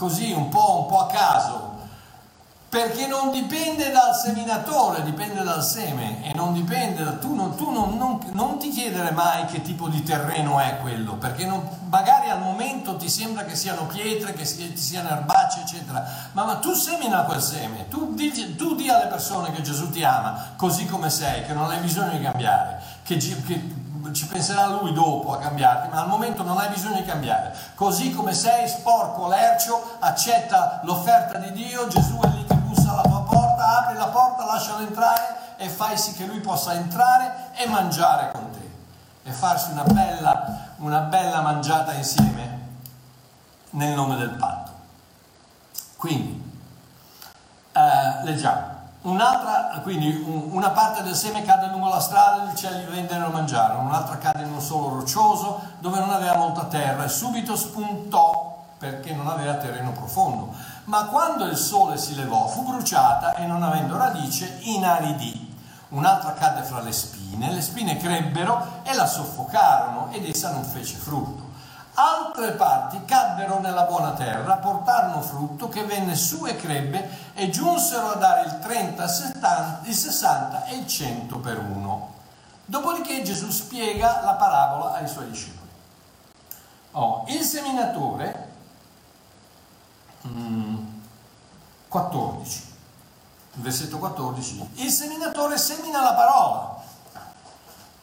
così 0.00 0.32
un 0.32 0.48
po', 0.48 0.78
un 0.78 0.86
po' 0.86 1.00
a 1.00 1.06
caso, 1.08 1.69
perché 2.70 3.08
non 3.08 3.32
dipende 3.32 3.90
dal 3.90 4.14
seminatore, 4.14 5.02
dipende 5.02 5.42
dal 5.42 5.60
seme 5.60 6.22
e 6.22 6.32
non 6.36 6.52
dipende 6.52 7.02
da 7.02 7.14
tu, 7.16 7.34
non, 7.34 7.56
tu 7.56 7.68
non, 7.68 7.96
non, 7.96 8.20
non, 8.30 8.58
ti 8.58 8.70
chiedere 8.70 9.10
mai 9.10 9.46
che 9.46 9.60
tipo 9.60 9.88
di 9.88 10.04
terreno 10.04 10.60
è 10.60 10.78
quello, 10.80 11.14
perché 11.14 11.50
magari 11.88 12.30
al 12.30 12.38
momento 12.38 12.94
ti 12.94 13.08
sembra 13.08 13.44
che 13.44 13.56
siano 13.56 13.86
pietre, 13.86 14.34
che 14.34 14.46
ci 14.46 14.76
siano 14.76 15.08
erbacce, 15.08 15.62
eccetera, 15.62 16.30
ma, 16.30 16.44
ma 16.44 16.54
tu 16.58 16.72
semina 16.72 17.24
quel 17.24 17.42
seme, 17.42 17.88
tu 17.88 18.14
di, 18.14 18.54
tu 18.54 18.76
di 18.76 18.88
alle 18.88 19.08
persone 19.08 19.50
che 19.50 19.62
Gesù 19.62 19.90
ti 19.90 20.04
ama 20.04 20.52
così 20.54 20.86
come 20.86 21.10
sei, 21.10 21.44
che 21.44 21.52
non 21.52 21.68
hai 21.68 21.80
bisogno 21.80 22.12
di 22.16 22.22
cambiare, 22.22 22.80
che, 23.02 23.16
che 23.16 23.78
ci 24.12 24.26
penserà 24.28 24.68
lui 24.68 24.92
dopo 24.92 25.32
a 25.32 25.38
cambiarti, 25.38 25.88
ma 25.88 26.02
al 26.02 26.08
momento 26.08 26.44
non 26.44 26.56
hai 26.56 26.68
bisogno 26.68 26.98
di 26.98 27.04
cambiare. 27.04 27.52
Così 27.74 28.12
come 28.12 28.32
sei 28.32 28.68
sporco, 28.68 29.26
lercio, 29.26 29.96
accetta 29.98 30.80
l'offerta 30.84 31.38
di 31.38 31.50
Dio, 31.50 31.88
Gesù 31.88 32.16
è 32.20 32.28
lì 32.28 32.44
che 32.44 32.59
apri 33.78 33.96
la 33.96 34.08
porta, 34.08 34.44
lascialo 34.44 34.80
entrare 34.80 35.54
e 35.56 35.68
fai 35.68 35.96
sì 35.96 36.12
che 36.14 36.26
lui 36.26 36.40
possa 36.40 36.74
entrare 36.74 37.50
e 37.54 37.66
mangiare 37.66 38.30
con 38.32 38.50
te 38.50 39.28
e 39.28 39.32
farsi 39.32 39.70
una 39.72 39.84
bella, 39.84 40.72
una 40.76 41.00
bella 41.00 41.40
mangiata 41.42 41.92
insieme 41.92 42.68
nel 43.70 43.94
nome 43.94 44.16
del 44.16 44.30
patto. 44.30 44.70
Quindi, 45.96 46.42
eh, 47.72 48.24
leggiamo. 48.24 48.78
Un'altra, 49.02 49.80
quindi 49.82 50.22
una 50.26 50.70
parte 50.70 51.02
del 51.02 51.14
seme 51.14 51.42
cade 51.42 51.68
lungo 51.68 51.88
la 51.88 52.00
strada, 52.00 52.44
gli 52.44 52.50
uccelli 52.50 52.84
vennero 52.84 53.26
a 53.26 53.30
mangiare, 53.30 53.74
un'altra 53.76 54.18
cade 54.18 54.42
in 54.42 54.52
un 54.52 54.60
solo 54.60 54.96
roccioso 54.96 55.60
dove 55.78 55.98
non 55.98 56.10
aveva 56.10 56.36
molta 56.36 56.64
terra 56.64 57.04
e 57.04 57.08
subito 57.08 57.56
spuntò 57.56 58.64
perché 58.76 59.14
non 59.14 59.26
aveva 59.28 59.54
terreno 59.54 59.92
profondo. 59.92 60.54
Ma 60.84 61.04
quando 61.04 61.44
il 61.44 61.56
sole 61.56 61.96
si 61.96 62.14
levò 62.14 62.46
fu 62.48 62.62
bruciata 62.62 63.34
e 63.34 63.46
non 63.46 63.62
avendo 63.62 63.96
radice 63.96 64.58
inaridì. 64.62 65.48
Un'altra 65.90 66.32
cadde 66.34 66.62
fra 66.62 66.80
le 66.80 66.92
spine, 66.92 67.52
le 67.52 67.60
spine 67.60 67.96
crebbero 67.96 68.82
e 68.84 68.94
la 68.94 69.06
soffocarono 69.06 70.10
ed 70.12 70.24
essa 70.28 70.50
non 70.52 70.64
fece 70.64 70.96
frutto. 70.96 71.48
Altre 71.94 72.52
parti 72.52 73.04
caddero 73.04 73.58
nella 73.58 73.82
buona 73.82 74.12
terra, 74.12 74.56
portarono 74.56 75.20
frutto 75.20 75.68
che 75.68 75.84
venne 75.84 76.14
su 76.14 76.46
e 76.46 76.56
crebbe 76.56 77.32
e 77.34 77.50
giunsero 77.50 78.12
a 78.12 78.14
dare 78.14 78.46
il 78.46 78.58
30, 78.60 79.08
70, 79.08 79.80
il 79.88 79.94
60 79.94 80.64
e 80.66 80.76
il 80.76 80.86
100 80.86 81.38
per 81.38 81.58
uno. 81.58 82.14
Dopodiché 82.64 83.22
Gesù 83.22 83.50
spiega 83.50 84.20
la 84.22 84.34
parabola 84.34 84.92
ai 84.92 85.08
suoi 85.08 85.28
discepoli. 85.28 85.68
Oh, 86.92 87.24
il 87.26 87.42
seminatore, 87.42 88.49
14, 91.88 92.62
versetto 93.54 93.98
14, 93.98 94.70
il 94.74 94.90
seminatore 94.90 95.58
semina 95.58 96.02
la 96.02 96.14
parola. 96.14 96.78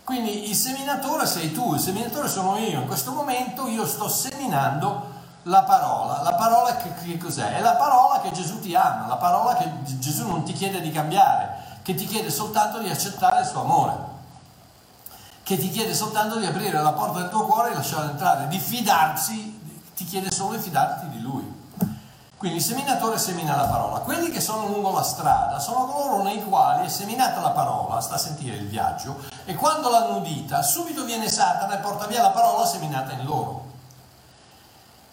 Quindi 0.03 0.49
il 0.49 0.55
seminatore 0.55 1.26
sei 1.26 1.51
tu, 1.51 1.74
il 1.74 1.82
seminatore 1.82 2.30
sono 2.30 2.57
io. 2.57 2.80
In 2.80 2.88
questo 2.88 3.11
momento 3.11 3.68
io 3.68 3.86
sto 3.86 4.07
seminando 4.07 5.15
la 5.43 5.63
parola. 5.63 6.22
La 6.22 6.34
parola 6.34 6.78
che, 6.78 6.93
che 6.93 7.18
cos'è? 7.18 7.55
È 7.55 7.61
la 7.61 7.76
parola 7.76 8.22
che 8.22 8.32
Gesù 8.32 8.59
ti 8.61 8.74
ama, 8.74 9.07
la 9.07 9.18
parola 9.18 9.55
che 9.55 9.70
Gesù 9.84 10.26
non 10.26 10.43
ti 10.43 10.53
chiede 10.53 10.80
di 10.82 10.91
cambiare, 10.91 11.80
che 11.82 11.93
ti 11.93 12.05
chiede 12.05 12.30
soltanto 12.30 12.80
di 12.80 12.89
accettare 12.89 13.41
il 13.41 13.47
suo 13.47 13.61
amore, 13.61 13.95
che 15.43 15.57
ti 15.57 15.70
chiede 15.70 15.93
soltanto 15.93 16.38
di 16.38 16.45
aprire 16.45 16.82
la 16.82 16.93
porta 16.93 17.20
del 17.20 17.30
tuo 17.30 17.45
cuore 17.45 17.72
e 17.72 17.74
lasciarlo 17.74 18.11
entrare, 18.11 18.47
di 18.47 18.59
fidarsi, 18.59 19.82
ti 19.93 20.05
chiede 20.05 20.32
solo 20.32 20.55
di 20.55 20.61
fidarti 20.61 21.09
di. 21.09 21.16
Quindi 22.38 22.57
il 22.57 22.63
seminatore 22.63 23.17
semina 23.17 23.55
la 23.55 23.65
parola. 23.65 23.97
Quelli 23.99 24.29
che 24.29 24.41
sono 24.41 24.67
lungo 24.67 24.91
la 24.91 25.01
strada 25.01 25.57
sono 25.57 25.85
coloro 25.85 26.21
nei 26.21 26.43
quali 26.43 26.85
è 26.85 26.89
seminata 26.89 27.41
la 27.41 27.49
parola, 27.49 27.99
sta 27.99 28.13
a 28.13 28.19
sentire 28.19 28.57
il 28.57 28.67
viaggio, 28.67 29.17
e 29.45 29.55
quando 29.55 29.89
l'hanno 29.89 30.17
udita, 30.17 30.61
subito 30.61 31.03
viene 31.03 31.29
Satana 31.29 31.79
e 31.79 31.81
porta 31.81 32.05
via 32.05 32.21
la 32.21 32.29
parola 32.29 32.63
seminata 32.63 33.13
in 33.13 33.25
loro. 33.25 33.65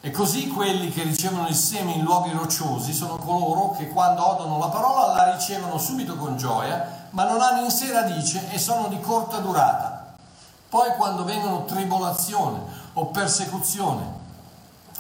E 0.03 0.11
così 0.11 0.49
quelli 0.49 0.91
che 0.91 1.03
ricevono 1.03 1.49
il 1.49 1.55
seme 1.55 1.93
in 1.93 2.03
luoghi 2.03 2.31
rocciosi 2.31 2.93
sono 2.93 3.17
coloro 3.17 3.71
che 3.71 3.89
quando 3.89 4.27
odono 4.27 4.59
la 4.59 4.69
parola 4.69 5.15
la 5.15 5.33
ricevono 5.33 5.79
subito 5.79 6.17
con 6.17 6.37
gioia, 6.37 7.07
ma 7.11 7.25
non 7.25 7.41
hanno 7.41 7.65
in 7.65 7.71
sé 7.71 7.91
radice 7.91 8.51
e 8.51 8.59
sono 8.59 8.89
di 8.89 9.01
corta 9.01 9.39
durata. 9.39 10.13
Poi 10.69 10.95
quando 10.97 11.25
vengono 11.25 11.65
tribolazione 11.65 12.61
o 12.93 13.07
persecuzione 13.07 14.24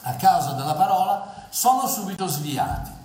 a 0.05 0.15
causa 0.15 0.53
della 0.53 0.75
parola, 0.75 1.33
sono 1.49 1.87
subito 1.87 2.27
sviati. 2.27 3.03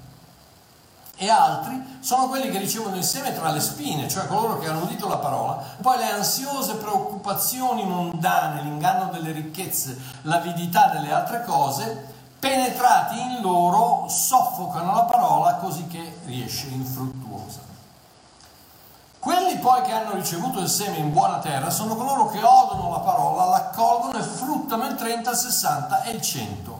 E 1.21 1.29
altri 1.29 1.97
sono 1.99 2.29
quelli 2.29 2.49
che 2.49 2.59
ricevono 2.59 2.95
il 2.95 3.03
seme 3.03 3.35
tra 3.35 3.51
le 3.51 3.59
spine, 3.59 4.07
cioè 4.07 4.25
coloro 4.27 4.57
che 4.57 4.67
hanno 4.67 4.83
udito 4.83 5.07
la 5.07 5.17
parola, 5.17 5.61
poi 5.81 5.97
le 5.97 6.11
ansiose 6.11 6.75
preoccupazioni 6.75 7.83
mondane, 7.83 8.61
l'inganno 8.61 9.11
delle 9.11 9.33
ricchezze, 9.33 9.99
l'avidità 10.21 10.87
delle 10.87 11.11
altre 11.11 11.43
cose, 11.43 12.13
penetrati 12.39 13.19
in 13.19 13.41
loro, 13.41 14.07
soffocano 14.07 14.93
la 14.93 15.03
parola 15.03 15.55
così 15.55 15.87
che 15.87 16.19
riesce 16.23 16.67
infruttuosa. 16.67 17.67
Quelli 19.19 19.57
poi 19.57 19.81
che 19.81 19.91
hanno 19.91 20.13
ricevuto 20.13 20.59
il 20.61 20.69
seme 20.69 20.95
in 20.95 21.11
buona 21.11 21.39
terra 21.39 21.69
sono 21.69 21.97
coloro 21.97 22.27
che 22.27 22.41
odono 22.41 22.91
la 22.91 22.99
parola, 22.99 23.43
l'accolgono 23.43 24.17
e 24.17 24.21
fruttano 24.21 24.85
il 24.85 24.95
30, 24.95 25.31
il 25.31 25.35
60 25.35 26.03
e 26.03 26.11
il 26.11 26.21
100 26.21 26.78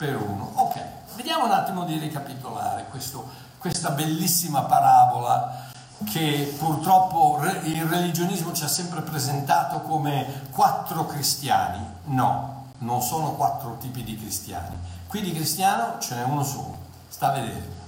per 0.00 0.16
uno. 0.16 0.50
Ok. 0.54 0.82
Vediamo 1.16 1.44
un 1.44 1.50
attimo 1.50 1.84
di 1.84 1.98
ricapitolare 1.98 2.86
questo, 2.88 3.28
questa 3.58 3.90
bellissima 3.90 4.62
parabola 4.62 5.68
che 6.04 6.54
purtroppo 6.58 7.38
il 7.64 7.84
religionismo 7.84 8.54
ci 8.54 8.64
ha 8.64 8.68
sempre 8.68 9.02
presentato 9.02 9.82
come 9.82 10.44
quattro 10.52 11.04
cristiani. 11.04 11.84
No, 12.04 12.68
non 12.78 13.02
sono 13.02 13.32
quattro 13.32 13.76
tipi 13.76 14.02
di 14.02 14.16
cristiani. 14.16 14.74
Qui 15.06 15.20
di 15.20 15.34
cristiano 15.34 15.98
ce 15.98 16.14
n'è 16.14 16.22
uno 16.22 16.44
solo, 16.44 16.78
sta 17.08 17.28
a 17.28 17.32
vedere. 17.32 17.78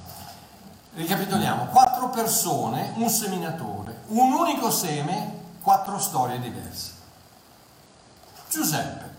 Ricapitoliamo, 0.93 1.65
quattro 1.69 2.11
persone, 2.11 2.93
un 2.97 3.09
seminatore, 3.09 4.03
un 4.09 4.33
unico 4.33 4.71
seme, 4.71 5.41
quattro 5.63 5.99
storie 5.99 6.39
diverse. 6.39 6.91
Giuseppe, 8.51 9.15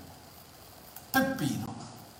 Peppino, 1.09 1.72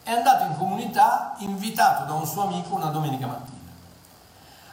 è 0.04 0.12
andato 0.12 0.44
in 0.44 0.58
comunità 0.58 1.34
invitato 1.38 2.04
da 2.04 2.14
un 2.14 2.26
suo 2.26 2.44
amico 2.44 2.76
una 2.76 2.90
domenica 2.90 3.28
mattina. 3.28 3.72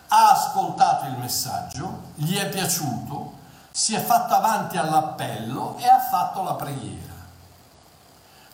Ha 0.09 0.31
ascoltato 0.31 1.07
il 1.07 1.17
messaggio, 1.19 2.01
gli 2.15 2.37
è 2.37 2.49
piaciuto, 2.49 3.39
si 3.71 3.95
è 3.95 4.01
fatto 4.01 4.35
avanti 4.35 4.77
all'appello 4.77 5.77
e 5.79 5.89
ha 5.89 6.01
fatto 6.01 6.43
la 6.43 6.55
preghiera. 6.55 7.15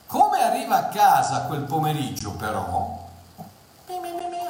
Come 0.06 0.42
arriva 0.42 0.76
a 0.76 0.84
casa 0.88 1.42
quel 1.42 1.62
pomeriggio 1.62 2.32
però, 2.32 3.04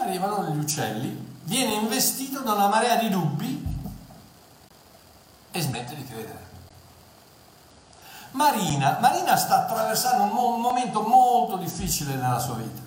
arrivano 0.07 0.45
gli 0.45 0.59
uccelli, 0.59 1.35
viene 1.43 1.75
investito 1.75 2.41
da 2.41 2.55
una 2.55 2.69
marea 2.69 2.97
di 2.97 3.09
dubbi 3.09 3.65
e 5.51 5.61
smette 5.61 5.95
di 5.95 6.07
credere. 6.07 6.45
Marina, 8.31 8.99
Marina 9.01 9.37
sta 9.37 9.63
attraversando 9.63 10.25
un, 10.25 10.29
mo- 10.31 10.55
un 10.55 10.61
momento 10.61 11.03
molto 11.03 11.26
difficile 11.57 12.15
nella 12.15 12.39
sua 12.39 12.55
vita. 12.55 12.81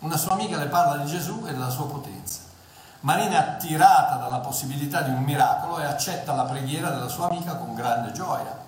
Una 0.00 0.16
sua 0.16 0.32
amica 0.32 0.56
le 0.56 0.66
parla 0.66 1.02
di 1.02 1.10
Gesù 1.10 1.44
e 1.46 1.52
della 1.52 1.70
sua 1.70 1.86
potenza. 1.86 2.40
Marina 3.00 3.32
è 3.34 3.36
attirata 3.36 4.16
dalla 4.16 4.38
possibilità 4.38 5.02
di 5.02 5.10
un 5.10 5.22
miracolo 5.22 5.78
e 5.78 5.84
accetta 5.84 6.34
la 6.34 6.44
preghiera 6.44 6.90
della 6.90 7.08
sua 7.08 7.26
amica 7.28 7.54
con 7.56 7.74
grande 7.74 8.12
gioia. 8.12 8.64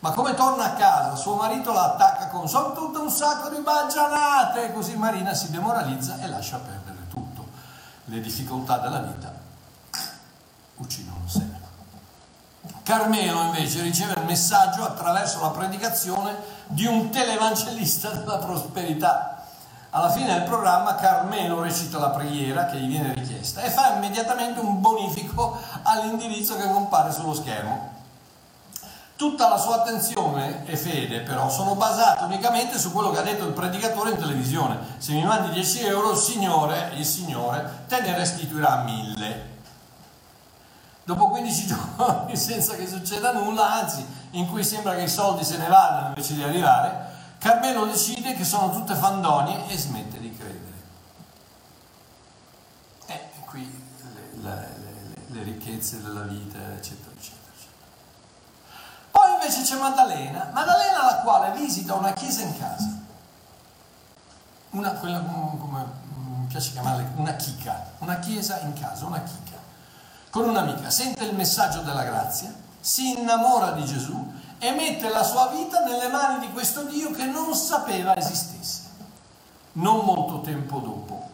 Ma 0.00 0.10
come 0.10 0.34
torna 0.34 0.64
a 0.64 0.72
casa, 0.72 1.14
suo 1.14 1.36
marito 1.36 1.72
la 1.72 1.92
attacca 1.92 2.26
con 2.28 2.48
sono 2.48 2.72
tutto 2.72 3.02
un 3.02 3.10
sacco 3.10 3.48
di 3.50 3.60
baggianate, 3.60 4.72
così 4.72 4.96
Marina 4.96 5.32
si 5.32 5.50
demoralizza 5.50 6.18
e 6.18 6.26
lascia 6.26 6.58
perdere 6.58 7.06
tutto. 7.08 7.46
Le 8.06 8.20
difficoltà 8.20 8.78
della 8.78 8.98
vita 8.98 9.32
uccidono 10.76 11.28
sempre. 11.28 11.51
Carmelo 12.82 13.42
invece 13.42 13.80
riceve 13.80 14.14
il 14.18 14.26
messaggio 14.26 14.82
attraverso 14.82 15.40
la 15.40 15.50
predicazione 15.50 16.34
di 16.66 16.84
un 16.84 17.10
televangelista 17.10 18.10
della 18.10 18.38
prosperità. 18.38 19.44
Alla 19.90 20.10
fine 20.10 20.32
del 20.34 20.42
programma 20.42 20.96
Carmelo 20.96 21.62
recita 21.62 21.98
la 21.98 22.10
preghiera 22.10 22.66
che 22.66 22.78
gli 22.78 22.88
viene 22.88 23.14
richiesta 23.14 23.60
e 23.60 23.70
fa 23.70 23.94
immediatamente 23.94 24.58
un 24.58 24.80
bonifico 24.80 25.60
all'indirizzo 25.82 26.56
che 26.56 26.66
compare 26.66 27.12
sullo 27.12 27.34
schermo. 27.34 27.90
Tutta 29.14 29.48
la 29.48 29.58
sua 29.58 29.76
attenzione 29.76 30.66
e 30.66 30.76
fede 30.76 31.20
però 31.20 31.48
sono 31.50 31.76
basate 31.76 32.24
unicamente 32.24 32.78
su 32.78 32.90
quello 32.90 33.10
che 33.10 33.18
ha 33.18 33.22
detto 33.22 33.46
il 33.46 33.52
predicatore 33.52 34.10
in 34.10 34.18
televisione. 34.18 34.78
Se 34.98 35.12
mi 35.12 35.22
mandi 35.24 35.50
10 35.50 35.84
euro 35.84 36.10
il 36.10 36.18
Signore, 36.18 36.90
il 36.96 37.06
Signore 37.06 37.84
te 37.86 38.00
ne 38.00 38.16
restituirà 38.16 38.82
mille. 38.82 39.51
Dopo 41.04 41.28
15 41.28 41.66
giorni 41.96 42.36
senza 42.36 42.74
che 42.74 42.86
succeda 42.86 43.32
nulla, 43.32 43.72
anzi 43.80 44.06
in 44.30 44.48
cui 44.48 44.62
sembra 44.62 44.94
che 44.94 45.02
i 45.02 45.08
soldi 45.08 45.44
se 45.44 45.56
ne 45.56 45.68
vadano 45.68 46.08
invece 46.08 46.34
di 46.34 46.42
arrivare, 46.42 47.10
Carmelo 47.38 47.86
decide 47.86 48.34
che 48.34 48.44
sono 48.44 48.70
tutte 48.70 48.94
fandonie 48.94 49.66
e 49.68 49.76
smette 49.76 50.20
di 50.20 50.36
credere. 50.36 50.72
E 53.06 53.30
qui 53.46 53.68
le, 54.12 54.42
le, 54.42 54.50
le, 54.52 55.14
le 55.26 55.42
ricchezze 55.42 56.00
della 56.00 56.22
vita, 56.22 56.58
eccetera, 56.72 57.10
eccetera. 57.16 57.40
Poi 59.10 59.32
invece 59.32 59.62
c'è 59.62 59.76
Maddalena, 59.76 60.50
Maddalena 60.52 61.04
la 61.04 61.16
quale 61.16 61.52
visita 61.58 61.94
una 61.94 62.12
chiesa 62.12 62.42
in 62.42 62.56
casa, 62.56 62.88
una, 64.70 64.92
quella 64.92 65.20
come 65.20 65.84
mi 66.14 66.46
piace 66.46 66.70
chiamarla, 66.70 67.10
una 67.16 67.34
chica, 67.34 67.90
una 67.98 68.18
chiesa 68.20 68.60
in 68.60 68.72
casa, 68.72 69.04
una 69.04 69.20
chica, 69.22 69.41
con 70.32 70.48
un'amica, 70.48 70.88
sente 70.88 71.24
il 71.24 71.34
messaggio 71.34 71.82
della 71.82 72.04
grazia, 72.04 72.50
si 72.80 73.18
innamora 73.18 73.72
di 73.72 73.84
Gesù 73.84 74.32
e 74.58 74.70
mette 74.70 75.10
la 75.10 75.22
sua 75.22 75.48
vita 75.48 75.80
nelle 75.80 76.08
mani 76.08 76.46
di 76.46 76.52
questo 76.52 76.84
Dio 76.84 77.10
che 77.10 77.26
non 77.26 77.54
sapeva 77.54 78.16
esistesse, 78.16 78.80
non 79.72 80.06
molto 80.06 80.40
tempo 80.40 80.78
dopo. 80.78 81.28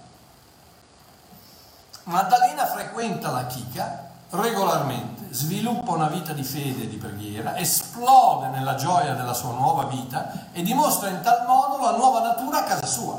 Maddalena 2.03 2.67
frequenta 2.67 3.31
la 3.31 3.47
chica 3.47 4.07
regolarmente, 4.31 5.33
sviluppa 5.33 5.93
una 5.93 6.09
vita 6.09 6.33
di 6.33 6.43
fede 6.43 6.83
e 6.83 6.89
di 6.89 6.97
preghiera, 6.97 7.57
esplode 7.57 8.49
nella 8.49 8.75
gioia 8.75 9.15
della 9.15 9.33
sua 9.33 9.53
nuova 9.53 9.85
vita 9.85 10.49
e 10.51 10.61
dimostra 10.63 11.09
in 11.09 11.21
tal 11.21 11.47
modo 11.47 11.81
la 11.81 11.97
nuova 11.97 12.21
natura 12.21 12.59
a 12.59 12.65
casa 12.65 12.87
sua, 12.87 13.17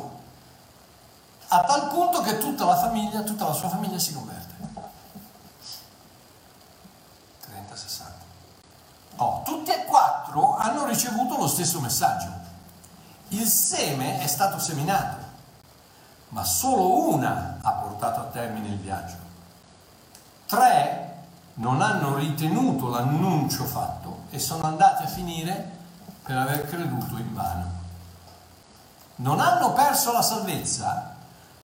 a 1.48 1.64
tal 1.64 1.88
punto 1.88 2.20
che 2.20 2.38
tutta 2.38 2.66
la 2.66 2.76
famiglia, 2.76 3.22
tutta 3.22 3.48
la 3.48 3.54
sua 3.54 3.70
famiglia 3.70 3.98
si 3.98 4.14
converte. 4.14 4.50
30-60. 7.70 8.04
Oh, 9.18 9.42
tutti 9.44 9.72
e 9.72 9.86
quattro 9.86 10.56
hanno 10.70 10.86
ricevuto 10.86 11.38
lo 11.38 11.48
stesso 11.48 11.80
messaggio. 11.80 12.48
Il 13.30 13.46
seme 13.48 14.20
è 14.20 14.28
stato 14.28 14.60
seminato, 14.60 15.18
ma 16.30 16.44
solo 16.44 17.10
una 17.10 17.58
ha 17.62 17.72
portato 17.72 18.20
a 18.22 18.26
termine 18.26 18.70
il 18.70 18.78
viaggio. 18.78 19.28
Tre 20.46 21.08
non 21.56 21.82
hanno 21.82 22.16
ritenuto 22.16 22.88
l'annuncio 22.88 23.66
fatto 23.66 24.22
e 24.30 24.40
sono 24.40 24.64
andati 24.64 25.04
a 25.04 25.08
finire 25.08 25.78
per 26.24 26.38
aver 26.38 26.68
creduto 26.68 27.18
in 27.18 27.34
vano. 27.34 27.78
Non 29.18 29.40
hanno 29.40 29.74
perso 29.74 30.12
la 30.12 30.22
salvezza 30.22 31.16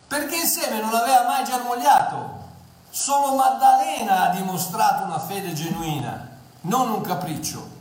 perché 0.08 0.36
il 0.36 0.48
seme 0.48 0.82
non 0.82 0.94
aveva 0.94 1.24
mai 1.24 1.44
germogliato. 1.46 2.44
Solo 2.90 3.36
Maddalena 3.36 4.30
ha 4.30 4.36
dimostrato 4.36 5.04
una 5.04 5.20
fede 5.20 5.54
genuina, 5.54 6.30
non 6.62 6.90
un 6.90 7.02
capriccio 7.02 7.75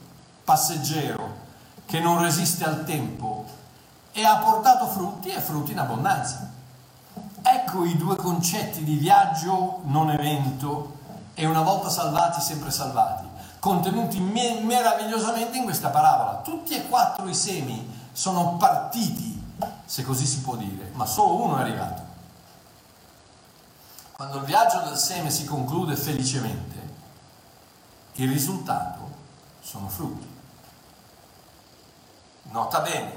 passeggero 0.45 1.43
che 1.87 2.01
non 2.01 2.21
resiste 2.23 2.65
al 2.65 2.85
tempo 2.85 3.45
e 4.13 4.25
ha 4.25 4.37
portato 4.37 4.87
frutti 4.87 5.31
e 5.31 5.41
frutti 5.41 5.73
in 5.73 5.81
abbondanza. 5.81 6.53
Ecco 7.43 7.85
i 7.85 7.97
due 7.97 8.17
concetti 8.17 8.85
di 8.85 8.95
viaggio 8.95 9.81
non 9.85 10.11
evento 10.11 10.99
e 11.35 11.47
una 11.47 11.63
volta 11.63 11.89
salvati 11.89 12.41
sempre 12.41 12.71
salvati, 12.71 13.27
contenuti 13.59 14.21
me- 14.21 14.61
meravigliosamente 14.61 15.59
in 15.59 15.65
questa 15.65 15.89
parabola. 15.89 16.39
Tutti 16.39 16.75
e 16.75 16.87
quattro 16.89 17.29
i 17.29 17.35
semi 17.35 18.09
sono 18.13 18.57
partiti, 18.57 19.43
se 19.85 20.05
così 20.05 20.27
si 20.27 20.41
può 20.41 20.55
dire, 20.57 20.91
ma 20.95 21.07
solo 21.07 21.43
uno 21.43 21.59
è 21.59 21.63
arrivato. 21.63 22.03
Quando 24.13 24.39
il 24.39 24.45
viaggio 24.45 24.79
del 24.81 24.97
seme 24.97 25.29
si 25.29 25.45
conclude 25.45 25.97
felicemente, 25.97 26.93
il 28.15 28.29
risultato 28.29 29.11
sono 29.61 29.89
frutti. 29.89 30.34
Nota 32.55 32.79
bene, 32.83 33.17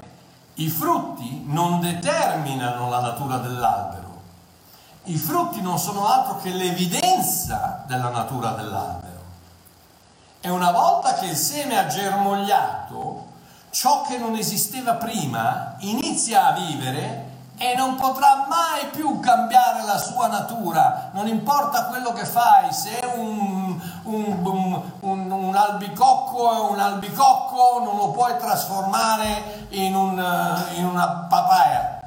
i 0.54 0.68
frutti 0.68 1.44
non 1.46 1.78
determinano 1.78 2.88
la 2.88 2.98
natura 2.98 3.36
dell'albero, 3.36 4.20
i 5.04 5.16
frutti 5.16 5.60
non 5.60 5.78
sono 5.78 6.08
altro 6.08 6.38
che 6.38 6.50
l'evidenza 6.50 7.84
della 7.86 8.08
natura 8.08 8.50
dell'albero. 8.50 9.22
E 10.40 10.50
una 10.50 10.72
volta 10.72 11.14
che 11.14 11.26
il 11.26 11.36
seme 11.36 11.78
ha 11.78 11.86
germogliato, 11.86 13.26
ciò 13.70 14.02
che 14.02 14.18
non 14.18 14.34
esisteva 14.34 14.94
prima 14.94 15.76
inizia 15.78 16.46
a 16.48 16.52
vivere 16.54 17.26
e 17.58 17.76
non 17.76 17.94
potrà 17.94 18.46
mai 18.48 18.86
più 18.90 19.20
cambiare 19.20 19.84
la 19.84 19.98
sua 19.98 20.26
natura, 20.26 21.10
non 21.12 21.28
importa 21.28 21.84
quello 21.84 22.12
che 22.12 22.24
fai, 22.24 22.72
se 22.72 22.98
è 22.98 23.16
un, 23.16 23.57
un, 24.08 24.92
un, 25.00 25.30
un 25.30 25.54
albicocco 25.54 26.52
è 26.52 26.70
un 26.70 26.78
albicocco, 26.78 27.80
non 27.84 27.96
lo 27.96 28.10
puoi 28.10 28.36
trasformare 28.38 29.66
in, 29.70 29.94
in 30.74 30.86
una 30.86 31.26
papaya. 31.28 32.00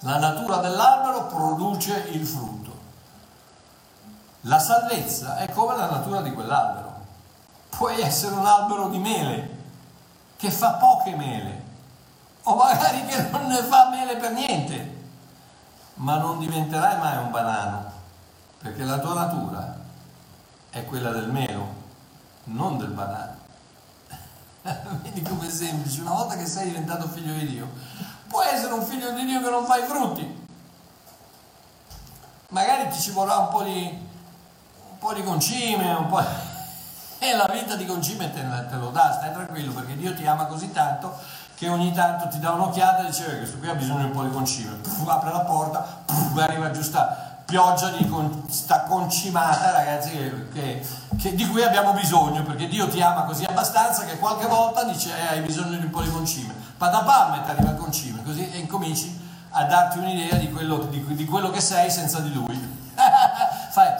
La 0.00 0.18
natura 0.18 0.58
dell'albero 0.58 1.26
produce 1.26 2.08
il 2.12 2.26
frutto. 2.26 2.72
La 4.42 4.58
salvezza 4.58 5.38
è 5.38 5.50
come 5.50 5.76
la 5.76 5.90
natura 5.90 6.20
di 6.20 6.32
quell'albero. 6.32 6.92
Puoi 7.70 8.00
essere 8.00 8.34
un 8.34 8.46
albero 8.46 8.88
di 8.88 8.98
mele 8.98 9.62
che 10.36 10.50
fa 10.50 10.72
poche 10.72 11.16
mele, 11.16 11.62
o 12.42 12.54
magari 12.54 13.04
che 13.06 13.22
non 13.30 13.46
ne 13.46 13.62
fa 13.62 13.88
mele 13.88 14.16
per 14.16 14.32
niente, 14.32 15.02
ma 15.94 16.18
non 16.18 16.38
diventerai 16.38 16.98
mai 16.98 17.16
un 17.16 17.30
banano, 17.30 17.90
perché 18.58 18.84
la 18.84 18.98
tua 18.98 19.14
natura 19.14 19.82
è 20.74 20.84
quella 20.86 21.12
del 21.12 21.30
melo, 21.30 21.72
non 22.44 22.78
del 22.78 22.88
banano. 22.88 23.36
Vedi 25.02 25.22
come 25.22 25.48
semplice, 25.48 26.00
una 26.00 26.14
volta 26.14 26.36
che 26.36 26.46
sei 26.46 26.66
diventato 26.66 27.06
figlio 27.08 27.32
di 27.32 27.46
Dio, 27.46 27.70
puoi 28.26 28.48
essere 28.48 28.72
un 28.72 28.82
figlio 28.82 29.12
di 29.12 29.24
Dio 29.24 29.40
che 29.40 29.50
non 29.50 29.64
fa 29.66 29.76
i 29.76 29.84
frutti. 29.84 30.42
Magari 32.48 32.88
ti 32.88 33.00
ci 33.00 33.12
vorrà 33.12 33.36
un 33.36 33.48
po' 33.50 33.62
di, 33.62 33.86
un 33.86 34.98
po 34.98 35.12
di 35.12 35.22
concime, 35.22 35.92
un 35.92 36.08
po' 36.08 36.18
e 37.18 37.36
la 37.36 37.48
vita 37.52 37.76
di 37.76 37.86
concime 37.86 38.32
te, 38.32 38.44
te, 38.68 38.74
lo 38.74 38.90
dà, 38.90 39.12
stai 39.12 39.32
tranquillo 39.32 39.72
perché 39.72 39.96
Dio 39.96 40.12
ti 40.12 40.26
ama 40.26 40.46
così 40.46 40.72
tanto 40.72 41.16
che 41.54 41.68
ogni 41.68 41.92
tanto 41.92 42.26
ti 42.26 42.40
dà 42.40 42.50
un'occhiata 42.50 43.04
e 43.04 43.06
dice 43.06 43.26
che 43.26 43.36
questo 43.36 43.58
qui 43.58 43.68
ha 43.68 43.74
bisogno 43.74 44.00
di 44.00 44.04
un 44.06 44.10
po' 44.10 44.24
di 44.24 44.32
concime, 44.32 44.72
puff, 44.72 45.06
apre 45.06 45.30
la 45.30 45.42
porta, 45.42 46.02
puff, 46.04 46.36
arriva 46.36 46.72
giusta 46.72 47.33
pioggia 47.44 47.90
di 47.90 48.08
con, 48.08 48.44
sta 48.48 48.82
concimata 48.82 49.70
ragazzi 49.72 50.10
che, 50.10 50.48
che, 50.52 50.86
che, 51.18 51.34
di 51.34 51.46
cui 51.46 51.62
abbiamo 51.62 51.92
bisogno 51.92 52.42
perché 52.42 52.68
Dio 52.68 52.88
ti 52.88 53.00
ama 53.00 53.24
così 53.24 53.44
abbastanza 53.44 54.04
che 54.04 54.18
qualche 54.18 54.46
volta 54.46 54.84
dice 54.84 55.10
eh, 55.10 55.26
hai 55.34 55.40
bisogno 55.40 55.76
di 55.76 55.84
un 55.84 55.90
po' 55.90 56.02
di 56.02 56.10
concime 56.10 56.54
padapam 56.76 57.34
e 57.34 57.44
ti 57.44 57.50
arriva 57.50 57.70
il 57.70 57.76
concime 57.76 58.22
così 58.24 58.50
e 58.50 58.58
incominci 58.58 59.20
a 59.50 59.64
darti 59.64 59.98
un'idea 59.98 60.38
di 60.38 60.50
quello, 60.50 60.78
di, 60.78 61.04
di 61.14 61.24
quello 61.24 61.50
che 61.50 61.60
sei 61.60 61.90
senza 61.90 62.20
di 62.20 62.32
lui 62.32 62.82
fai 63.70 63.92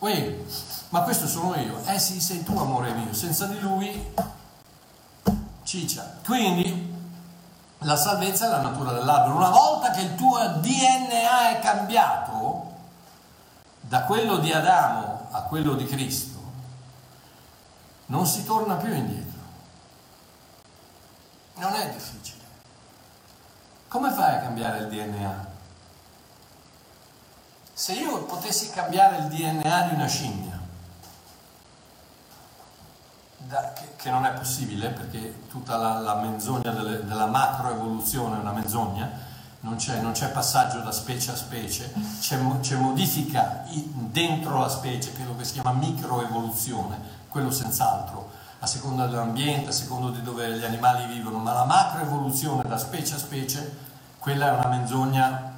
uè, 0.00 0.36
Ma 0.90 1.02
questo 1.02 1.26
sono 1.26 1.54
io. 1.56 1.80
Eh 1.86 1.98
sì, 1.98 2.20
sei 2.20 2.42
tu, 2.42 2.56
amore 2.58 2.92
mio. 2.92 3.12
Senza 3.12 3.46
di 3.46 3.60
lui, 3.60 4.12
ciccia. 5.62 6.18
Quindi, 6.24 6.98
la 7.78 7.96
salvezza 7.96 8.46
è 8.46 8.48
la 8.48 8.60
natura 8.60 8.92
dell'albero. 8.92 9.36
Una 9.36 9.50
volta 9.50 9.90
che 9.90 10.00
il 10.00 10.14
tuo 10.16 10.38
DNA 10.38 11.50
è 11.50 11.60
cambiato, 11.60 12.32
da 13.90 14.04
quello 14.04 14.36
di 14.36 14.52
Adamo 14.52 15.26
a 15.32 15.42
quello 15.42 15.74
di 15.74 15.84
Cristo, 15.84 16.38
non 18.06 18.24
si 18.24 18.44
torna 18.44 18.76
più 18.76 18.94
indietro. 18.94 19.40
Non 21.56 21.74
è 21.74 21.90
difficile. 21.90 22.44
Come 23.88 24.12
fai 24.12 24.36
a 24.36 24.38
cambiare 24.42 24.78
il 24.78 24.88
DNA? 24.90 25.48
Se 27.72 27.94
io 27.94 28.22
potessi 28.26 28.70
cambiare 28.70 29.16
il 29.16 29.24
DNA 29.24 29.82
di 29.88 29.94
una 29.94 30.06
scimmia, 30.06 30.60
da, 33.38 33.72
che, 33.72 33.96
che, 33.96 34.10
non 34.10 34.24
è 34.24 34.32
possibile 34.34 34.90
perché 34.90 35.48
tutta 35.48 35.76
la, 35.76 35.98
la 35.98 36.14
menzogna 36.14 36.70
delle, 36.70 37.04
della 37.04 37.26
macroevoluzione 37.26 38.36
è 38.36 38.40
una 38.40 38.52
menzogna, 38.52 39.10
non 39.60 39.76
c'è, 39.76 40.00
non 40.00 40.12
c'è, 40.12 40.28
passaggio 40.30 40.78
da 40.78 40.90
specie 40.90 41.32
a 41.32 41.36
specie, 41.36 41.92
c'è, 42.20 42.38
c'è 42.60 42.76
modifica 42.76 43.64
dentro 43.92 44.58
la 44.58 44.68
specie, 44.68 45.12
quello 45.12 45.36
che 45.36 45.44
si 45.44 45.54
chiama 45.54 45.72
microevoluzione, 45.72 46.98
quello 47.28 47.50
senz'altro, 47.50 48.30
a 48.60 48.66
seconda 48.66 49.06
dell'ambiente, 49.06 49.68
a 49.68 49.72
seconda 49.72 50.16
di 50.16 50.22
dove 50.22 50.58
gli 50.58 50.64
animali 50.64 51.06
vivono, 51.12 51.38
ma 51.38 51.52
la 51.52 51.64
macroevoluzione 51.64 52.62
da 52.66 52.78
specie 52.78 53.14
a 53.14 53.18
specie, 53.18 53.88
quella 54.18 54.48
è 54.48 54.58
una 54.58 54.68
menzogna 54.68 55.52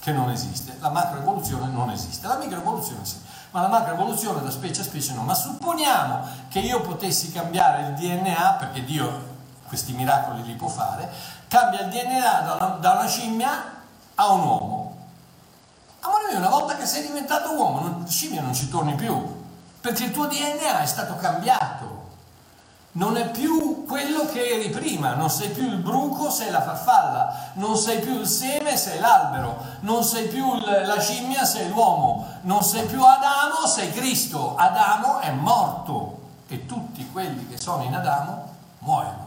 che 0.00 0.12
non 0.12 0.30
esiste. 0.30 0.76
La 0.80 0.90
macroevoluzione 0.90 1.66
non 1.68 1.90
esiste, 1.90 2.26
la 2.26 2.36
microevoluzione 2.36 3.04
sì, 3.04 3.16
ma 3.50 3.62
la 3.62 3.68
macroevoluzione 3.68 4.42
da 4.42 4.50
specie 4.50 4.82
a 4.82 4.84
specie 4.84 5.14
no. 5.14 5.22
Ma 5.22 5.34
supponiamo 5.34 6.20
che 6.48 6.60
io 6.60 6.80
potessi 6.82 7.32
cambiare 7.32 7.88
il 7.88 7.94
DNA, 7.94 8.52
perché 8.58 8.84
Dio 8.84 9.34
questi 9.66 9.92
miracoli 9.92 10.44
li 10.44 10.54
può 10.54 10.68
fare, 10.68 11.10
cambia 11.48 11.80
il 11.80 11.88
DNA 11.88 12.40
da 12.40 12.54
una, 12.54 12.66
da 12.80 12.92
una 12.92 13.06
scimmia 13.06 13.74
a 14.14 14.28
un 14.32 14.40
uomo. 14.40 14.96
Amore 16.00 16.28
mio, 16.28 16.38
una 16.38 16.48
volta 16.48 16.76
che 16.76 16.86
sei 16.86 17.06
diventato 17.06 17.52
uomo, 17.52 17.80
non, 17.80 18.08
scimmia 18.08 18.42
non 18.42 18.54
ci 18.54 18.68
torni 18.68 18.94
più, 18.94 19.44
perché 19.80 20.04
il 20.04 20.12
tuo 20.12 20.26
DNA 20.26 20.80
è 20.80 20.86
stato 20.86 21.16
cambiato 21.16 21.96
non 22.96 23.16
è 23.16 23.30
più 23.30 23.84
quello 23.86 24.24
che 24.26 24.54
eri 24.54 24.70
prima, 24.70 25.14
non 25.14 25.28
sei 25.28 25.50
più 25.50 25.64
il 25.64 25.76
bruco, 25.76 26.30
sei 26.30 26.50
la 26.50 26.62
farfalla, 26.62 27.50
non 27.54 27.76
sei 27.76 28.00
più 28.00 28.18
il 28.18 28.26
seme, 28.26 28.76
sei 28.76 29.00
l'albero, 29.00 29.58
non 29.80 30.02
sei 30.02 30.28
più 30.28 30.58
la 30.64 30.98
scimmia, 30.98 31.44
sei 31.44 31.68
l'uomo, 31.68 32.26
non 32.42 32.62
sei 32.62 32.86
più 32.86 33.02
Adamo, 33.02 33.66
sei 33.66 33.92
Cristo. 33.92 34.56
Adamo 34.56 35.18
è 35.18 35.30
morto 35.30 36.20
e 36.48 36.64
tutti 36.64 37.08
quelli 37.10 37.46
che 37.48 37.58
sono 37.58 37.82
in 37.82 37.94
Adamo 37.94 38.54
muoiono. 38.78 39.25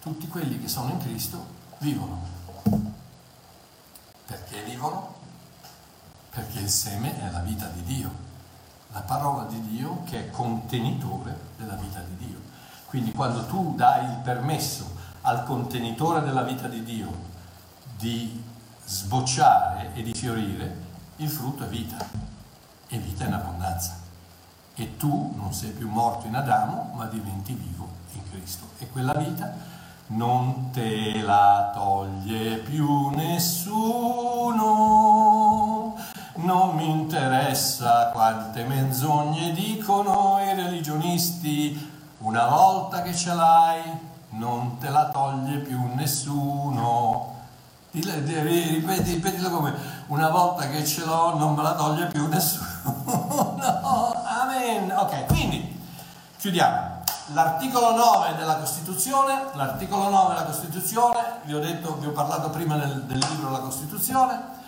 Tutti 0.00 0.28
quelli 0.28 0.60
che 0.60 0.68
sono 0.68 0.90
in 0.90 0.98
Cristo 0.98 1.46
vivono. 1.78 2.18
Perché 4.26 4.62
vivono? 4.64 5.14
Perché 6.30 6.60
il 6.60 6.70
seme 6.70 7.20
è 7.20 7.30
la 7.30 7.40
vita 7.40 7.66
di 7.66 7.82
Dio 7.82 8.28
la 8.92 9.00
parola 9.00 9.44
di 9.44 9.60
Dio 9.68 10.02
che 10.04 10.26
è 10.26 10.30
contenitore 10.30 11.38
della 11.56 11.74
vita 11.74 12.00
di 12.00 12.26
Dio. 12.26 12.38
Quindi 12.86 13.12
quando 13.12 13.46
tu 13.46 13.74
dai 13.76 14.04
il 14.04 14.18
permesso 14.22 14.98
al 15.22 15.44
contenitore 15.44 16.22
della 16.22 16.42
vita 16.42 16.66
di 16.66 16.82
Dio 16.82 17.28
di 17.96 18.42
sbocciare 18.84 19.92
e 19.94 20.02
di 20.02 20.12
fiorire, 20.14 20.88
il 21.16 21.28
frutto 21.28 21.64
è 21.64 21.68
vita 21.68 21.98
e 22.88 22.98
vita 22.98 23.24
in 23.24 23.34
abbondanza. 23.34 23.98
E 24.74 24.96
tu 24.96 25.34
non 25.36 25.52
sei 25.52 25.70
più 25.70 25.88
morto 25.88 26.26
in 26.26 26.34
Adamo, 26.34 26.92
ma 26.94 27.06
diventi 27.06 27.52
vivo 27.52 27.88
in 28.14 28.22
Cristo. 28.30 28.70
E 28.78 28.88
quella 28.88 29.12
vita 29.14 29.54
non 30.10 30.70
te 30.72 31.20
la 31.22 31.70
toglie 31.74 32.56
più 32.56 33.10
nessuno 33.10 34.70
non 36.42 36.74
mi 36.74 36.88
interessa 36.88 38.10
quante 38.12 38.64
menzogne 38.64 39.52
dicono 39.52 40.38
i 40.40 40.54
religionisti, 40.54 41.90
una 42.18 42.46
volta 42.46 43.02
che 43.02 43.14
ce 43.14 43.34
l'hai 43.34 43.82
non 44.30 44.78
te 44.78 44.88
la 44.88 45.08
toglie 45.10 45.58
più 45.58 45.78
nessuno. 45.94 47.38
Ripeti, 47.92 49.14
ripetilo 49.14 49.50
come 49.50 49.74
una 50.06 50.30
volta 50.30 50.68
che 50.68 50.84
ce 50.84 51.04
l'ho 51.04 51.36
non 51.36 51.54
me 51.54 51.62
la 51.62 51.74
toglie 51.74 52.06
più 52.06 52.26
nessuno. 52.28 52.68
Amen. 54.42 54.92
Ok, 54.96 55.26
quindi 55.26 55.78
chiudiamo. 56.38 56.99
L'articolo 57.32 57.94
9 57.94 58.34
della 58.36 58.56
Costituzione, 58.56 59.50
l'articolo 59.52 60.08
9 60.08 60.34
della 60.34 60.46
Costituzione, 60.46 61.18
vi 61.44 61.54
ho 61.54 61.60
detto, 61.60 61.96
vi 61.98 62.06
ho 62.06 62.10
parlato 62.10 62.50
prima 62.50 62.76
del, 62.76 63.02
del 63.04 63.18
libro 63.18 63.50
La 63.50 63.60
Costituzione, 63.60 64.58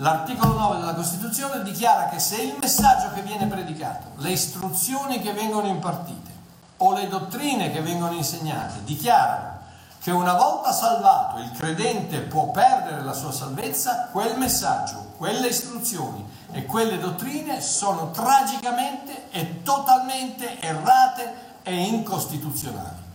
L'articolo 0.00 0.52
9 0.52 0.78
della 0.78 0.94
Costituzione 0.94 1.60
dichiara 1.64 2.06
che 2.06 2.20
se 2.20 2.40
il 2.40 2.56
messaggio 2.60 3.10
che 3.14 3.22
viene 3.22 3.48
predicato, 3.48 4.12
le 4.18 4.30
istruzioni 4.30 5.20
che 5.20 5.32
vengono 5.32 5.66
impartite 5.66 6.30
o 6.76 6.92
le 6.92 7.08
dottrine 7.08 7.72
che 7.72 7.80
vengono 7.80 8.12
insegnate 8.12 8.84
dichiarano 8.84 9.58
che 10.00 10.12
una 10.12 10.34
volta 10.34 10.70
salvato 10.72 11.38
il 11.40 11.50
credente 11.50 12.20
può 12.20 12.50
perdere 12.50 13.02
la 13.02 13.12
sua 13.12 13.32
salvezza, 13.32 14.08
quel 14.12 14.38
messaggio, 14.38 15.14
quelle 15.16 15.48
istruzioni 15.48 16.24
e 16.52 16.64
quelle 16.64 17.00
dottrine 17.00 17.60
sono 17.60 18.12
tragicamente 18.12 19.30
e 19.32 19.62
totalmente 19.64 20.60
errate 20.60 21.47
e 21.68 21.74
incostituzionali. 21.74 23.06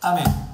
Amen. 0.00 0.46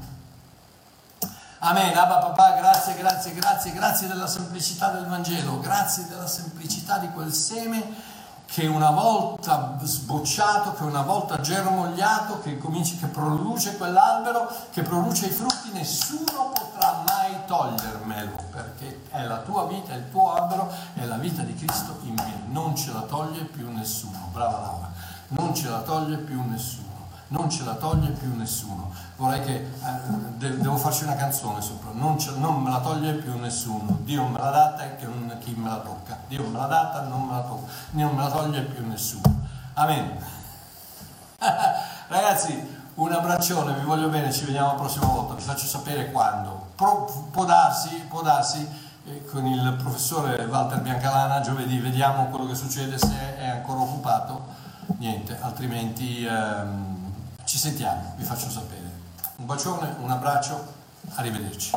Amen. 1.61 1.97
Abba 1.97 2.19
papà, 2.19 2.53
grazie, 2.53 2.95
grazie, 2.95 3.33
grazie, 3.33 3.73
grazie 3.73 4.07
della 4.07 4.27
semplicità 4.27 4.91
del 4.91 5.07
Vangelo, 5.07 5.61
grazie 5.61 6.07
della 6.07 6.27
semplicità 6.27 6.99
di 6.99 7.11
quel 7.11 7.33
seme 7.33 8.13
che 8.55 8.67
una 8.67 8.91
volta 8.91 9.77
sbocciato, 9.83 10.75
che 10.75 10.85
una 10.85 11.03
volta 11.03 11.41
germogliato, 11.41 12.41
che, 12.41 12.57
cominci, 12.59 12.97
che 12.99 13.07
produce 13.07 13.77
quell'albero, 13.77 14.49
che 14.71 14.83
produce 14.83 15.27
i 15.27 15.31
frutti, 15.31 15.73
nessuno 15.73 16.53
potrà 16.53 17.03
mai 17.09 17.35
togliermelo, 17.47 18.37
perché 18.53 19.07
è 19.11 19.25
la 19.25 19.39
tua 19.39 19.67
vita, 19.67 19.95
è 19.95 19.97
il 19.97 20.11
tuo 20.11 20.35
albero, 20.35 20.71
è 20.95 21.05
la 21.05 21.17
vita 21.17 21.43
di 21.43 21.55
Cristo 21.55 21.99
in 22.03 22.15
me. 22.15 22.43
Non 22.47 22.77
ce 22.77 22.93
la 22.93 23.01
toglie 23.01 23.43
più 23.43 23.69
nessuno. 23.73 24.29
Brava 24.31 24.59
Laura, 24.59 24.93
non 25.37 25.55
ce 25.55 25.69
la 25.69 25.81
toglie 25.81 26.17
più 26.17 26.43
nessuno 26.49 26.85
non 27.29 27.51
ce 27.51 27.65
la 27.65 27.75
toglie 27.75 28.11
più 28.11 28.35
nessuno. 28.37 28.93
Vorrei 29.17 29.41
che, 29.43 29.55
eh, 29.55 30.57
devo 30.57 30.77
farci 30.77 31.05
una 31.05 31.17
canzone 31.17 31.61
sopra, 31.61 31.91
non, 31.93 32.19
ce, 32.19 32.33
non, 32.37 32.63
me 32.63 32.71
la 32.71 32.81
toglie 32.81 33.15
più 33.15 33.37
nessuno, 33.39 33.99
Dio 34.03 34.27
me 34.27 34.39
l'ha 34.39 34.51
data 34.51 34.83
e 34.83 35.05
non, 35.07 35.37
chi 35.41 35.55
me 35.57 35.69
la 35.69 35.79
tocca, 35.79 36.19
Dio 36.29 36.47
me 36.47 36.59
l'ha 36.59 36.67
data, 36.67 37.03
non 37.03 37.23
me 37.23 37.33
la 37.33 37.41
tocca, 37.41 37.73
non 37.91 38.15
me 38.15 38.23
la 38.23 38.31
toglie 38.31 38.63
più 38.63 38.87
nessuno. 38.87 39.23
Amen. 39.75 40.17
Ragazzi, 42.09 42.83
un 42.95 43.13
abbraccione, 43.13 43.75
vi 43.75 43.85
voglio 43.85 44.09
bene, 44.09 44.33
ci 44.33 44.45
vediamo 44.45 44.69
la 44.69 44.75
prossima 44.75 45.07
volta, 45.07 45.35
vi 45.35 45.43
faccio 45.43 45.67
sapere 45.67 46.11
quando. 46.13 46.69
Pro, 46.77 47.29
può 47.31 47.45
darsi, 47.45 47.95
può 48.09 48.23
darsi 48.23 48.67
eh, 49.07 49.25
con 49.27 49.47
il 49.47 49.75
professore 49.79 50.45
Walter 50.45 50.81
Biancalana 50.81 51.41
giovedì, 51.41 51.79
vediamo 51.79 52.27
quello 52.27 52.47
che 52.47 52.55
succede 52.55 52.99
se 52.99 53.37
è 53.37 53.49
ancora 53.49 53.81
occupato, 53.81 54.63
niente, 54.99 55.39
altrimenti... 55.41 56.25
Ehm, 56.25 56.95
ci 57.45 57.59
sentiamo, 57.59 58.15
vi 58.17 58.25
faccio 58.25 58.49
sapere. 58.51 58.91
Un 59.37 59.47
bacione, 59.47 59.95
un 60.01 60.11
abbraccio, 60.11 60.73
arrivederci. 61.15 61.73